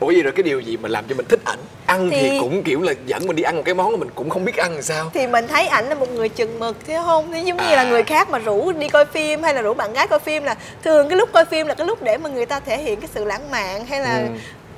Ủa 0.00 0.06
vậy 0.06 0.22
rồi 0.22 0.32
cái 0.36 0.42
điều 0.42 0.60
gì 0.60 0.76
mà 0.76 0.88
làm 0.88 1.04
cho 1.08 1.14
mình 1.14 1.26
thích 1.28 1.40
ảnh 1.44 1.58
ăn 1.92 2.10
thì, 2.10 2.20
Thì- 2.30 2.38
cũng 2.40 2.62
kiểu 2.62 2.82
là 2.82 2.92
dẫn 3.06 3.26
mình 3.26 3.36
đi 3.36 3.42
ăn 3.42 3.56
một 3.56 3.62
cái 3.64 3.74
món 3.74 3.92
mà 3.92 3.96
mình 3.98 4.08
cũng 4.14 4.30
không 4.30 4.44
biết 4.44 4.56
ăn 4.56 4.72
làm 4.72 4.82
sao 4.82 5.10
thì 5.14 5.26
mình 5.26 5.46
thấy 5.48 5.66
ảnh 5.66 5.88
là 5.88 5.94
một 5.94 6.10
người 6.10 6.28
chừng 6.28 6.58
mực 6.58 6.76
thế 6.86 6.98
không 7.04 7.32
thế 7.32 7.38
giống 7.40 7.56
như 7.56 7.62
là 7.76 7.82
À. 7.82 7.90
người 7.90 8.02
khác 8.02 8.30
mà 8.30 8.38
rủ 8.38 8.72
đi 8.72 8.88
coi 8.88 9.04
phim 9.06 9.42
hay 9.42 9.54
là 9.54 9.62
rủ 9.62 9.74
bạn 9.74 9.92
gái 9.92 10.06
coi 10.06 10.18
phim 10.18 10.42
là 10.44 10.56
thường 10.84 11.08
cái 11.08 11.18
lúc 11.18 11.28
coi 11.32 11.44
phim 11.44 11.66
là 11.66 11.74
cái 11.74 11.86
lúc 11.86 12.02
để 12.02 12.16
mà 12.16 12.30
người 12.30 12.46
ta 12.46 12.60
thể 12.60 12.78
hiện 12.78 13.00
cái 13.00 13.08
sự 13.14 13.24
lãng 13.24 13.50
mạn 13.50 13.86
hay 13.86 14.00
là 14.00 14.18
Ừ. 14.18 14.26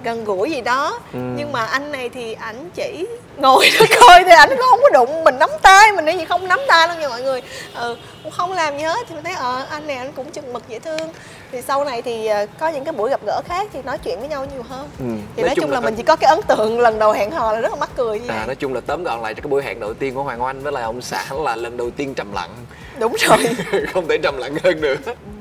gần 0.05 0.25
gũi 0.25 0.51
gì 0.51 0.61
đó. 0.61 0.99
Ừ. 1.13 1.19
nhưng 1.37 1.53
mà 1.53 1.65
anh 1.65 1.93
này 1.93 2.09
thì 2.09 2.33
ảnh 2.33 2.71
chỉ 2.75 3.07
ngồi 3.37 3.71
đó 3.81 3.87
coi 4.01 4.25
thì 4.25 4.31
ảnh 4.31 4.49
cũng 4.49 4.67
không 4.71 4.81
có 4.83 4.89
đụng 4.93 5.25
mình 5.25 5.39
nắm 5.39 5.51
tay 5.63 5.93
mình 5.93 6.05
nói 6.05 6.19
gì 6.19 6.25
không 6.25 6.49
nắm 6.49 6.61
tay 6.69 6.89
đâu 6.89 6.97
nha 6.99 7.09
mọi 7.09 7.23
người. 7.23 7.43
Ừ 7.75 7.97
cũng 8.25 8.33
không 8.33 8.53
làm 8.53 8.79
gì 8.79 8.85
hết 8.85 9.07
thì 9.09 9.15
mình 9.15 9.25
thấy 9.25 9.35
ờ 9.35 9.67
anh 9.71 9.87
này 9.87 9.97
anh 9.97 10.13
cũng 10.13 10.31
chừng 10.31 10.53
mực 10.53 10.69
dễ 10.69 10.79
thương. 10.79 11.09
Thì 11.53 11.63
sau 11.63 11.85
này 11.85 12.03
thì 12.03 12.27
ờ, 12.27 12.47
có 12.59 12.69
những 12.69 12.85
cái 12.85 12.93
buổi 12.93 13.11
gặp 13.11 13.21
gỡ 13.27 13.41
khác 13.49 13.69
thì 13.73 13.83
nói 13.83 13.99
chuyện 13.99 14.19
với 14.21 14.29
nhau 14.29 14.47
nhiều 14.55 14.63
hơn. 14.69 14.89
Ừ. 14.99 15.05
thì 15.37 15.43
nói, 15.43 15.55
chung 15.55 15.71
là, 15.71 15.81
mình 15.81 15.95
chỉ 15.97 16.03
có 16.03 16.17
cái 16.17 16.31
ấn 16.31 16.41
tượng 16.43 16.81
lần 16.81 16.99
đầu 16.99 17.13
hẹn 17.13 17.31
hò 17.31 17.53
là 17.53 17.61
rất 17.61 17.73
là 17.73 17.77
mắc 17.77 17.91
cười 17.97 18.21
như 18.21 18.29
À, 18.29 18.37
vậy. 18.37 18.47
nói 18.47 18.55
chung 18.57 18.75
là 18.75 18.81
tóm 18.87 19.05
gọn 19.05 19.21
lại 19.23 19.35
cho 19.35 19.41
cái 19.43 19.49
buổi 19.49 19.63
hẹn 19.63 19.81
đầu 19.81 19.95
tiên 19.95 20.15
của 20.15 20.23
Hoàng 20.23 20.43
Oanh 20.43 20.63
với 20.63 20.73
lại 20.73 20.83
ông 20.83 21.03
xã 21.03 21.25
là 21.31 21.57
lần 21.57 21.77
đầu 21.77 21.91
tiên 21.91 22.15
trầm 22.15 22.33
lặng. 22.33 22.51
Đúng 22.99 23.17
rồi. 23.19 23.39
Không 23.93 24.09
thể 24.09 24.19
trầm 24.19 24.39
lặng 24.39 24.57
hơn 24.65 24.81
nữa. 24.81 24.95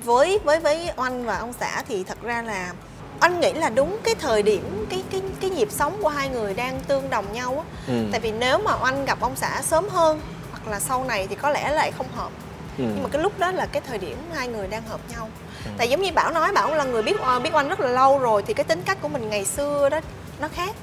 Với 0.03 0.39
với 0.43 0.59
với 0.59 0.89
oanh 0.95 1.25
và 1.25 1.37
ông 1.37 1.53
xã 1.59 1.83
thì 1.87 2.03
thật 2.03 2.17
ra 2.23 2.41
là 2.41 2.69
anh 3.19 3.39
nghĩ 3.39 3.53
là 3.53 3.69
đúng 3.69 3.97
cái 4.03 4.15
thời 4.15 4.43
điểm 4.43 4.85
cái 4.89 5.03
cái 5.11 5.21
cái 5.41 5.49
nhịp 5.49 5.67
sống 5.71 5.97
của 6.01 6.09
hai 6.09 6.29
người 6.29 6.53
đang 6.53 6.79
tương 6.79 7.09
đồng 7.09 7.33
nhau 7.33 7.57
á. 7.57 7.63
Ừ. 7.87 7.93
tại 8.11 8.19
vì 8.19 8.31
nếu 8.31 8.57
mà 8.57 8.71
oanh 8.81 9.05
gặp 9.05 9.17
ông 9.21 9.35
xã 9.35 9.61
sớm 9.61 9.89
hơn 9.89 10.19
hoặc 10.51 10.71
là 10.71 10.79
sau 10.79 11.03
này 11.03 11.27
thì 11.29 11.35
có 11.35 11.49
lẽ 11.49 11.71
lại 11.71 11.91
không 11.97 12.07
hợp. 12.15 12.29
Ừ. 12.77 12.83
nhưng 12.87 13.03
mà 13.03 13.09
cái 13.11 13.21
lúc 13.21 13.39
đó 13.39 13.51
là 13.51 13.65
cái 13.65 13.81
thời 13.87 13.97
điểm 13.97 14.17
hai 14.33 14.47
người 14.47 14.67
đang 14.67 14.83
hợp 14.83 14.99
nhau. 15.11 15.29
Tại 15.77 15.89
giống 15.89 16.01
như 16.01 16.11
bảo 16.11 16.31
nói 16.31 16.51
bảo 16.51 16.75
là 16.75 16.83
người 16.83 17.03
biết 17.03 17.19
ờ, 17.19 17.39
biết 17.39 17.53
oanh 17.53 17.69
rất 17.69 17.79
là 17.79 17.87
lâu 17.87 18.19
rồi 18.19 18.43
thì 18.47 18.53
cái 18.53 18.63
tính 18.63 18.81
cách 18.85 18.97
của 19.01 19.07
mình 19.07 19.29
ngày 19.29 19.45
xưa 19.45 19.89
đó 19.89 19.99
nó 20.39 20.47
khác 20.47 20.75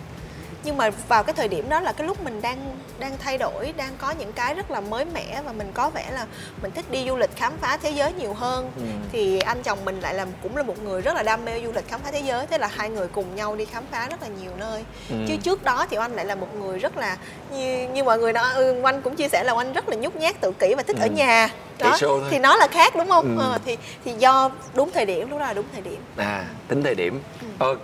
nhưng 0.64 0.76
mà 0.76 0.90
vào 1.08 1.22
cái 1.22 1.34
thời 1.34 1.48
điểm 1.48 1.68
đó 1.68 1.80
là 1.80 1.92
cái 1.92 2.06
lúc 2.06 2.22
mình 2.24 2.42
đang 2.42 2.76
đang 2.98 3.18
thay 3.18 3.38
đổi 3.38 3.72
đang 3.76 3.92
có 3.98 4.10
những 4.10 4.32
cái 4.32 4.54
rất 4.54 4.70
là 4.70 4.80
mới 4.80 5.04
mẻ 5.04 5.42
và 5.44 5.52
mình 5.52 5.70
có 5.74 5.90
vẻ 5.90 6.10
là 6.10 6.26
mình 6.62 6.70
thích 6.74 6.90
đi 6.90 7.04
du 7.08 7.16
lịch 7.16 7.36
khám 7.36 7.52
phá 7.60 7.76
thế 7.82 7.90
giới 7.90 8.12
nhiều 8.12 8.32
hơn. 8.34 8.70
Ừ. 8.76 8.82
thì 9.12 9.38
anh 9.38 9.62
chồng 9.62 9.84
mình 9.84 10.00
lại 10.00 10.14
là 10.14 10.26
cũng 10.42 10.56
là 10.56 10.62
một 10.62 10.82
người 10.82 11.00
rất 11.02 11.14
là 11.16 11.22
đam 11.22 11.44
mê 11.44 11.62
du 11.64 11.72
lịch 11.72 11.88
khám 11.88 12.00
phá 12.04 12.10
thế 12.12 12.20
giới 12.20 12.46
thế 12.46 12.58
là 12.58 12.66
hai 12.76 12.90
người 12.90 13.08
cùng 13.08 13.34
nhau 13.36 13.56
đi 13.56 13.64
khám 13.64 13.84
phá 13.90 14.06
rất 14.10 14.22
là 14.22 14.28
nhiều 14.42 14.52
nơi. 14.58 14.84
Ừ. 15.10 15.16
chứ 15.28 15.36
trước 15.36 15.64
đó 15.64 15.86
thì 15.90 15.96
anh 15.96 16.12
lại 16.16 16.24
là 16.24 16.34
một 16.34 16.54
người 16.54 16.78
rất 16.78 16.96
là 16.96 17.16
như 17.52 17.88
như 17.92 18.04
mọi 18.04 18.18
người 18.18 18.32
nói 18.32 18.46
ừ, 18.54 18.82
anh 18.84 19.02
cũng 19.02 19.16
chia 19.16 19.28
sẻ 19.28 19.44
là 19.44 19.54
anh 19.56 19.72
rất 19.72 19.88
là 19.88 19.96
nhút 19.96 20.16
nhát 20.16 20.40
tự 20.40 20.52
kỷ 20.52 20.74
và 20.74 20.82
thích 20.82 20.96
ở 21.00 21.06
Ừ. 21.06 21.10
nhà. 21.10 21.48
Chạy 21.78 21.90
đó 22.02 22.18
thì 22.30 22.38
nó 22.38 22.56
là 22.56 22.66
khác 22.70 22.92
đúng 22.96 23.08
không? 23.08 23.36
Ừ. 23.38 23.42
Ờ, 23.44 23.58
thì 23.64 23.76
thì 24.04 24.12
do 24.18 24.50
đúng 24.74 24.90
thời 24.94 25.04
điểm 25.06 25.30
lúc 25.30 25.38
đó 25.38 25.46
là 25.46 25.52
đúng 25.54 25.64
thời 25.72 25.82
điểm. 25.82 25.98
À 26.16 26.44
tính 26.68 26.82
thời 26.82 26.94
điểm. 26.94 27.20
Ok 27.58 27.82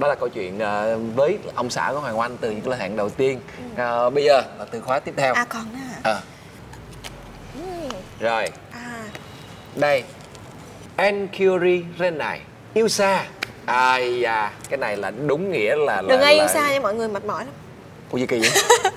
đó 0.00 0.08
là 0.08 0.14
câu 0.14 0.28
chuyện 0.28 0.58
ờ, 0.58 0.98
với 1.14 1.38
ông 1.54 1.70
xã 1.70 1.90
của 1.92 2.00
Hoàng 2.00 2.18
Oanh 2.18 2.36
từ 2.36 2.50
những 2.50 2.60
cái 2.60 2.78
hẹn 2.78 2.96
đầu 2.96 3.10
tiên. 3.10 3.40
Ờ, 3.76 4.10
bây 4.10 4.24
giờ 4.24 4.42
là 4.58 4.64
từ 4.70 4.80
khóa 4.80 5.00
tiếp 5.00 5.14
theo. 5.16 5.34
À 5.34 5.44
còn 5.48 5.64
nữa 5.72 5.78
Ờ, 6.02 6.20
ừ. 7.54 7.88
rồi. 8.20 8.48
À. 8.72 9.02
Đây. 9.76 10.04
Encurie 10.96 11.82
Renai 11.98 12.40
yêu 12.74 12.88
xa. 12.88 13.24
Ai 13.66 14.20
da. 14.20 14.52
Cái 14.68 14.78
này 14.78 14.96
là 14.96 15.10
đúng 15.10 15.52
nghĩa 15.52 15.76
là 15.76 16.02
đừng 16.08 16.20
là, 16.20 16.26
ai 16.26 16.34
yêu 16.34 16.42
là... 16.42 16.48
xa 16.48 16.72
nha 16.72 16.80
mọi 16.80 16.94
người 16.94 17.08
mệt 17.08 17.24
mỏi 17.24 17.44
lắm 17.44 17.54
Ủa 18.10 18.18
gì 18.18 18.26
kỳ 18.26 18.38
vậy? 18.40 18.50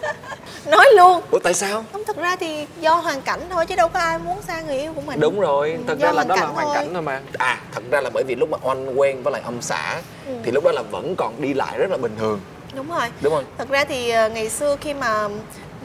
Nói 0.66 0.86
luôn. 0.98 1.22
Ủa 1.32 1.40
tại 1.40 1.54
sao? 1.54 1.86
Không 1.92 2.04
thực 2.08 2.18
ra 2.18 2.36
thì 2.36 2.68
do 2.82 2.96
hoàn 2.96 3.22
cảnh 3.22 3.40
thôi 3.50 3.66
chứ 3.66 3.76
đâu 3.76 3.88
có 3.90 4.00
ai 4.00 4.20
muốn 4.20 4.42
xa 4.48 4.62
người 4.62 4.80
yêu 4.80 4.94
của 4.94 5.02
mình. 5.02 5.20
Đúng 5.20 5.40
rồi 5.40 5.72
Ừ, 5.72 5.78
thật 5.88 5.98
do 6.00 6.08
ra 6.08 6.12
là 6.14 6.24
đó 6.24 6.36
là 6.36 6.46
hoàn 6.46 6.66
thôi. 6.66 6.76
cảnh 6.76 6.90
thôi 6.94 7.02
mà. 7.02 7.22
À 7.38 7.60
thật 7.74 7.84
ra 7.92 8.02
là 8.02 8.10
bởi 8.14 8.24
vì 8.28 8.36
lúc 8.36 8.50
mà 8.50 8.58
oanh 8.62 9.00
quen 9.00 9.24
với 9.24 9.34
lại 9.34 9.42
ông 9.46 9.62
xã 9.62 10.02
Ừ. 10.28 10.34
thì 10.44 10.52
lúc 10.52 10.64
đó 10.64 10.72
là 10.72 10.82
vẫn 10.92 11.16
còn 11.18 11.42
đi 11.42 11.54
lại 11.54 11.78
rất 11.78 11.90
là 11.92 11.98
bình 11.98 12.16
thường. 12.20 12.40
Đúng 12.76 12.90
rồi. 12.90 13.08
Đúng 13.22 13.34
không? 13.34 13.44
Thật 13.58 13.70
ra 13.70 13.86
thì 13.86 14.10
ờ, 14.10 14.30
ngày 14.30 14.50
xưa 14.50 14.76
khi 14.82 14.94
mà 14.94 15.28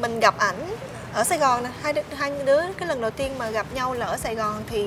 mình 0.01 0.21
gặp 0.21 0.39
ảnh 0.39 0.75
ở 1.15 1.25
Sài 1.25 1.39
Gòn 1.39 1.63
nè 1.63 1.69
hai 1.83 1.93
đứa, 1.93 2.03
hai 2.17 2.33
đứa 2.45 2.61
cái 2.79 2.89
lần 2.89 3.01
đầu 3.01 3.11
tiên 3.11 3.33
mà 3.39 3.51
gặp 3.51 3.67
nhau 3.75 3.95
là 3.95 4.07
ở 4.07 4.17
Sài 4.17 4.35
Gòn 4.35 4.63
thì 4.71 4.87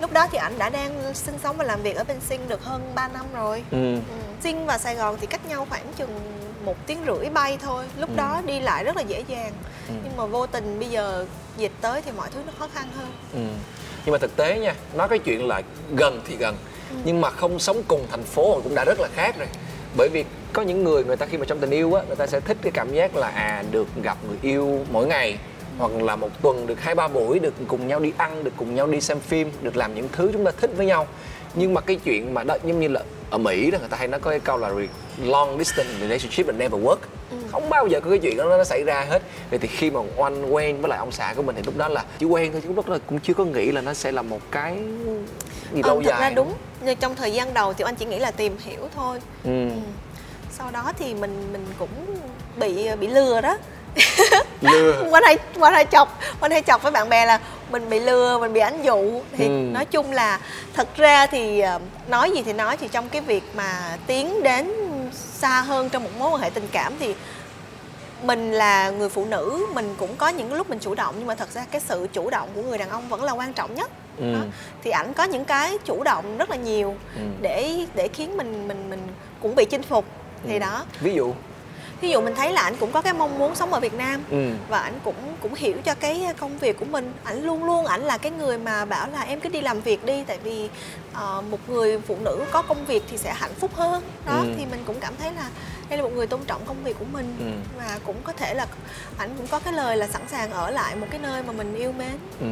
lúc 0.00 0.12
đó 0.12 0.26
thì 0.32 0.38
ảnh 0.38 0.58
đã 0.58 0.68
đang 0.68 0.90
sinh 1.14 1.34
sống 1.42 1.56
và 1.56 1.64
làm 1.64 1.82
việc 1.82 1.96
ở 1.96 2.04
bên 2.04 2.16
Sinh 2.28 2.48
được 2.48 2.64
hơn 2.64 2.92
3 2.94 3.08
năm 3.08 3.26
rồi. 3.34 3.62
Ừ. 3.70 3.94
Ừ. 3.94 4.00
Sinh 4.42 4.66
và 4.66 4.78
Sài 4.78 4.94
Gòn 4.94 5.16
thì 5.20 5.26
cách 5.26 5.46
nhau 5.46 5.66
khoảng 5.70 5.84
chừng 5.96 6.37
một 6.68 6.76
tiếng 6.86 6.98
rưỡi 7.06 7.30
bay 7.30 7.58
thôi 7.62 7.84
lúc 7.98 8.10
Ừ. 8.10 8.16
đó 8.16 8.42
đi 8.46 8.60
lại 8.60 8.84
rất 8.84 8.96
là 8.96 9.02
dễ 9.02 9.24
dàng 9.28 9.52
Ừ. 9.88 9.94
nhưng 10.04 10.16
mà 10.16 10.26
vô 10.26 10.46
tình 10.46 10.78
bây 10.78 10.88
giờ 10.88 11.26
dịch 11.58 11.72
tới 11.80 12.02
thì 12.02 12.10
mọi 12.16 12.28
thứ 12.34 12.40
nó 12.46 12.52
khó 12.58 12.68
khăn 12.74 12.88
hơn 12.96 13.06
Ừ. 13.32 13.38
Nhưng 14.04 14.12
mà 14.12 14.18
thực 14.18 14.36
tế 14.36 14.58
nha, 14.58 14.74
nói 14.94 15.08
cái 15.08 15.18
chuyện 15.18 15.46
là 15.48 15.62
gần 15.96 16.20
thì 16.26 16.36
gần 16.36 16.56
Ừ. 16.90 16.96
Nhưng 17.04 17.20
mà 17.20 17.30
không 17.30 17.58
sống 17.58 17.82
cùng 17.88 18.06
thành 18.10 18.22
phố 18.22 18.60
cũng 18.64 18.74
đã 18.74 18.84
rất 18.84 19.00
là 19.00 19.08
khác 19.14 19.34
rồi 19.38 19.48
Bởi 19.96 20.08
vì 20.12 20.24
có 20.52 20.62
những 20.62 20.84
người, 20.84 21.04
người 21.04 21.16
ta 21.16 21.26
khi 21.26 21.38
mà 21.38 21.44
trong 21.44 21.58
tình 21.58 21.70
yêu 21.70 21.94
á 21.94 22.02
Người 22.06 22.16
ta 22.16 22.26
sẽ 22.26 22.40
thích 22.40 22.56
cái 22.62 22.72
cảm 22.72 22.92
giác 22.92 23.16
là 23.16 23.28
à 23.28 23.64
được 23.70 23.88
gặp 24.02 24.16
người 24.28 24.38
yêu 24.42 24.84
mỗi 24.90 25.06
ngày 25.06 25.38
Hoặc 25.78 25.90
là 25.92 26.16
một 26.16 26.28
tuần 26.42 26.66
được 26.66 26.80
hai 26.80 26.94
ba 26.94 27.08
buổi 27.08 27.38
Được 27.38 27.54
cùng 27.68 27.88
nhau 27.88 28.00
đi 28.00 28.12
ăn, 28.16 28.44
được 28.44 28.52
cùng 28.56 28.74
nhau 28.74 28.86
đi 28.86 29.00
xem 29.00 29.20
phim 29.20 29.50
Được 29.62 29.76
làm 29.76 29.94
những 29.94 30.08
thứ 30.12 30.30
chúng 30.32 30.44
ta 30.44 30.50
thích 30.60 30.70
với 30.76 30.86
nhau 30.86 31.06
Nhưng 31.54 31.74
mà 31.74 31.80
cái 31.80 31.96
chuyện 32.04 32.34
mà 32.34 32.44
đó 32.44 32.56
giống 32.64 32.80
như 32.80 32.88
là 32.88 33.02
ở 33.30 33.38
Mỹ 33.38 33.70
đó 33.70 33.78
người 33.78 33.88
ta 33.88 33.96
hay 33.96 34.08
nói 34.08 34.20
có 34.20 34.30
cái 34.30 34.40
câu 34.40 34.58
là 34.58 34.70
long 35.22 35.58
distance 35.58 35.90
relationship 36.00 36.46
that 36.46 36.56
never 36.56 36.82
work. 36.82 36.96
Không 37.52 37.68
bao 37.70 37.86
giờ 37.86 38.00
có 38.00 38.10
cái 38.10 38.18
chuyện 38.18 38.36
đó 38.36 38.44
nó 38.44 38.64
xảy 38.64 38.82
ra 38.84 39.06
hết. 39.08 39.22
Vậy 39.50 39.58
thì 39.58 39.68
khi 39.68 39.90
mà 39.90 40.00
oanh 40.16 40.54
quen 40.54 40.80
với 40.80 40.88
lại 40.88 40.98
ông 40.98 41.12
xã 41.12 41.34
của 41.36 41.42
mình 41.42 41.56
thì 41.56 41.62
lúc 41.62 41.76
đó 41.76 41.88
là 41.88 42.04
chỉ 42.18 42.26
quen 42.26 42.52
thôi 42.52 42.60
chứ 42.64 42.72
lúc 42.74 42.86
đó 42.88 42.92
là 42.92 43.00
cũng 43.06 43.20
chưa 43.20 43.34
có 43.34 43.44
nghĩ 43.44 43.72
là 43.72 43.80
nó 43.80 43.94
sẽ 43.94 44.12
là 44.12 44.22
một 44.22 44.40
cái 44.50 44.76
gì 45.74 45.82
lâu 45.84 45.96
thật 45.96 46.08
dài. 46.08 46.20
ra 46.20 46.30
đúng 46.30 46.52
nhưng 46.84 46.96
trong 46.96 47.16
thời 47.16 47.32
gian 47.32 47.54
đầu 47.54 47.72
thì 47.72 47.84
anh 47.84 47.94
chỉ 47.96 48.04
nghĩ 48.04 48.18
là 48.18 48.30
tìm 48.30 48.56
hiểu 48.58 48.88
thôi. 48.96 49.18
Ừ. 49.44 49.68
Ừ. 49.68 49.76
sau 50.50 50.70
đó 50.70 50.92
thì 50.98 51.14
mình 51.14 51.52
mình 51.52 51.66
cũng 51.78 51.88
bị 52.56 52.88
bị 53.00 53.06
lừa 53.06 53.40
đó 53.40 53.58
lừa 54.60 55.02
quanh 55.10 55.22
hay 55.24 55.38
quanh 55.58 55.74
hay 55.74 55.84
chọc 55.84 56.18
quanh 56.40 56.52
hay 56.52 56.62
chọc 56.62 56.82
với 56.82 56.92
bạn 56.92 57.08
bè 57.08 57.26
là 57.26 57.40
mình 57.70 57.90
bị 57.90 58.00
lừa 58.00 58.38
mình 58.38 58.52
bị 58.52 58.60
ảnh 58.60 58.82
dụ 58.82 59.20
thì 59.36 59.44
Ừ. 59.46 59.50
nói 59.50 59.84
chung 59.84 60.12
là 60.12 60.40
thật 60.74 60.88
ra 60.96 61.26
thì 61.26 61.60
ờ, 61.60 61.78
nói 62.08 62.30
gì 62.30 62.42
thì 62.42 62.52
nói 62.52 62.76
thì 62.76 62.88
trong 62.88 63.08
cái 63.08 63.20
việc 63.20 63.42
mà 63.56 63.96
tiến 64.06 64.42
đến 64.42 64.72
xa 65.12 65.60
hơn 65.60 65.88
trong 65.90 66.04
một 66.04 66.10
mối 66.18 66.30
quan 66.30 66.42
hệ 66.42 66.50
tình 66.50 66.68
cảm 66.72 66.92
thì 67.00 67.14
mình 68.22 68.52
là 68.52 68.90
người 68.90 69.08
phụ 69.08 69.24
nữ 69.24 69.66
mình 69.74 69.94
cũng 69.98 70.16
có 70.16 70.28
những 70.28 70.52
lúc 70.52 70.70
mình 70.70 70.78
chủ 70.78 70.94
động 70.94 71.14
nhưng 71.18 71.26
mà 71.26 71.34
thật 71.34 71.48
ra 71.54 71.64
cái 71.70 71.80
sự 71.80 72.06
chủ 72.12 72.30
động 72.30 72.48
của 72.54 72.62
người 72.62 72.78
đàn 72.78 72.90
ông 72.90 73.08
vẫn 73.08 73.24
là 73.24 73.32
quan 73.32 73.52
trọng 73.52 73.74
nhất 73.74 73.90
Ừ. 74.18 74.32
đó. 74.32 74.38
thì 74.84 74.90
ảnh 74.90 75.12
có 75.14 75.24
những 75.24 75.44
cái 75.44 75.78
chủ 75.84 76.02
động 76.04 76.36
rất 76.38 76.50
là 76.50 76.56
nhiều 76.56 76.94
Ừ. 77.14 77.20
để 77.40 77.74
để 77.94 78.08
khiến 78.08 78.36
mình 78.36 78.68
mình 78.68 78.90
mình 78.90 79.00
cũng 79.42 79.54
bị 79.54 79.64
chinh 79.64 79.82
phục 79.82 80.04
thì 80.46 80.52
Ừ. 80.52 80.58
đó 80.58 80.84
ví 81.00 81.14
dụ 81.14 81.32
ví 82.00 82.10
dụ 82.10 82.20
mình 82.20 82.34
thấy 82.34 82.52
là 82.52 82.60
ảnh 82.60 82.76
cũng 82.80 82.92
có 82.92 83.02
cái 83.02 83.12
mong 83.12 83.38
muốn 83.38 83.54
sống 83.54 83.72
ở 83.72 83.80
Việt 83.80 83.94
Nam 83.94 84.22
ừ. 84.30 84.50
và 84.68 84.78
ảnh 84.78 84.94
cũng 85.04 85.14
cũng 85.42 85.54
hiểu 85.54 85.76
cho 85.84 85.94
cái 85.94 86.26
công 86.38 86.58
việc 86.58 86.78
của 86.78 86.84
mình 86.84 87.12
ảnh 87.24 87.42
luôn 87.44 87.64
luôn 87.64 87.86
ảnh 87.86 88.00
là 88.02 88.18
cái 88.18 88.32
người 88.32 88.58
mà 88.58 88.84
bảo 88.84 89.08
là 89.12 89.20
em 89.20 89.40
cứ 89.40 89.48
đi 89.48 89.60
làm 89.60 89.80
việc 89.80 90.04
đi 90.04 90.24
tại 90.26 90.38
vì 90.44 90.68
ờ, 91.12 91.42
một 91.50 91.58
người 91.68 91.98
phụ 92.06 92.16
nữ 92.24 92.44
có 92.52 92.62
công 92.62 92.84
việc 92.84 93.02
thì 93.10 93.16
sẽ 93.18 93.32
hạnh 93.32 93.54
phúc 93.60 93.70
hơn 93.74 94.02
đó 94.26 94.38
Ừ. 94.40 94.46
thì 94.58 94.64
mình 94.70 94.80
cũng 94.86 94.96
cảm 95.00 95.14
thấy 95.18 95.32
là 95.32 95.48
đây 95.88 95.96
là 95.98 96.02
một 96.04 96.10
người 96.14 96.26
tôn 96.26 96.40
trọng 96.46 96.64
công 96.66 96.84
việc 96.84 96.96
của 96.98 97.04
mình 97.12 97.36
Ừ. 97.40 97.46
và 97.78 97.98
cũng 98.06 98.16
có 98.24 98.32
thể 98.32 98.54
là 98.54 98.66
ảnh 99.18 99.30
cũng 99.38 99.46
có 99.46 99.58
cái 99.58 99.72
lời 99.72 99.96
là 99.96 100.06
sẵn 100.06 100.22
sàng 100.30 100.50
ở 100.50 100.70
lại 100.70 100.96
một 100.96 101.06
cái 101.10 101.20
nơi 101.20 101.42
mà 101.42 101.52
mình 101.52 101.74
yêu 101.74 101.92
mến 101.92 102.12
Ừ. 102.40 102.46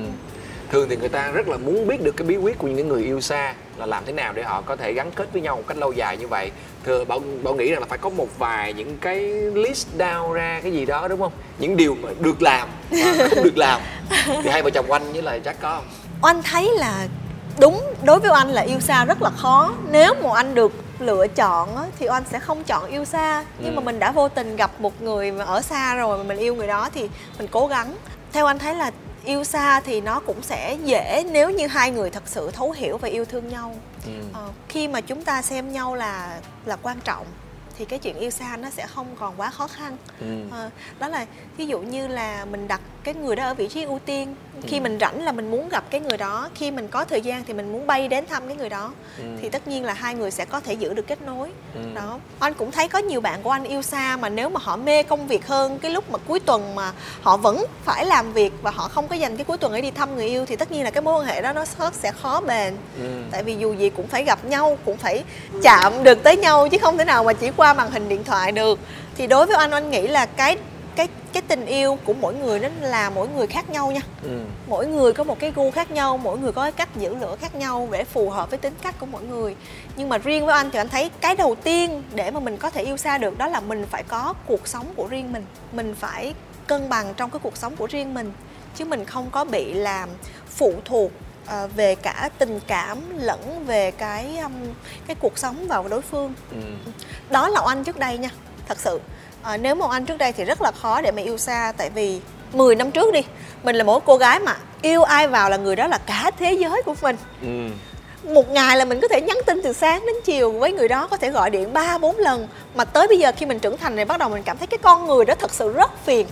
thường 0.71 0.87
thì 0.91 0.97
người 0.97 1.09
ta 1.09 1.31
rất 1.31 1.49
là 1.49 1.57
muốn 1.57 1.87
biết 1.89 2.03
được 2.03 2.17
cái 2.17 2.27
bí 2.29 2.37
quyết 2.37 2.59
của 2.59 2.69
những 2.69 2.89
người 2.89 3.03
yêu 3.05 3.21
xa 3.21 3.55
là 3.79 3.87
làm 3.87 4.05
thế 4.07 4.13
nào 4.13 4.33
để 4.33 4.43
họ 4.43 4.61
có 4.61 4.77
thể 4.77 4.93
gắn 4.93 5.11
kết 5.11 5.29
với 5.33 5.43
nhau 5.43 5.57
một 5.57 5.63
cách 5.67 5.77
lâu 5.77 5.93
dài 5.93 6.17
như 6.17 6.29
vậy? 6.29 6.51
Thường 6.85 7.09
bảo 7.09 7.21
bảo 7.43 7.55
nghĩ 7.55 7.71
rằng 7.71 7.81
là 7.81 7.87
phải 7.89 7.99
có 7.99 8.09
một 8.09 8.29
vài 8.39 8.73
những 8.73 8.97
cái 8.99 9.21
list 9.55 9.87
down 9.99 10.33
ra 10.33 10.61
cái 10.63 10.73
gì 10.73 10.87
đó 10.87 11.09
đúng 11.09 11.21
không? 11.21 11.33
Những 11.59 11.77
điều 11.77 11.97
mà 12.03 12.09
được 12.21 12.43
làm 12.43 12.69
và 12.91 13.29
không 13.35 13.45
được 13.45 13.57
làm. 13.57 13.81
Thì 14.43 14.49
hai 14.51 14.63
vợ 14.63 14.71
chồng 14.71 14.93
anh 14.93 15.13
với 15.13 15.23
lại 15.23 15.41
chắc 15.45 15.57
có 15.61 15.71
không? 15.77 15.85
Oanh 16.23 16.43
thấy 16.43 16.71
là 16.77 17.07
đúng 17.61 17.81
đối 18.03 18.19
với 18.21 18.31
anh 18.35 18.49
là 18.49 18.63
yêu 18.63 18.81
xa 18.81 19.05
rất 19.05 19.23
là 19.23 19.31
khó. 19.31 19.73
Nếu 19.91 20.15
mà 20.23 20.31
anh 20.35 20.55
được 20.55 20.73
lựa 20.99 21.27
chọn 21.27 21.77
á, 21.77 21.83
thì 21.99 22.09
oanh 22.09 22.23
sẽ 22.31 22.39
không 22.39 22.65
chọn 22.65 22.87
yêu 22.91 23.05
xa. 23.05 23.45
Nhưng 23.59 23.75
Ừ. 23.75 23.77
mà 23.77 23.83
mình 23.85 23.99
đã 23.99 24.11
vô 24.11 24.29
tình 24.29 24.57
gặp 24.57 24.71
một 24.79 25.03
người 25.03 25.33
mà 25.33 25.45
ở 25.45 25.63
xa 25.63 25.95
rồi 25.95 26.19
mà 26.19 26.25
mình 26.25 26.39
yêu 26.39 26.55
người 26.55 26.67
đó 26.67 26.89
thì 26.95 27.09
mình 27.39 27.49
cố 27.51 27.67
gắng. 27.67 27.95
Theo 28.33 28.47
anh 28.47 28.59
thấy 28.59 28.75
là 28.75 28.91
yêu 29.27 29.45
xa 29.45 29.81
thì 29.81 30.01
nó 30.01 30.21
cũng 30.21 30.43
sẽ 30.43 30.77
dễ 30.85 31.25
nếu 31.33 31.51
như 31.51 31.67
hai 31.67 31.91
người 31.91 32.11
thật 32.11 32.23
sự 32.27 32.51
thấu 32.51 32.71
hiểu 32.71 32.99
và 32.99 33.09
yêu 33.09 33.25
thương 33.25 33.49
nhau 33.49 33.75
ừ. 34.05 34.13
uh, 34.31 34.55
khi 34.69 34.89
mà 34.89 35.01
chúng 35.01 35.25
ta 35.25 35.43
xem 35.43 35.73
nhau 35.73 35.95
là 35.95 36.41
là 36.65 36.77
quan 36.77 36.99
trọng 37.05 37.27
thì 37.79 37.85
cái 37.85 37.99
chuyện 37.99 38.19
yêu 38.19 38.31
xa 38.31 38.57
nó 38.57 38.71
sẽ 38.71 38.87
không 38.87 39.07
còn 39.19 39.35
quá 39.37 39.51
khó 39.51 39.67
khăn 39.67 39.97
ừ. 40.21 40.27
à, 40.53 40.71
đó 40.99 41.09
là 41.09 41.27
ví 41.57 41.67
dụ 41.67 41.79
như 41.79 42.09
là 42.09 42.45
mình 42.45 42.69
đặt 42.69 42.81
cái 43.05 43.15
người 43.15 43.37
đó 43.37 43.45
ở 43.45 43.55
vị 43.55 43.69
trí 43.69 43.83
ưu 43.83 43.99
tiên 43.99 44.35
khi 44.63 44.77
ừ. 44.79 44.83
mình 44.83 44.99
rảnh 45.01 45.25
là 45.25 45.33
mình 45.33 45.51
muốn 45.51 45.69
gặp 45.69 45.85
cái 45.91 46.01
người 46.01 46.19
đó 46.19 46.49
khi 46.55 46.71
mình 46.71 46.89
có 46.89 47.05
thời 47.05 47.21
gian 47.21 47.45
thì 47.45 47.55
mình 47.55 47.73
muốn 47.73 47.87
bay 47.87 48.09
đến 48.09 48.27
thăm 48.27 48.47
cái 48.47 48.57
người 48.57 48.69
đó 48.69 48.93
ừ. 49.19 49.25
thì 49.43 49.49
tất 49.49 49.69
nhiên 49.69 49.85
là 49.85 49.93
hai 49.93 50.15
người 50.15 50.31
sẽ 50.31 50.45
có 50.45 50.61
thể 50.61 50.73
giữ 50.73 50.95
được 50.95 51.07
kết 51.07 51.23
nối 51.23 51.51
ừ. 51.75 51.81
đó 51.95 52.19
anh 52.39 52.55
cũng 52.55 52.73
thấy 52.73 52.89
có 52.89 52.99
nhiều 52.99 53.21
bạn 53.21 53.43
của 53.43 53.51
anh 53.51 53.65
yêu 53.65 53.83
xa 53.83 54.17
mà 54.17 54.29
nếu 54.29 54.49
mà 54.49 54.61
họ 54.63 54.77
mê 54.77 55.03
công 55.03 55.27
việc 55.27 55.47
hơn 55.47 55.79
cái 55.79 55.91
lúc 55.91 56.11
mà 56.11 56.19
cuối 56.19 56.41
tuần 56.41 56.75
mà 56.75 56.93
họ 57.23 57.37
vẫn 57.37 57.65
phải 57.85 58.07
làm 58.07 58.33
việc 58.33 58.53
và 58.63 58.71
họ 58.71 58.89
không 58.89 59.09
có 59.09 59.17
dành 59.17 59.37
cái 59.37 59.45
cuối 59.45 59.59
tuần 59.59 59.73
để 59.73 59.81
đi 59.81 59.91
thăm 59.91 60.17
người 60.17 60.27
yêu 60.27 60.47
thì 60.47 60.57
tất 60.57 60.73
nhiên 60.73 60.85
là 60.85 60.91
cái 60.91 61.03
mối 61.03 61.21
quan 61.21 61.27
hệ 61.27 61.43
đó 61.43 61.53
nó 61.53 61.65
sẽ 61.93 62.13
khó 62.13 62.41
bền 62.41 62.75
ừ. 62.99 63.23
tại 63.31 63.43
vì 63.43 63.57
dù 63.57 63.75
gì 63.75 63.91
cũng 63.91 64.07
phải 64.07 64.25
gặp 64.25 64.45
nhau 64.45 64.79
cũng 64.85 64.97
phải 64.97 65.25
chạm 65.63 66.05
được 66.05 66.23
tới 66.23 66.37
nhau 66.37 66.69
chứ 66.69 66.79
không 66.79 66.99
thể 66.99 67.05
nào 67.05 67.25
mà 67.25 67.33
chỉ 67.33 67.51
qua 67.57 67.66
màn 67.75 67.91
hình 67.91 68.09
điện 68.09 68.25
thoại 68.25 68.53
được. 68.53 68.79
Thì 69.17 69.27
đối 69.27 69.47
với 69.47 69.57
anh 69.57 69.71
anh 69.71 69.91
nghĩ 69.91 70.07
là 70.07 70.27
cái 70.27 70.57
cái 70.97 71.09
cái 71.33 71.43
tình 71.49 71.67
yêu 71.67 71.99
của 72.05 72.15
mỗi 72.15 72.35
người 72.35 72.61
nó 72.61 72.69
là 72.81 73.11
mỗi 73.11 73.29
người 73.29 73.47
khác 73.47 73.71
nhau 73.71 73.91
nha. 73.91 74.01
Ừ. 74.23 74.41
mỗi 74.69 74.87
người 74.87 75.13
có 75.13 75.25
một 75.25 75.39
cái 75.41 75.53
gu 75.57 75.71
khác 75.71 75.91
nhau 75.91 76.19
mỗi 76.19 76.39
người 76.39 76.53
có 76.53 76.63
cái 76.63 76.73
cách 76.73 76.89
giữ 76.97 77.15
lửa 77.15 77.37
khác 77.41 77.55
nhau 77.55 77.89
để 77.93 78.05
phù 78.05 78.31
hợp 78.31 78.51
với 78.51 78.59
tính 78.59 78.75
cách 78.83 78.95
của 78.99 79.07
mỗi 79.07 79.23
người. 79.23 79.57
Nhưng 79.97 80.09
mà 80.09 80.19
riêng 80.19 80.47
với 80.47 80.55
anh 80.55 80.71
thì 80.71 80.79
anh 80.79 80.89
thấy 80.89 81.11
cái 81.21 81.37
đầu 81.37 81.55
tiên 81.55 82.03
để 82.15 82.31
mà 82.31 82.41
mình 82.41 82.57
có 82.57 82.71
thể 82.71 82.83
yêu 82.83 82.97
xa 82.97 83.19
được 83.19 83.39
đó 83.39 83.47
là 83.49 83.61
mình 83.61 83.87
phải 83.91 84.03
có 84.03 84.35
cuộc 84.47 84.69
sống 84.69 84.87
của 84.97 85.07
riêng 85.07 85.33
mình. 85.33 85.45
Mình 85.73 85.95
phải 85.95 86.35
cân 86.67 86.89
bằng 86.89 87.15
trong 87.17 87.31
cái 87.31 87.41
cuộc 87.43 87.57
sống 87.57 87.77
của 87.77 87.87
riêng 87.87 88.15
mình. 88.15 88.33
Chứ 88.77 88.85
mình 88.85 89.05
không 89.05 89.31
có 89.31 89.45
bị 89.45 89.75
làm 89.75 90.09
phụ 90.49 90.75
thuộc 90.85 91.13
uh, 91.47 91.77
về 91.77 91.95
cả 91.95 92.31
tình 92.39 92.61
cảm 92.67 92.99
lẫn 93.19 93.65
về 93.67 93.91
cái 93.91 94.39
um, 94.43 94.53
cái 95.07 95.17
cuộc 95.21 95.39
sống 95.39 95.69
vào 95.69 95.89
đối 95.89 96.03
phương. 96.03 96.35
Ừ. 96.51 96.57
đó 97.31 97.49
là 97.49 97.61
anh 97.67 97.85
trước 97.85 97.99
đây 97.99 98.19
nha 98.19 98.31
thật 98.69 98.79
sự. 98.81 99.01
À, 99.43 99.57
nếu 99.57 99.75
một 99.75 99.91
anh 99.91 100.07
trước 100.07 100.19
đây 100.19 100.33
thì 100.33 100.45
rất 100.45 100.63
là 100.63 100.73
khó 100.83 101.01
để 101.01 101.11
mà 101.11 101.23
yêu 101.23 101.39
xa 101.39 101.73
tại 101.77 101.91
vì 101.91 102.21
10 102.53 102.75
năm 102.75 102.91
trước 102.91 103.13
đi 103.13 103.21
mình 103.63 103.77
là 103.77 103.85
một 103.85 104.05
cô 104.05 104.17
gái 104.17 104.41
mà 104.41 104.57
yêu 104.83 105.03
ai 105.03 105.29
vào 105.29 105.51
là 105.51 105.57
người 105.57 105.77
đó 105.77 105.87
là 105.87 105.99
cả 105.99 106.31
thế 106.39 106.53
giới 106.53 106.83
của 106.83 106.95
mình. 107.03 107.17
Ừ. 107.43 107.69
một 108.33 108.51
ngày 108.51 108.77
là 108.77 108.85
mình 108.85 109.01
có 109.01 109.09
thể 109.09 109.21
nhắn 109.21 109.37
tin 109.47 109.63
từ 109.63 109.73
sáng 109.73 110.07
đến 110.07 110.15
chiều 110.25 110.53
với 110.53 110.73
người 110.73 110.89
đó 110.89 111.07
có 111.07 111.17
thể 111.17 111.31
gọi 111.31 111.51
điện 111.51 111.73
ba 111.73 111.99
bốn 111.99 112.19
lần. 112.19 112.49
Mà 112.75 112.85
tới 112.85 113.09
bây 113.09 113.19
giờ 113.19 113.33
khi 113.37 113.47
mình 113.47 113.59
trưởng 113.59 113.77
thành 113.77 113.97
này 113.97 114.05
bắt 114.05 114.21
đầu 114.21 114.29
mình 114.29 114.43
cảm 114.43 114.59
thấy 114.59 114.67
cái 114.67 114.79
con 114.79 115.07
người 115.07 115.25
đó 115.25 115.35
thật 115.35 115.55
sự 115.55 115.73
rất 115.73 116.05
phiền 116.05 116.27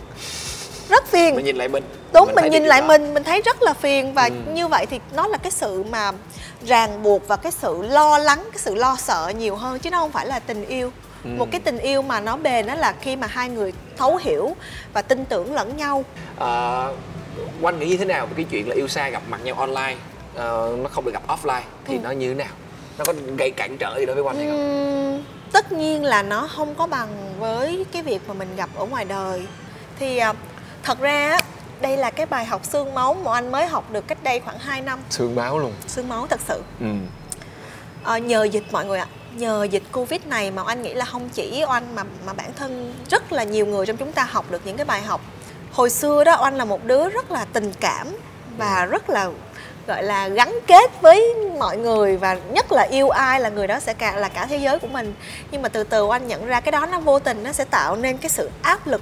rất 0.88 1.06
phiền 1.06 1.36
mình 1.36 1.44
nhìn 1.44 1.56
lại 1.56 1.68
mình 1.68 1.84
đúng 2.12 2.26
mình, 2.26 2.34
mình 2.34 2.52
nhìn 2.52 2.64
lại 2.64 2.80
đó. 2.80 2.86
mình 2.86 3.14
mình 3.14 3.24
thấy 3.24 3.42
rất 3.42 3.62
là 3.62 3.74
phiền 3.74 4.14
và 4.14 4.24
ừ. 4.24 4.52
như 4.54 4.68
vậy 4.68 4.86
thì 4.86 5.00
nó 5.16 5.26
là 5.26 5.38
cái 5.38 5.52
sự 5.52 5.82
mà 5.90 6.12
ràng 6.66 7.02
buộc 7.02 7.28
và 7.28 7.36
cái 7.36 7.52
sự 7.52 7.82
lo 7.82 8.18
lắng 8.18 8.44
cái 8.52 8.58
sự 8.58 8.74
lo 8.74 8.96
sợ 8.98 9.32
nhiều 9.38 9.56
hơn 9.56 9.78
chứ 9.78 9.90
nó 9.90 9.98
không 9.98 10.12
phải 10.12 10.26
là 10.26 10.38
tình 10.38 10.66
yêu 10.66 10.92
ừ. 11.24 11.30
một 11.38 11.48
cái 11.50 11.60
tình 11.60 11.78
yêu 11.78 12.02
mà 12.02 12.20
nó 12.20 12.36
bền 12.36 12.66
đó 12.66 12.74
là 12.74 12.94
khi 13.00 13.16
mà 13.16 13.26
hai 13.26 13.48
người 13.48 13.72
thấu 13.96 14.16
hiểu 14.16 14.56
và 14.92 15.02
tin 15.02 15.24
tưởng 15.24 15.54
lẫn 15.54 15.76
nhau 15.76 16.04
à, 16.38 16.84
Quanh 17.60 17.78
nghĩ 17.78 17.86
như 17.86 17.96
thế 17.96 18.04
nào 18.04 18.26
về 18.26 18.32
cái 18.36 18.46
chuyện 18.50 18.68
là 18.68 18.74
yêu 18.74 18.88
xa 18.88 19.08
gặp 19.08 19.22
mặt 19.28 19.40
nhau 19.44 19.54
online 19.54 19.96
uh, 20.32 20.78
nó 20.78 20.88
không 20.90 21.04
được 21.04 21.12
gặp 21.12 21.22
offline 21.28 21.62
thì 21.84 21.94
ừ. 21.94 22.00
nó 22.02 22.10
như 22.10 22.28
thế 22.28 22.34
nào 22.34 22.52
nó 22.98 23.04
có 23.04 23.12
gây 23.38 23.50
cản 23.50 23.76
trở 23.78 23.96
gì 23.98 24.06
đối 24.06 24.14
với 24.14 24.24
Quanh 24.24 24.36
hay 24.36 24.46
không? 24.46 25.24
tất 25.52 25.72
nhiên 25.72 26.04
là 26.04 26.22
nó 26.22 26.48
không 26.56 26.74
có 26.74 26.86
bằng 26.86 27.34
với 27.38 27.86
cái 27.92 28.02
việc 28.02 28.22
mà 28.28 28.34
mình 28.34 28.56
gặp 28.56 28.70
ở 28.76 28.84
ngoài 28.84 29.04
đời 29.04 29.42
thì 29.98 30.20
uh, 30.30 30.36
thật 30.84 31.00
ra 31.00 31.38
đây 31.80 31.96
là 31.96 32.10
cái 32.10 32.26
bài 32.26 32.44
học 32.44 32.64
xương 32.64 32.94
máu 32.94 33.14
mà 33.14 33.32
anh 33.32 33.52
mới 33.52 33.66
học 33.66 33.90
được 33.90 34.08
cách 34.08 34.18
đây 34.22 34.40
khoảng 34.40 34.58
2 34.58 34.80
năm. 34.80 34.98
Xương 35.10 35.34
máu 35.34 35.58
luôn. 35.58 35.72
Xương 35.86 36.08
máu 36.08 36.26
thật 36.26 36.40
sự. 36.48 36.62
Ừ. 36.80 36.86
à, 38.04 38.18
nhờ 38.18 38.44
dịch 38.44 38.72
mọi 38.72 38.86
người 38.86 38.98
ạ. 38.98 39.06
Nhờ 39.32 39.64
dịch 39.64 39.82
covid 39.92 40.20
này 40.26 40.50
mà 40.50 40.62
anh 40.66 40.82
nghĩ 40.82 40.94
là 40.94 41.04
không 41.04 41.28
chỉ 41.28 41.64
oanh 41.68 41.94
mà 41.94 42.04
mà 42.26 42.32
bản 42.32 42.52
thân 42.56 42.94
rất 43.10 43.32
là 43.32 43.44
nhiều 43.44 43.66
người 43.66 43.86
trong 43.86 43.96
chúng 43.96 44.12
ta 44.12 44.24
học 44.30 44.44
được 44.50 44.60
những 44.64 44.76
cái 44.76 44.84
bài 44.84 45.02
học. 45.02 45.20
Hồi 45.72 45.90
xưa 45.90 46.24
đó 46.24 46.38
oanh 46.42 46.56
là 46.56 46.64
một 46.64 46.84
đứa 46.84 47.08
rất 47.08 47.30
là 47.30 47.46
tình 47.52 47.72
cảm 47.80 48.16
và 48.58 48.86
rất 48.86 49.10
là 49.10 49.30
gọi 49.86 50.02
là 50.02 50.28
gắn 50.28 50.58
kết 50.66 50.90
với 51.00 51.34
mọi 51.58 51.76
người 51.76 52.16
và 52.16 52.34
nhất 52.34 52.72
là 52.72 52.82
yêu 52.82 53.08
ai 53.08 53.40
là 53.40 53.48
người 53.48 53.66
đó 53.66 53.80
sẽ 53.80 53.94
cả 53.94 54.16
là 54.16 54.28
cả 54.28 54.46
thế 54.46 54.56
giới 54.56 54.78
của 54.78 54.86
mình. 54.86 55.14
Nhưng 55.50 55.62
mà 55.62 55.68
từ 55.68 55.84
từ 55.84 56.08
anh 56.10 56.26
nhận 56.26 56.46
ra 56.46 56.60
cái 56.60 56.72
đó 56.72 56.86
nó 56.86 57.00
vô 57.00 57.18
tình 57.18 57.42
nó 57.42 57.52
sẽ 57.52 57.64
tạo 57.64 57.96
nên 57.96 58.18
cái 58.18 58.28
sự 58.28 58.50
áp 58.62 58.86
lực 58.86 59.00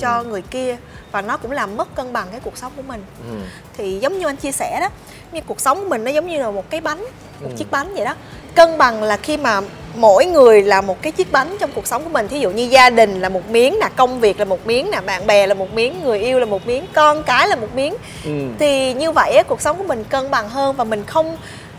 cho 0.00 0.18
ừ. 0.18 0.24
người 0.24 0.42
kia 0.42 0.76
và 1.12 1.22
nó 1.22 1.36
cũng 1.36 1.50
làm 1.50 1.76
mất 1.76 1.94
cân 1.94 2.12
bằng 2.12 2.26
cái 2.30 2.40
cuộc 2.40 2.58
sống 2.58 2.72
của 2.76 2.82
mình 2.82 3.02
ừ. 3.30 3.36
thì 3.76 3.98
giống 3.98 4.18
như 4.18 4.26
anh 4.26 4.36
chia 4.36 4.52
sẻ 4.52 4.80
đó 4.80 4.88
như 5.32 5.40
cuộc 5.46 5.60
sống 5.60 5.80
của 5.80 5.88
mình 5.88 6.04
nó 6.04 6.10
giống 6.10 6.28
như 6.28 6.42
là 6.42 6.50
một 6.50 6.70
cái 6.70 6.80
bánh 6.80 7.00
một 7.40 7.48
ừ. 7.48 7.54
chiếc 7.56 7.70
bánh 7.70 7.94
vậy 7.94 8.04
đó 8.04 8.14
cân 8.54 8.78
bằng 8.78 9.02
là 9.02 9.16
khi 9.16 9.36
mà 9.36 9.60
mỗi 9.94 10.26
người 10.26 10.62
là 10.62 10.80
một 10.80 11.02
cái 11.02 11.12
chiếc 11.12 11.32
bánh 11.32 11.56
trong 11.60 11.70
cuộc 11.74 11.86
sống 11.86 12.04
của 12.04 12.10
mình 12.10 12.28
thí 12.28 12.38
dụ 12.38 12.50
như 12.50 12.62
gia 12.62 12.90
đình 12.90 13.20
là 13.20 13.28
một 13.28 13.50
miếng 13.50 13.78
nè 13.80 13.88
công 13.96 14.20
việc 14.20 14.38
là 14.38 14.44
một 14.44 14.66
miếng 14.66 14.90
nè 14.90 15.00
bạn 15.00 15.26
bè 15.26 15.46
là 15.46 15.54
một 15.54 15.74
miếng 15.74 16.02
người 16.02 16.18
yêu 16.18 16.38
là 16.38 16.46
một 16.46 16.66
miếng 16.66 16.86
con 16.92 17.22
cái 17.22 17.48
là 17.48 17.56
một 17.56 17.74
miếng 17.74 17.94
ừ. 18.24 18.30
thì 18.58 18.94
như 18.94 19.12
vậy 19.12 19.42
cuộc 19.48 19.60
sống 19.60 19.78
của 19.78 19.84
mình 19.84 20.04
cân 20.04 20.30
bằng 20.30 20.48
hơn 20.48 20.76
và 20.76 20.84
mình 20.84 21.04
không 21.06 21.36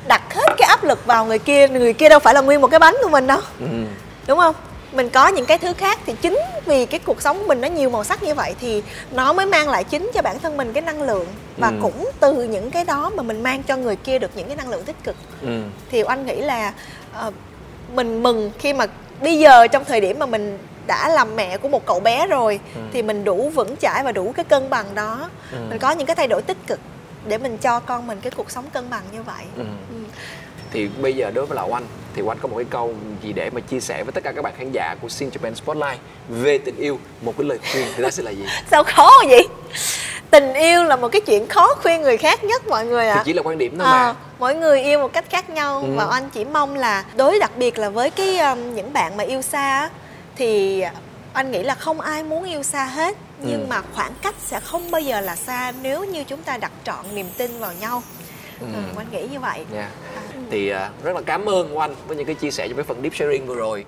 đặt 0.08 0.34
hết 0.34 0.54
cái 0.58 0.68
áp 0.70 0.84
lực 0.84 1.06
vào 1.06 1.26
người 1.26 1.40
kia 1.40 1.68
người 1.68 1.94
kia 1.94 2.10
đâu 2.10 2.20
phải 2.20 2.34
là 2.34 2.42
nguyên 2.42 2.62
một 2.62 2.68
cái 2.68 2.80
bánh 2.80 2.96
của 3.04 3.10
mình 3.10 3.28
đâu 3.28 3.40
ừ. 3.60 3.66
đúng 4.28 4.40
không 4.40 4.56
mình 4.94 5.10
có 5.10 5.28
những 5.28 5.46
cái 5.46 5.58
thứ 5.58 5.74
khác 5.74 6.00
thì 6.06 6.14
chính 6.22 6.38
vì 6.66 6.86
cái 6.86 7.00
cuộc 7.00 7.22
sống 7.22 7.40
của 7.40 7.48
mình 7.48 7.62
nó 7.62 7.68
nhiều 7.68 7.90
màu 7.90 8.04
sắc 8.04 8.24
như 8.24 8.36
vậy 8.36 8.56
thì 8.60 8.84
nó 9.12 9.34
mới 9.34 9.46
mang 9.46 9.70
lại 9.70 9.84
chính 9.84 10.12
cho 10.14 10.22
bản 10.22 10.40
thân 10.40 10.58
mình 10.58 10.74
cái 10.74 10.82
năng 10.82 11.02
lượng 11.02 11.28
và 11.58 11.68
ừ. 11.68 11.74
cũng 11.82 12.10
từ 12.20 12.44
những 12.44 12.72
cái 12.72 12.86
đó 12.86 13.12
mà 13.16 13.24
mình 13.24 13.44
mang 13.44 13.64
cho 13.64 13.78
người 13.78 13.96
kia 13.96 14.20
được 14.20 14.32
những 14.36 14.48
cái 14.48 14.56
năng 14.56 14.70
lượng 14.70 14.84
tích 14.84 15.04
cực 15.04 15.16
ừ. 15.42 15.62
thì 15.92 16.02
anh 16.02 16.26
nghĩ 16.26 16.36
là 16.36 16.74
uh, 17.28 17.34
mình 17.94 18.24
mừng 18.24 18.52
khi 18.60 18.74
mà 18.74 18.86
bây 19.22 19.40
giờ 19.40 19.68
trong 19.68 19.86
thời 19.86 20.02
điểm 20.02 20.20
mà 20.20 20.26
mình 20.26 20.58
đã 20.88 21.10
làm 21.10 21.36
mẹ 21.36 21.58
của 21.58 21.68
một 21.68 21.86
cậu 21.86 22.00
bé 22.00 22.28
rồi 22.28 22.60
ừ. 22.76 22.82
thì 22.94 23.02
mình 23.02 23.24
đủ 23.24 23.50
vững 23.50 23.76
chãi 23.78 24.04
và 24.04 24.12
đủ 24.12 24.34
cái 24.36 24.46
cân 24.46 24.70
bằng 24.70 24.96
đó 24.96 25.30
ừ. 25.52 25.58
mình 25.70 25.80
có 25.80 25.92
những 25.92 26.08
cái 26.08 26.16
thay 26.16 26.28
đổi 26.28 26.42
tích 26.42 26.58
cực 26.68 26.80
để 27.28 27.38
mình 27.38 27.58
cho 27.58 27.80
con 27.80 28.08
mình 28.08 28.20
cái 28.22 28.32
cuộc 28.36 28.52
sống 28.52 28.66
cân 28.74 28.90
bằng 28.90 29.04
như 29.12 29.24
vậy 29.24 29.44
ừ. 29.56 29.64
Ừ 29.90 29.96
thì 30.74 30.88
bây 31.02 31.14
giờ 31.14 31.32
đối 31.34 31.46
với 31.46 31.56
lão 31.56 31.78
anh 31.78 31.84
thì 32.16 32.22
anh 32.28 32.38
có 32.42 32.48
một 32.48 32.56
cái 32.58 32.66
câu 32.70 32.94
gì 33.24 33.34
để 33.34 33.50
mà 33.50 33.62
chia 33.62 33.80
sẻ 33.80 34.04
với 34.04 34.12
tất 34.12 34.24
cả 34.24 34.32
các 34.32 34.42
bạn 34.42 34.54
khán 34.58 34.72
giả 34.72 34.96
của 35.02 35.10
Sin 35.10 35.30
Japan 35.30 35.54
Spotlight 35.54 36.00
về 36.30 36.58
tình 36.58 36.76
yêu 36.78 37.00
một 37.22 37.34
cái 37.38 37.48
lời 37.48 37.60
khuyên 37.72 37.88
thì 37.96 38.04
đó 38.04 38.10
sẽ 38.10 38.24
là 38.24 38.32
gì 38.32 38.46
sao 38.72 38.84
khó 38.84 39.12
vậy 39.28 39.48
tình 40.30 40.54
yêu 40.54 40.84
là 40.84 40.96
một 40.96 41.08
cái 41.08 41.22
chuyện 41.22 41.48
khó 41.48 41.76
khuyên 41.76 42.02
người 42.02 42.18
khác 42.18 42.44
nhất 42.44 42.68
mọi 42.68 42.86
người 42.86 43.08
ạ 43.08 43.16
à. 43.16 43.24
chỉ 43.26 43.34
là 43.34 43.42
quan 43.42 43.58
điểm 43.58 43.78
thôi 43.78 43.88
à, 43.88 43.92
mà 43.92 44.16
mỗi 44.40 44.56
người 44.56 44.82
yêu 44.82 45.00
một 45.00 45.14
cách 45.14 45.26
khác 45.30 45.50
nhau 45.50 45.80
ừ. 45.80 45.88
và 45.96 46.08
anh 46.12 46.30
chỉ 46.30 46.46
mong 46.46 46.76
là 46.76 47.06
đối 47.16 47.40
đặc 47.40 47.52
biệt 47.58 47.78
là 47.78 47.90
với 47.90 48.10
cái 48.10 48.40
um, 48.40 48.76
những 48.76 48.94
bạn 48.94 49.18
mà 49.18 49.24
yêu 49.24 49.42
xa 49.42 49.90
thì 50.36 50.84
anh 51.34 51.52
nghĩ 51.52 51.64
là 51.64 51.76
không 51.76 52.02
ai 52.02 52.24
muốn 52.24 52.44
yêu 52.44 52.64
xa 52.64 52.86
hết 52.86 53.18
nhưng 53.40 53.62
ừ. 53.62 53.66
mà 53.70 53.82
khoảng 53.96 54.12
cách 54.22 54.36
sẽ 54.46 54.60
không 54.60 54.92
bao 54.92 55.02
giờ 55.02 55.22
là 55.22 55.36
xa 55.36 55.74
nếu 55.82 56.04
như 56.04 56.24
chúng 56.24 56.44
ta 56.44 56.58
đặt 56.58 56.72
trọn 56.84 57.06
niềm 57.14 57.28
tin 57.38 57.60
vào 57.60 57.72
nhau 57.80 58.04
ừ. 58.60 58.66
Ừ, 58.74 58.80
anh 58.98 59.08
nghĩ 59.12 59.28
như 59.32 59.40
vậy 59.40 59.66
yeah. 59.74 59.90
à. 60.16 60.33
Thì 60.50 60.74
uh, 60.74 61.04
rất 61.04 61.16
là 61.16 61.22
cảm 61.26 61.50
ơn 61.50 61.78
anh 61.78 61.96
với 62.08 62.18
những 62.18 62.26
cái 62.26 62.36
chia 62.36 62.52
sẻ 62.52 62.68
trong 62.68 62.78
cái 62.78 62.84
phần 62.84 63.02
deep 63.02 63.16
sharing 63.16 63.46
vừa 63.46 63.56
rồi. 63.56 63.86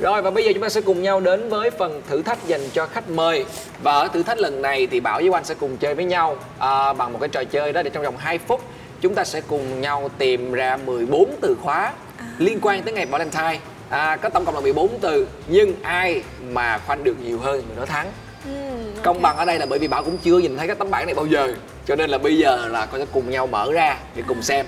Rồi 0.00 0.22
và 0.22 0.30
bây 0.30 0.44
giờ 0.44 0.50
chúng 0.52 0.62
ta 0.62 0.68
sẽ 0.68 0.80
cùng 0.80 1.02
nhau 1.02 1.20
đến 1.20 1.48
với 1.48 1.70
phần 1.70 2.02
thử 2.08 2.22
thách 2.22 2.46
dành 2.46 2.60
cho 2.72 2.86
khách 2.86 3.10
mời. 3.10 3.44
Và 3.82 3.92
ở 3.92 4.08
thử 4.08 4.22
thách 4.22 4.38
lần 4.38 4.62
này 4.62 4.86
thì 4.86 5.00
Bảo 5.00 5.18
với 5.18 5.30
Anh 5.32 5.44
sẽ 5.44 5.54
cùng 5.54 5.76
chơi 5.76 5.94
với 5.94 6.04
nhau 6.04 6.36
à, 6.58 6.92
Bằng 6.92 7.12
một 7.12 7.18
cái 7.20 7.28
trò 7.28 7.44
chơi 7.44 7.72
đó 7.72 7.82
để 7.82 7.90
trong 7.90 8.04
vòng 8.04 8.16
2 8.16 8.38
phút 8.38 8.60
Chúng 9.00 9.14
ta 9.14 9.24
sẽ 9.24 9.40
cùng 9.40 9.80
nhau 9.80 10.10
tìm 10.18 10.52
ra 10.52 10.76
14 10.76 11.30
từ 11.40 11.56
khóa 11.62 11.92
à. 12.18 12.24
liên 12.38 12.58
quan 12.62 12.82
tới 12.82 12.94
ngày 12.94 13.06
Valentine. 13.06 13.58
À, 13.88 14.16
có 14.16 14.28
tổng 14.28 14.44
cộng 14.44 14.54
là 14.54 14.60
14 14.60 14.98
từ 15.00 15.28
nhưng 15.48 15.74
ai 15.82 16.22
mà 16.48 16.78
khoanh 16.78 17.04
được 17.04 17.16
nhiều 17.24 17.38
hơn 17.38 17.62
người 17.68 17.76
đó 17.76 17.86
thắng 17.86 18.12
ừ, 18.44 18.50
okay. 18.50 19.04
công 19.04 19.22
bằng 19.22 19.36
ở 19.36 19.44
đây 19.44 19.58
là 19.58 19.66
bởi 19.66 19.78
vì 19.78 19.88
bảo 19.88 20.04
cũng 20.04 20.18
chưa 20.18 20.38
nhìn 20.38 20.56
thấy 20.56 20.66
cái 20.66 20.76
tấm 20.76 20.90
bảng 20.90 21.06
này 21.06 21.14
bao 21.14 21.26
giờ. 21.26 21.54
Cho 21.86 21.96
nên 21.96 22.10
là 22.10 22.18
bây 22.18 22.38
giờ 22.38 22.68
là 22.68 22.86
con 22.86 23.00
sẽ 23.00 23.06
cùng 23.12 23.30
nhau 23.30 23.46
mở 23.46 23.72
ra 23.72 23.96
để 24.14 24.22
cùng 24.26 24.42
xem. 24.42 24.66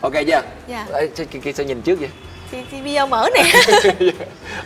Ok 0.00 0.12
chưa? 0.26 0.42
Dạ. 0.68 0.86
Ê, 0.92 1.06
kia, 1.42 1.52
sẽ 1.52 1.64
nhìn 1.64 1.82
trước 1.82 2.00
vậy? 2.00 2.08
Thì, 2.50 2.58
thì 2.70 2.82
bây 2.82 2.92
giờ 2.92 3.06
mở 3.06 3.28
nè. 3.34 3.42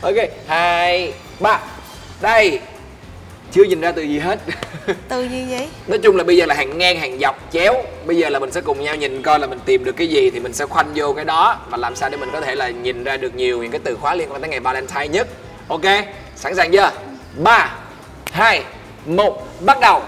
Ok 0.01 0.15
hai 0.47 1.13
ba. 1.41 1.61
Đây. 2.21 2.61
Chưa 3.53 3.65
nhìn 3.65 3.81
ra 3.81 3.93
từ 3.93 4.03
gì 4.03 4.19
hết. 4.19 4.39
Từ 5.09 5.23
gì 5.23 5.45
vậy? 5.51 5.69
Nói 5.87 5.99
chung 5.99 6.17
là 6.17 6.25
bây 6.25 6.37
giờ 6.37 6.47
là 6.47 6.55
hàng 6.55 6.79
ngang 6.79 6.99
hàng 6.99 7.19
dọc 7.19 7.53
chéo. 7.53 7.75
Bây 8.07 8.17
giờ 8.17 8.29
là 8.29 8.39
mình 8.39 8.53
sẽ 8.53 8.61
cùng 8.61 8.85
nhau 8.85 8.97
nhìn 8.97 9.23
coi 9.23 9.39
là 9.39 9.47
mình 9.47 9.59
tìm 9.65 9.85
được 9.85 9.97
cái 9.97 10.07
gì 10.07 10.31
thì 10.31 10.41
mình 10.41 10.53
sẽ 10.53 10.67
khoanh 10.67 10.93
vô 10.95 11.13
cái 11.13 11.25
đó. 11.25 11.61
Và 11.71 11.77
làm 11.77 11.97
sao 11.97 12.11
để 12.11 12.17
mình 12.17 12.29
có 12.33 12.41
thể 12.41 12.55
là 12.55 12.69
nhìn 12.69 13.05
ra 13.05 13.17
được 13.17 13.35
nhiều 13.35 13.63
những 13.63 13.71
cái 13.71 13.81
từ 13.85 13.97
khóa 13.97 14.15
liên 14.15 14.33
quan 14.33 14.41
tới 14.41 14.51
ngày 14.51 14.61
valentine 14.61 15.09
nhất. 15.09 15.29
Ok 15.69 15.85
sẵn 16.37 16.55
sàng 16.55 16.73
chưa? 16.73 16.91
Ba 17.43 17.75
hai 18.37 18.63
một 19.07 19.43
bắt 19.61 19.81
đầu. 19.81 20.03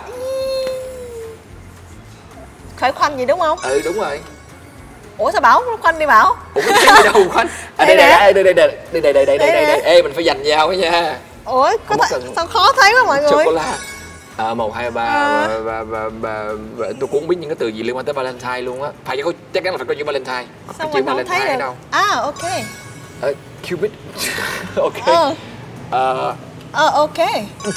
Khởi 2.77 2.93
khoanh 2.93 3.19
gì 3.19 3.25
đúng 3.27 3.41
không? 3.41 3.59
Ừ 3.63 3.81
đúng 3.85 3.95
rồi. 4.01 4.21
Ủa 5.19 5.31
sao 5.33 5.41
bảo 5.41 5.63
khoanh 5.83 5.99
đi 5.99 6.07
bảo? 6.07 6.37
Ủa 6.55 6.61
thấy 6.63 6.87
gì 6.97 7.03
đâu 7.13 7.25
khoanh? 7.33 7.47
À, 7.77 7.85
đây, 7.85 7.97
Đây 7.97 8.33
đây, 8.33 8.45
đây, 8.45 8.55
đây, 8.55 8.55
đây, 8.55 9.03
đây, 9.03 9.13
đây, 9.13 9.13
đây, 9.13 9.13
đây, 9.13 9.27
đây, 9.27 9.39
đây, 9.39 9.39
Đây 9.39 9.53
đây, 9.53 9.67
nè. 9.67 9.73
đây, 9.73 9.81
ê 9.81 10.03
mình 10.03 10.13
phải 10.15 10.25
dành 10.25 10.43
nhau 10.43 10.73
nha. 10.73 11.19
Ủa 11.45 11.71
có 11.87 11.95
th- 11.97 12.07
cần. 12.11 12.33
sao 12.37 12.47
khó 12.47 12.73
thấy 12.77 12.93
quá 12.95 13.05
mọi 13.07 13.23
người? 13.23 13.45
La 13.55 13.75
à, 14.37 14.55
một 14.55 14.75
hai 14.75 14.91
ba 14.91 15.03
À. 15.05 15.49
và, 15.49 15.83
và, 15.83 16.09
và, 16.09 16.51
và, 16.77 16.87
tôi 17.01 17.09
cũng 17.13 17.21
không 17.21 17.29
biết 17.29 17.37
những 17.41 17.51
cái 17.51 17.57
từ 17.59 17.69
gì 17.69 17.83
liên 17.83 17.97
quan 17.97 18.05
tới 18.05 18.13
Valentine 18.13 18.61
luôn 18.61 18.83
á. 18.83 18.91
Phải 19.05 19.23
có 19.25 19.33
chắc 19.53 19.65
chắn 19.65 19.73
là 19.75 19.79
phải 19.79 19.87
có 19.87 19.95
chữ 19.99 20.05
Valentine. 20.05 20.45
Sao 20.79 20.87
cái 20.87 20.89
chữ 20.89 20.93
mình 20.95 21.07
không 21.07 21.17
Valentine 21.17 21.47
thấy 21.47 21.57
đâu. 21.57 21.77
À 21.91 22.07
ok. 22.17 22.43
Ờ, 23.21 23.33
Cupid. 23.71 23.91
Ok. 24.77 25.07
Ờ. 25.07 25.35
Ờ, 25.91 26.35
ờ 26.73 26.91
ok. 26.95 27.19
Không 27.65 27.73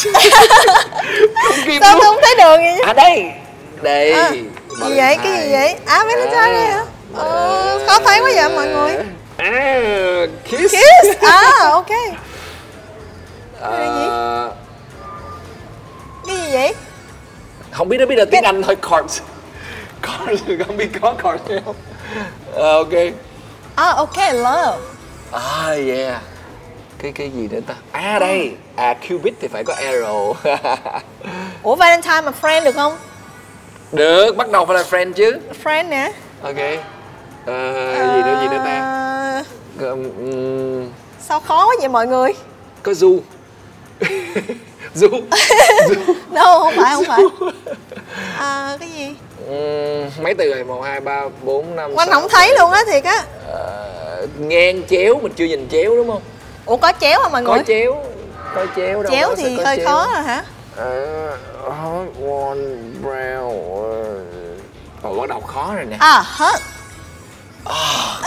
kịp 1.66 1.80
sao 1.82 1.94
luôn. 1.94 2.02
tôi 2.02 2.02
không 2.02 2.16
thấy 2.22 2.36
đường 2.38 2.58
vậy 2.58 2.80
à 2.86 2.94
đây. 2.94 3.32
Đây. 3.82 4.12
À, 4.12 4.30
gì 4.32 4.44
vậy? 4.80 5.18
Cái 5.24 5.42
gì 5.42 5.52
vậy? 5.52 5.76
À 5.86 6.04
Valentine 6.04 6.54
đây 6.54 6.66
hả? 6.66 6.86
Ờ, 7.16 7.80
khó 7.88 8.00
thấy 8.00 8.20
quá 8.20 8.32
vậy 8.36 8.50
mọi 8.56 8.68
người. 8.68 8.98
À, 9.38 10.26
kiss. 10.46 10.74
Kiss. 10.76 11.20
À 11.22 11.42
ok. 11.72 11.90
Ờ, 13.62 13.72
cái 13.78 13.88
gì? 13.88 14.04
Vậy? 16.54 16.74
Không 17.72 17.90
biết 17.90 17.98
nó 17.98 18.06
biết 18.06 18.16
là 18.16 18.26
tiếng 18.32 18.44
Anh 18.44 18.64
thôi 18.64 18.76
cards 18.90 19.22
cards 20.02 20.42
không 20.68 20.78
biết 20.78 20.90
có 21.02 21.14
cards 21.24 21.42
hay 21.50 21.60
không. 21.66 21.76
Ờ, 22.54 22.78
ok. 22.78 22.94
À 23.76 23.90
ok 23.90 24.18
love. 24.34 24.78
À 25.32 25.68
yeah 25.88 26.22
cái 27.02 27.12
cái 27.12 27.30
gì 27.30 27.48
nữa 27.52 27.60
ta? 27.68 27.74
À 27.92 28.20
đây. 28.20 28.52
À 28.76 28.94
Cupid 28.94 29.34
thì 29.42 29.48
phải 29.48 29.64
có 29.64 29.74
arrow. 29.74 30.34
Ủa 31.64 31.76
Valentine 31.76 32.22
mà 32.22 32.32
friend 32.42 32.64
được 32.64 32.76
không? 32.76 32.98
Được 33.92 34.38
bắt 34.38 34.50
đầu 34.52 34.66
phải 34.66 34.76
là 34.76 34.84
friend 34.90 35.14
chứ. 35.14 35.40
Friend 35.64 35.90
nè. 35.90 36.12
Ok. 36.42 36.56
Ờ, 37.46 37.94
gì 38.16 38.22
nữa 38.22 38.38
gì 38.42 38.48
nữa 38.48 38.62
ta? 38.66 38.98
Ừm, 39.80 40.90
sao 41.28 41.40
khó 41.40 41.66
quá 41.68 41.76
vậy 41.80 41.90
mọi 41.90 42.08
người? 42.08 42.34
Có 42.84 42.94
du 42.94 43.20
du 44.94 45.08
đâu 46.32 46.60
không 46.60 46.74
phải 46.78 46.96
không 46.96 47.04
phải. 47.08 47.22
À, 48.38 48.78
cái 48.80 48.90
gì? 48.98 49.16
Ừm, 49.48 50.24
mấy 50.24 50.34
từ 50.34 50.54
rồi 50.54 50.64
một 50.64 50.82
hai 50.82 51.00
ba 51.00 51.22
bốn 51.44 51.76
năm 51.76 51.92
sáu, 51.98 52.06
không 52.06 52.30
thấy 52.30 52.56
luôn 52.60 52.72
á 52.72 52.84
thiệt 52.92 53.04
á. 53.04 53.24
Ờ, 53.48 54.28
ngang 54.40 54.82
chéo 54.90 55.20
mình 55.24 55.34
chưa 55.36 55.46
nhìn 55.46 55.68
chéo 55.72 55.96
đúng 55.96 56.08
không 56.08 56.22
ủa 56.66 56.78
có 56.78 56.92
chéo 57.00 57.20
không 57.24 57.32
mọi 57.32 57.44
người? 57.44 57.58
có 57.58 57.64
chéo 57.68 58.04
có 58.56 58.66
chéo 58.76 59.04
đâu 59.04 59.12
chéo 59.12 59.36
thì 59.36 59.58
hơi 59.66 59.78
chéo. 59.78 59.86
khó 59.86 60.08
rồi 60.14 60.24
hả? 60.24 60.44
Uh, 60.74 60.84
hot 61.64 62.08
one 62.18 62.60
brown 63.04 63.82
ờ, 65.04 65.10
Ủa 65.10 65.20
bắt 65.20 65.30
đầu 65.30 65.42
khó 65.42 65.76
rồi 65.76 65.86
nè. 65.86 65.96
À 66.00 66.24
hết. 66.26 66.60
À. 67.66 68.22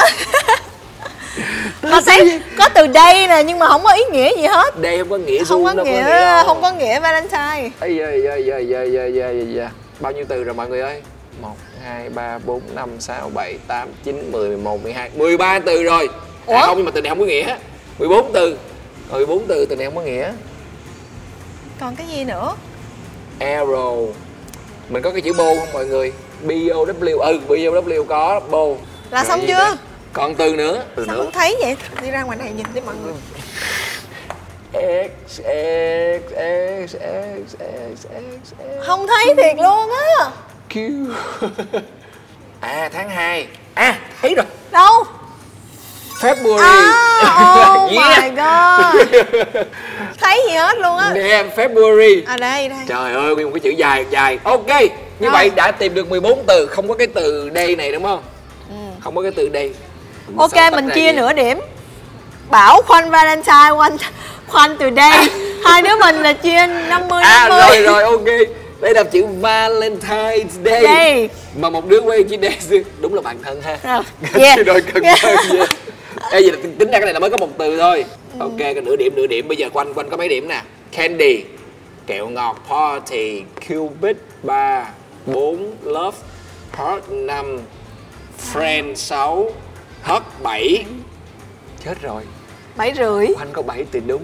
Mà 1.82 2.00
sẽ 2.00 2.40
có 2.58 2.68
từ 2.74 2.86
đây 2.86 3.28
nè 3.28 3.42
nhưng 3.42 3.58
mà 3.58 3.68
không 3.68 3.84
có 3.84 3.92
ý 3.92 4.02
nghĩa 4.12 4.36
gì 4.36 4.46
hết. 4.46 4.80
Đây 4.80 4.98
không 4.98 5.10
có 5.10 5.16
nghĩa 5.16 5.44
không 5.44 5.64
có 5.64 5.72
nghĩa, 5.72 5.82
không 5.82 5.92
có 6.02 6.10
nghĩa 6.10 6.44
không 6.44 6.62
có 6.62 6.72
nghĩa 6.72 7.00
Valentine. 7.00 7.70
Ây 7.80 7.96
da 7.96 8.10
da 8.10 8.36
da 8.36 8.58
da 8.58 8.82
da 8.82 9.06
da 9.06 9.30
da 9.30 9.70
Bao 10.00 10.12
nhiêu 10.12 10.24
từ 10.28 10.44
rồi 10.44 10.54
mọi 10.54 10.68
người 10.68 10.80
ơi? 10.80 11.02
Một, 11.42 11.56
hai, 11.84 12.08
ba, 12.08 12.38
bốn, 12.38 12.60
năm, 12.74 12.90
sáu, 12.98 13.30
bảy, 13.34 13.58
tám, 13.68 13.88
chín, 14.04 14.32
mười, 14.32 14.56
một 14.56 14.82
10, 14.82 14.92
hai, 14.92 15.10
mười 15.14 15.36
ba 15.36 15.58
từ 15.58 15.82
rồi. 15.82 16.08
Ủa? 16.46 16.54
À 16.54 16.62
không 16.66 16.76
nhưng 16.76 16.86
mà 16.86 16.92
từ 16.94 17.02
này 17.02 17.10
không 17.10 17.18
có 17.18 17.24
nghĩa. 17.24 17.56
14 17.98 18.30
từ. 18.32 18.58
Rồi 19.10 19.26
14 19.26 19.46
từ 19.48 19.66
từ 19.66 19.76
này 19.76 19.86
không 19.86 19.94
có 19.94 20.02
nghĩa. 20.02 20.32
Còn 21.80 21.96
cái 21.96 22.06
gì 22.06 22.24
nữa? 22.24 22.54
Arrow. 23.40 24.12
Mình 24.88 25.02
có 25.02 25.10
cái 25.10 25.20
chữ 25.20 25.32
bô 25.38 25.54
không 25.58 25.72
mọi 25.72 25.86
người? 25.86 26.12
B-O-W 26.46 27.18
Ừ 27.18 27.40
B-O-W 27.48 28.04
có 28.04 28.40
bô 28.50 28.76
là 29.10 29.24
Rồi 29.24 29.24
xong 29.28 29.40
chưa? 29.40 29.54
nữa? 29.54 29.76
Còn 30.12 30.34
từ 30.34 30.56
nữa. 30.56 30.84
Từ 30.96 31.04
sao 31.06 31.16
nữa. 31.16 31.22
không 31.22 31.32
thấy 31.32 31.56
vậy? 31.60 31.76
Đi 32.02 32.10
ra 32.10 32.22
ngoài 32.22 32.38
này 32.38 32.52
nhìn 32.56 32.66
đi 32.74 32.80
mọi 32.80 32.94
người. 33.04 33.14
X 34.72 35.10
X 35.30 36.22
X 36.30 36.96
X 36.96 37.56
X 37.56 38.06
X 38.06 38.52
X. 38.52 38.86
Không 38.86 39.06
thấy 39.06 39.34
thiệt 39.36 39.56
luôn 39.62 39.90
á. 39.90 40.30
Q. 40.70 41.06
À 42.60 42.88
tháng 42.92 43.10
2 43.10 43.48
À 43.74 43.98
thấy 44.22 44.34
rồi 44.34 44.46
February. 46.24 46.58
À 46.62 47.84
oh 47.84 47.92
Yeah. 47.92 48.22
my 48.22 48.28
god. 48.30 49.06
Thấy 50.20 50.40
gì 50.48 50.54
hết 50.56 50.78
luôn 50.78 50.96
á. 50.96 51.12
Nè 51.14 51.44
February. 51.56 52.22
À 52.26 52.36
đây 52.36 52.68
đây. 52.68 52.78
Trời 52.88 53.12
ơi 53.14 53.34
nguyên 53.34 53.46
một 53.46 53.52
cái 53.54 53.60
chữ 53.60 53.70
dài 53.70 54.06
dài. 54.10 54.38
Ok 54.44 54.66
Như 55.20 55.28
Rồi. 55.28 55.30
vậy 55.32 55.50
đã 55.56 55.70
tìm 55.70 55.94
được 55.94 56.08
14 56.10 56.44
từ. 56.46 56.66
Không 56.66 56.88
có 56.88 56.94
cái 56.94 57.06
từ 57.06 57.48
đây 57.48 57.76
này 57.76 57.92
đúng 57.92 58.02
không? 58.04 58.22
Không 59.00 59.16
có 59.16 59.22
cái 59.22 59.32
từ 59.36 59.48
đây 59.48 59.74
Ừ. 60.28 60.32
ok 60.38 60.72
mình 60.72 60.90
chia 60.94 61.12
nửa 61.12 61.32
điểm. 61.32 61.60
Bảo 62.50 62.82
khoanh 62.82 63.10
valentine 63.10 63.70
khoanh 63.76 63.96
khoanh 64.48 64.76
từ 64.78 64.90
đây 64.90 65.12
hai 65.64 65.82
đứa 65.82 65.96
mình 66.00 66.16
là 66.22 66.32
chia 66.32 66.66
50 66.88 67.22
À 67.22 67.48
50 67.48 67.82
rồi 67.82 67.82
rồi 67.82 68.02
ok. 68.02 68.48
Đây 68.80 68.94
là 68.94 69.02
chữ 69.04 69.26
Valentine's 69.42 70.48
Day. 70.64 70.82
Day. 70.82 71.28
Mà 71.58 71.70
một 71.70 71.88
đứa 71.88 72.00
quay 72.00 72.22
chữ 72.22 72.36
Day 72.42 72.84
Đúng 73.00 73.14
là 73.14 73.20
bạn 73.20 73.36
thân 73.44 73.62
ha. 73.62 73.78
Rồi, 73.82 74.02
yeah. 74.44 74.66
Đôi 74.66 74.80
cần 74.94 75.02
Yeah. 75.02 75.22
yeah. 75.22 75.38
yeah. 75.50 75.68
Ê, 76.30 76.40
vậy 76.42 76.52
là 76.52 76.58
tính- 76.78 76.90
ra 76.90 76.98
cái 76.98 77.00
này 77.00 77.12
là 77.12 77.18
mới 77.20 77.30
có 77.30 77.36
một 77.36 77.48
từ 77.58 77.78
thôi. 77.78 78.04
Ừ. 78.32 78.40
Ok 78.40 78.58
cái 78.58 78.74
nửa 78.74 78.96
điểm 78.96 79.12
nửa 79.16 79.26
điểm. 79.26 79.48
Bây 79.48 79.56
giờ 79.56 79.68
quanh 79.72 79.94
quanh 79.94 80.10
có 80.10 80.16
mấy 80.16 80.28
điểm 80.28 80.48
nè? 80.48 80.62
Candy 80.92 81.44
Kẹo 82.06 82.28
ngọt 82.28 82.56
Party 82.70 83.42
Cupid 83.68 84.16
3 84.42 84.86
4 85.26 85.72
Love 85.84 86.18
Heart 86.72 87.04
5 87.10 87.58
Friend 88.52 88.94
6 88.94 89.50
Hot 90.02 90.22
7 90.42 90.84
Chết 91.84 92.02
rồi. 92.02 92.22
Bảy 92.76 92.92
rưỡi. 92.98 93.26
Quanh 93.38 93.48
có 93.52 93.62
7 93.62 93.84
từ 93.92 94.00
đúng. 94.06 94.22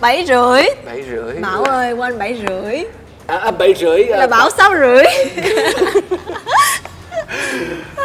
Bảy 0.00 0.24
rưỡi. 0.28 0.62
7 0.86 1.02
rưỡi. 1.10 1.34
Bảo 1.40 1.62
ơi 1.62 1.92
quanh 1.92 2.18
bảy 2.18 2.40
rưỡi. 2.48 2.84
À, 3.26 3.36
à 3.36 3.50
7 3.50 3.74
rưỡi 3.74 4.04
là 4.04 4.26
bảo 4.26 4.50
sáu 4.50 4.70
rưỡi 4.74 5.04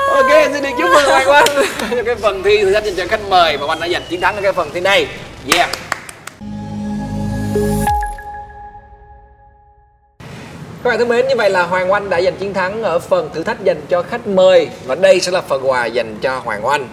Ok, 0.09 0.31
xin 0.53 0.63
được 0.63 0.69
chúc 0.79 0.89
mừng 0.93 1.05
Hoàng 1.05 1.29
Oanh 1.29 1.45
cho 1.91 2.03
cái 2.05 2.15
phần 2.15 2.43
thi 2.43 2.57
thử 2.61 2.73
thách 2.73 2.83
dành 2.83 2.95
cho 2.95 3.05
khách 3.09 3.29
mời 3.29 3.57
và 3.57 3.65
Oanh 3.67 3.79
đã 3.79 3.87
giành 3.89 4.01
chiến 4.09 4.21
thắng 4.21 4.35
ở 4.35 4.41
cái 4.41 4.53
phần 4.53 4.69
thi 4.73 4.79
này. 4.79 5.07
Yeah. 5.55 5.69
Các 10.83 10.89
bạn 10.89 10.99
thân 10.99 11.07
mến, 11.09 11.27
như 11.27 11.35
vậy 11.37 11.49
là 11.49 11.63
Hoàng 11.63 11.91
Oanh 11.91 12.09
đã 12.09 12.21
giành 12.21 12.35
chiến 12.35 12.53
thắng 12.53 12.83
ở 12.83 12.99
phần 12.99 13.29
thử 13.33 13.43
thách 13.43 13.63
dành 13.63 13.81
cho 13.89 14.03
khách 14.03 14.27
mời 14.27 14.69
và 14.85 14.95
đây 14.95 15.19
sẽ 15.19 15.31
là 15.31 15.41
phần 15.41 15.69
quà 15.69 15.85
dành 15.85 16.17
cho 16.21 16.39
Hoàng 16.39 16.65
Oanh. 16.65 16.87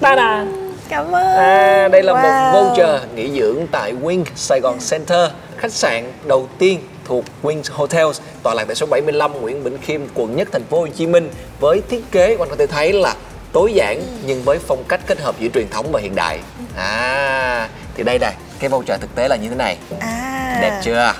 Ta-da! 0.00 0.44
cảm 0.88 1.12
ơn 1.12 1.36
À, 1.36 1.88
đây 1.88 2.02
là 2.02 2.12
một 2.12 2.18
Wow. 2.22 2.52
voucher 2.52 3.02
nghỉ 3.14 3.30
dưỡng 3.40 3.66
tại 3.72 3.94
Wing 4.02 4.24
Sài 4.34 4.60
Gòn 4.60 4.78
Center, 4.90 5.30
khách 5.56 5.72
sạn 5.72 6.12
đầu 6.24 6.48
tiên 6.58 6.80
thuộc 7.04 7.24
Wing 7.42 7.62
Hotels, 7.70 8.20
tọa 8.42 8.54
lạc 8.54 8.64
tại 8.64 8.74
số 8.74 8.86
75 8.86 9.40
Nguyễn 9.40 9.64
Bỉnh 9.64 9.78
Khiêm, 9.78 10.00
quận 10.14 10.36
Nhất, 10.36 10.48
thành 10.52 10.64
phố 10.64 10.80
Hồ 10.80 10.86
Chí 10.96 11.06
Minh 11.06 11.30
với 11.60 11.82
thiết 11.90 12.04
kế 12.12 12.36
anh 12.40 12.48
có 12.48 12.56
thể 12.58 12.66
thấy 12.66 12.92
là 12.92 13.14
tối 13.52 13.72
giản 13.74 14.02
nhưng 14.26 14.42
với 14.42 14.58
phong 14.66 14.84
cách 14.88 15.00
kết 15.06 15.20
hợp 15.20 15.34
giữa 15.40 15.48
truyền 15.54 15.68
thống 15.70 15.86
và 15.92 16.00
hiện 16.00 16.14
đại. 16.14 16.38
À, 16.76 17.68
thì 17.94 18.02
đây 18.02 18.18
này, 18.18 18.34
cái 18.58 18.68
voucher 18.70 19.00
thực 19.00 19.14
tế 19.14 19.28
là 19.28 19.36
như 19.36 19.48
thế 19.48 19.54
này. 19.54 19.76
à 20.00 20.58
Đẹp 20.62 20.80
chưa? 20.84 21.12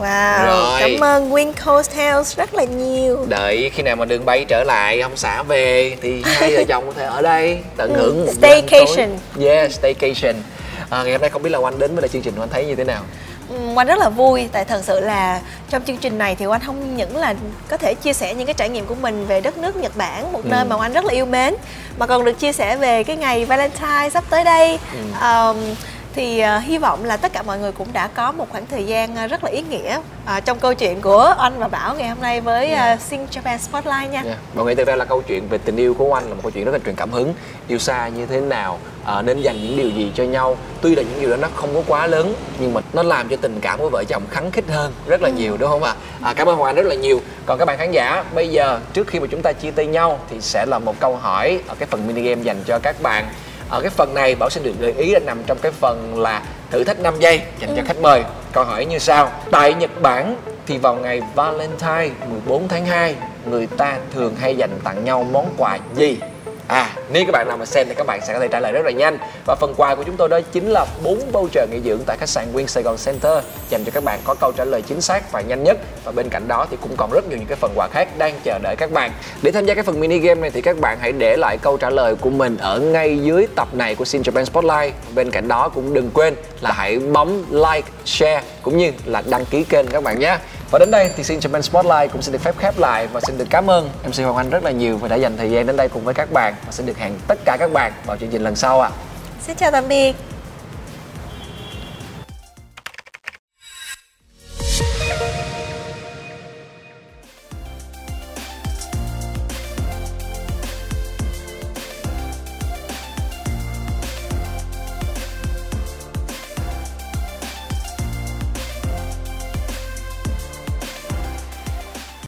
wow 0.00 0.46
Rồi. 0.46 0.80
cảm 0.80 1.04
ơn 1.04 1.30
Wing 1.30 1.52
Coast 1.66 1.90
House 1.96 2.34
rất 2.36 2.54
là 2.54 2.64
nhiều 2.64 3.26
Đợi 3.28 3.70
khi 3.74 3.82
nào 3.82 3.96
mà 3.96 4.04
đường 4.04 4.24
bay 4.24 4.44
trở 4.48 4.64
lại, 4.64 5.00
ông 5.00 5.16
xã 5.16 5.42
về 5.42 5.96
thì 6.02 6.22
hai 6.24 6.56
vợ 6.56 6.64
chồng 6.68 6.84
có 6.86 6.92
thể 6.96 7.04
ở 7.04 7.22
đây 7.22 7.58
tận 7.76 7.94
Ừ, 7.94 8.00
hưởng 8.00 8.26
một 8.26 8.32
staycation. 8.38 9.10
Yeah, 9.40 9.72
staycation. 9.72 10.34
À, 10.90 11.02
ngày 11.02 11.12
hôm 11.12 11.20
nay 11.20 11.30
không 11.30 11.42
biết 11.42 11.50
là 11.50 11.58
Oanh 11.58 11.78
đến 11.78 11.94
với 11.94 12.02
lại 12.02 12.08
chương 12.08 12.22
trình 12.22 12.34
Oanh 12.40 12.48
thấy 12.48 12.64
như 12.66 12.74
thế 12.74 12.84
nào? 12.84 13.02
Oanh 13.74 13.86
rất 13.86 13.98
là 13.98 14.08
vui 14.08 14.48
tại 14.52 14.64
thật 14.64 14.80
sự 14.84 15.00
là 15.00 15.40
trong 15.70 15.82
chương 15.84 15.96
trình 15.96 16.18
này 16.18 16.34
thì 16.34 16.46
Oanh 16.46 16.60
không 16.60 16.96
những 16.96 17.16
là 17.16 17.34
có 17.68 17.76
thể 17.76 17.94
chia 17.94 18.12
sẻ 18.12 18.34
những 18.34 18.46
cái 18.46 18.54
trải 18.54 18.68
nghiệm 18.68 18.86
của 18.86 18.94
mình 18.94 19.26
về 19.26 19.40
đất 19.40 19.58
nước 19.58 19.76
Nhật 19.76 19.96
Bản 19.96 20.32
một 20.32 20.40
nơi 20.44 20.64
mà 20.64 20.76
Oanh 20.76 20.92
rất 20.92 21.04
là 21.04 21.12
yêu 21.12 21.26
mến 21.26 21.54
mà 21.98 22.06
còn 22.06 22.24
được 22.24 22.38
chia 22.38 22.52
sẻ 22.52 22.76
về 22.76 23.04
cái 23.04 23.16
ngày 23.16 23.44
Valentine 23.44 24.10
sắp 24.12 24.24
tới 24.30 24.44
đây. 24.44 24.78
Ờm, 25.20 25.56
thì 26.16 26.40
ờ, 26.40 26.58
hy 26.58 26.78
vọng 26.78 27.04
là 27.04 27.16
tất 27.16 27.32
cả 27.32 27.42
mọi 27.42 27.58
người 27.58 27.72
cũng 27.72 27.88
đã 27.92 28.08
có 28.14 28.32
một 28.32 28.46
khoảng 28.50 28.66
thời 28.66 28.84
gian 28.84 29.16
ờ, 29.16 29.26
rất 29.26 29.44
là 29.44 29.50
ý 29.50 29.62
nghĩa 29.70 30.00
ờ, 30.26 30.40
trong 30.40 30.58
câu 30.58 30.74
chuyện 30.74 31.00
của 31.00 31.34
Oanh 31.38 31.58
và 31.58 31.68
Bảo 31.68 31.94
ngày 31.94 32.08
hôm 32.08 32.20
nay 32.20 32.40
với 32.40 32.72
uh, 32.72 33.00
Sing 33.00 33.26
Japan 33.30 33.58
Spotlight 33.58 34.12
nha. 34.12 34.22
Yeah. 34.24 34.38
Mọi 34.54 34.64
người 34.64 34.74
thực 34.74 34.86
ra 34.86 34.96
là 34.96 35.04
câu 35.04 35.22
chuyện 35.22 35.48
về 35.48 35.58
tình 35.58 35.76
yêu 35.76 35.94
của 35.94 36.14
anh 36.14 36.28
là 36.28 36.34
một 36.34 36.40
câu 36.42 36.50
chuyện 36.50 36.64
rất 36.64 36.72
là 36.72 36.78
truyền 36.84 36.94
cảm 36.94 37.10
hứng 37.10 37.34
Yêu 37.68 37.78
xa 37.78 38.08
như 38.08 38.26
thế 38.26 38.40
nào, 38.40 38.78
à, 39.04 39.22
nên 39.22 39.42
dành 39.42 39.62
những 39.62 39.76
điều 39.76 39.90
gì 39.90 40.12
cho 40.14 40.24
nhau 40.24 40.56
Tuy 40.80 40.94
là 40.94 41.02
những 41.02 41.20
điều 41.20 41.30
đó 41.30 41.36
nó 41.36 41.48
không 41.54 41.74
có 41.74 41.82
quá 41.86 42.06
lớn 42.06 42.34
Nhưng 42.58 42.74
mà 42.74 42.80
nó 42.92 43.02
làm 43.02 43.28
cho 43.28 43.36
tình 43.36 43.60
cảm 43.60 43.78
của 43.78 43.88
vợ 43.88 44.04
chồng 44.08 44.22
khắng 44.30 44.50
khích 44.50 44.68
hơn 44.68 44.92
rất 45.06 45.22
là 45.22 45.28
nhiều 45.28 45.56
đúng 45.56 45.70
không 45.70 45.82
ạ? 45.82 45.94
À, 46.22 46.34
cảm 46.34 46.48
ơn 46.48 46.56
Hoàng 46.56 46.68
Anh 46.68 46.76
rất 46.76 46.86
là 46.86 46.94
nhiều 46.94 47.20
Còn 47.46 47.58
các 47.58 47.64
bạn 47.64 47.78
khán 47.78 47.92
giả, 47.92 48.24
bây 48.34 48.48
giờ 48.48 48.80
trước 48.92 49.06
khi 49.06 49.20
mà 49.20 49.26
chúng 49.30 49.42
ta 49.42 49.52
chia 49.52 49.70
tay 49.70 49.86
nhau 49.86 50.18
Thì 50.30 50.40
sẽ 50.40 50.66
là 50.66 50.78
một 50.78 51.00
câu 51.00 51.16
hỏi 51.16 51.60
ở 51.66 51.74
cái 51.78 51.88
phần 51.90 52.06
mini 52.06 52.22
game 52.22 52.42
dành 52.42 52.62
cho 52.66 52.78
các 52.78 52.96
bạn 53.02 53.24
ở 53.70 53.80
cái 53.80 53.90
phần 53.90 54.14
này 54.14 54.34
Bảo 54.34 54.50
xin 54.50 54.62
được 54.62 54.74
gợi 54.80 54.92
ý 54.92 55.10
là 55.10 55.20
nằm 55.20 55.42
trong 55.46 55.58
cái 55.62 55.72
phần 55.72 56.18
là 56.18 56.42
thử 56.70 56.84
thách 56.84 57.00
5 57.00 57.14
giây 57.18 57.42
dành 57.58 57.74
cho 57.76 57.82
khách 57.86 58.00
mời. 58.00 58.24
Câu 58.52 58.64
hỏi 58.64 58.84
như 58.84 58.98
sau. 58.98 59.30
Tại 59.50 59.74
Nhật 59.74 60.02
Bản 60.02 60.36
thì 60.66 60.78
vào 60.78 60.94
ngày 60.94 61.22
Valentine 61.34 62.10
14 62.30 62.68
tháng 62.68 62.86
2 62.86 63.16
Người 63.50 63.66
ta 63.66 63.98
thường 64.14 64.34
hay 64.40 64.56
dành 64.56 64.70
tặng 64.84 65.04
nhau 65.04 65.24
món 65.24 65.54
quà 65.56 65.78
gì? 65.96 66.18
À, 66.68 66.90
nếu 67.12 67.24
các 67.26 67.32
bạn 67.32 67.48
nào 67.48 67.56
mà 67.56 67.66
xem 67.66 67.86
thì 67.88 67.94
các 67.94 68.06
bạn 68.06 68.20
sẽ 68.26 68.32
có 68.32 68.40
thể 68.40 68.48
trả 68.48 68.60
lời 68.60 68.72
rất 68.72 68.84
là 68.84 68.90
nhanh. 68.90 69.18
Và 69.46 69.54
phần 69.60 69.74
quà 69.76 69.94
của 69.94 70.02
chúng 70.02 70.16
tôi 70.16 70.28
đó 70.28 70.40
chính 70.52 70.70
là 70.70 70.86
4 71.02 71.18
voucher 71.32 71.70
nghỉ 71.70 71.80
dưỡng 71.84 72.00
tại 72.06 72.16
khách 72.16 72.28
sạn 72.28 72.52
Win 72.54 72.66
Sài 72.66 72.82
Gòn 72.82 72.96
Center 73.04 73.32
Dành 73.68 73.84
cho 73.84 73.90
các 73.94 74.04
bạn 74.04 74.20
có 74.24 74.34
câu 74.34 74.52
trả 74.56 74.64
lời 74.64 74.82
chính 74.82 75.00
xác 75.00 75.32
và 75.32 75.40
nhanh 75.40 75.64
nhất. 75.64 75.78
Và 76.04 76.12
bên 76.12 76.28
cạnh 76.28 76.48
đó 76.48 76.66
thì 76.70 76.76
cũng 76.80 76.96
còn 76.96 77.10
rất 77.12 77.28
nhiều 77.28 77.38
những 77.38 77.46
cái 77.46 77.56
phần 77.56 77.72
quà 77.74 77.88
khác 77.88 78.08
đang 78.18 78.34
chờ 78.44 78.58
đợi 78.62 78.76
các 78.76 78.92
bạn. 78.92 79.12
Để 79.42 79.52
tham 79.52 79.66
gia 79.66 79.74
cái 79.74 79.84
phần 79.84 80.00
mini 80.00 80.18
game 80.18 80.40
này 80.40 80.50
thì 80.50 80.62
các 80.62 80.78
bạn 80.78 80.98
hãy 81.00 81.12
để 81.12 81.36
lại 81.36 81.58
câu 81.58 81.76
trả 81.76 81.90
lời 81.90 82.14
của 82.14 82.30
mình 82.30 82.56
ở 82.56 82.80
ngay 82.80 83.18
dưới 83.18 83.46
tập 83.56 83.68
này 83.72 83.94
của 83.94 84.04
Sin 84.04 84.22
Japan 84.22 84.44
Spotlight. 84.44 84.94
Bên 85.14 85.30
cạnh 85.30 85.48
đó 85.48 85.68
cũng 85.68 85.94
đừng 85.94 86.10
quên 86.14 86.34
là 86.60 86.72
hãy 86.72 86.98
bấm 86.98 87.44
like, 87.50 87.88
share 88.04 88.42
cũng 88.62 88.78
như 88.78 88.92
là 89.04 89.22
đăng 89.30 89.44
ký 89.44 89.64
kênh 89.64 89.86
các 89.86 90.02
bạn 90.02 90.18
nhé 90.18 90.38
và 90.70 90.78
đến 90.78 90.90
đây 90.90 91.10
thì 91.16 91.24
xin 91.24 91.38
Japan 91.38 91.60
Spotlight 91.60 92.12
cũng 92.12 92.22
xin 92.22 92.32
được 92.32 92.40
phép 92.42 92.54
khép 92.58 92.78
lại 92.78 93.06
và 93.06 93.20
xin 93.20 93.38
được 93.38 93.46
cảm 93.50 93.70
ơn 93.70 93.90
MC 94.06 94.16
Hoàng 94.16 94.36
Anh 94.36 94.50
rất 94.50 94.64
là 94.64 94.70
nhiều 94.70 94.96
vì 94.96 95.08
đã 95.08 95.16
dành 95.16 95.36
thời 95.36 95.50
gian 95.50 95.66
đến 95.66 95.76
đây 95.76 95.88
cùng 95.88 96.04
với 96.04 96.14
các 96.14 96.32
bạn 96.32 96.54
và 96.66 96.72
xin 96.72 96.86
được 96.86 96.98
hẹn 96.98 97.12
tất 97.26 97.38
cả 97.44 97.56
các 97.60 97.72
bạn 97.72 97.92
vào 98.06 98.16
chương 98.16 98.30
trình 98.30 98.42
lần 98.42 98.56
sau 98.56 98.80
ạ. 98.80 98.90
À. 98.92 98.96
Xin 99.46 99.56
chào 99.56 99.70
tạm 99.70 99.88
biệt. 99.88 100.35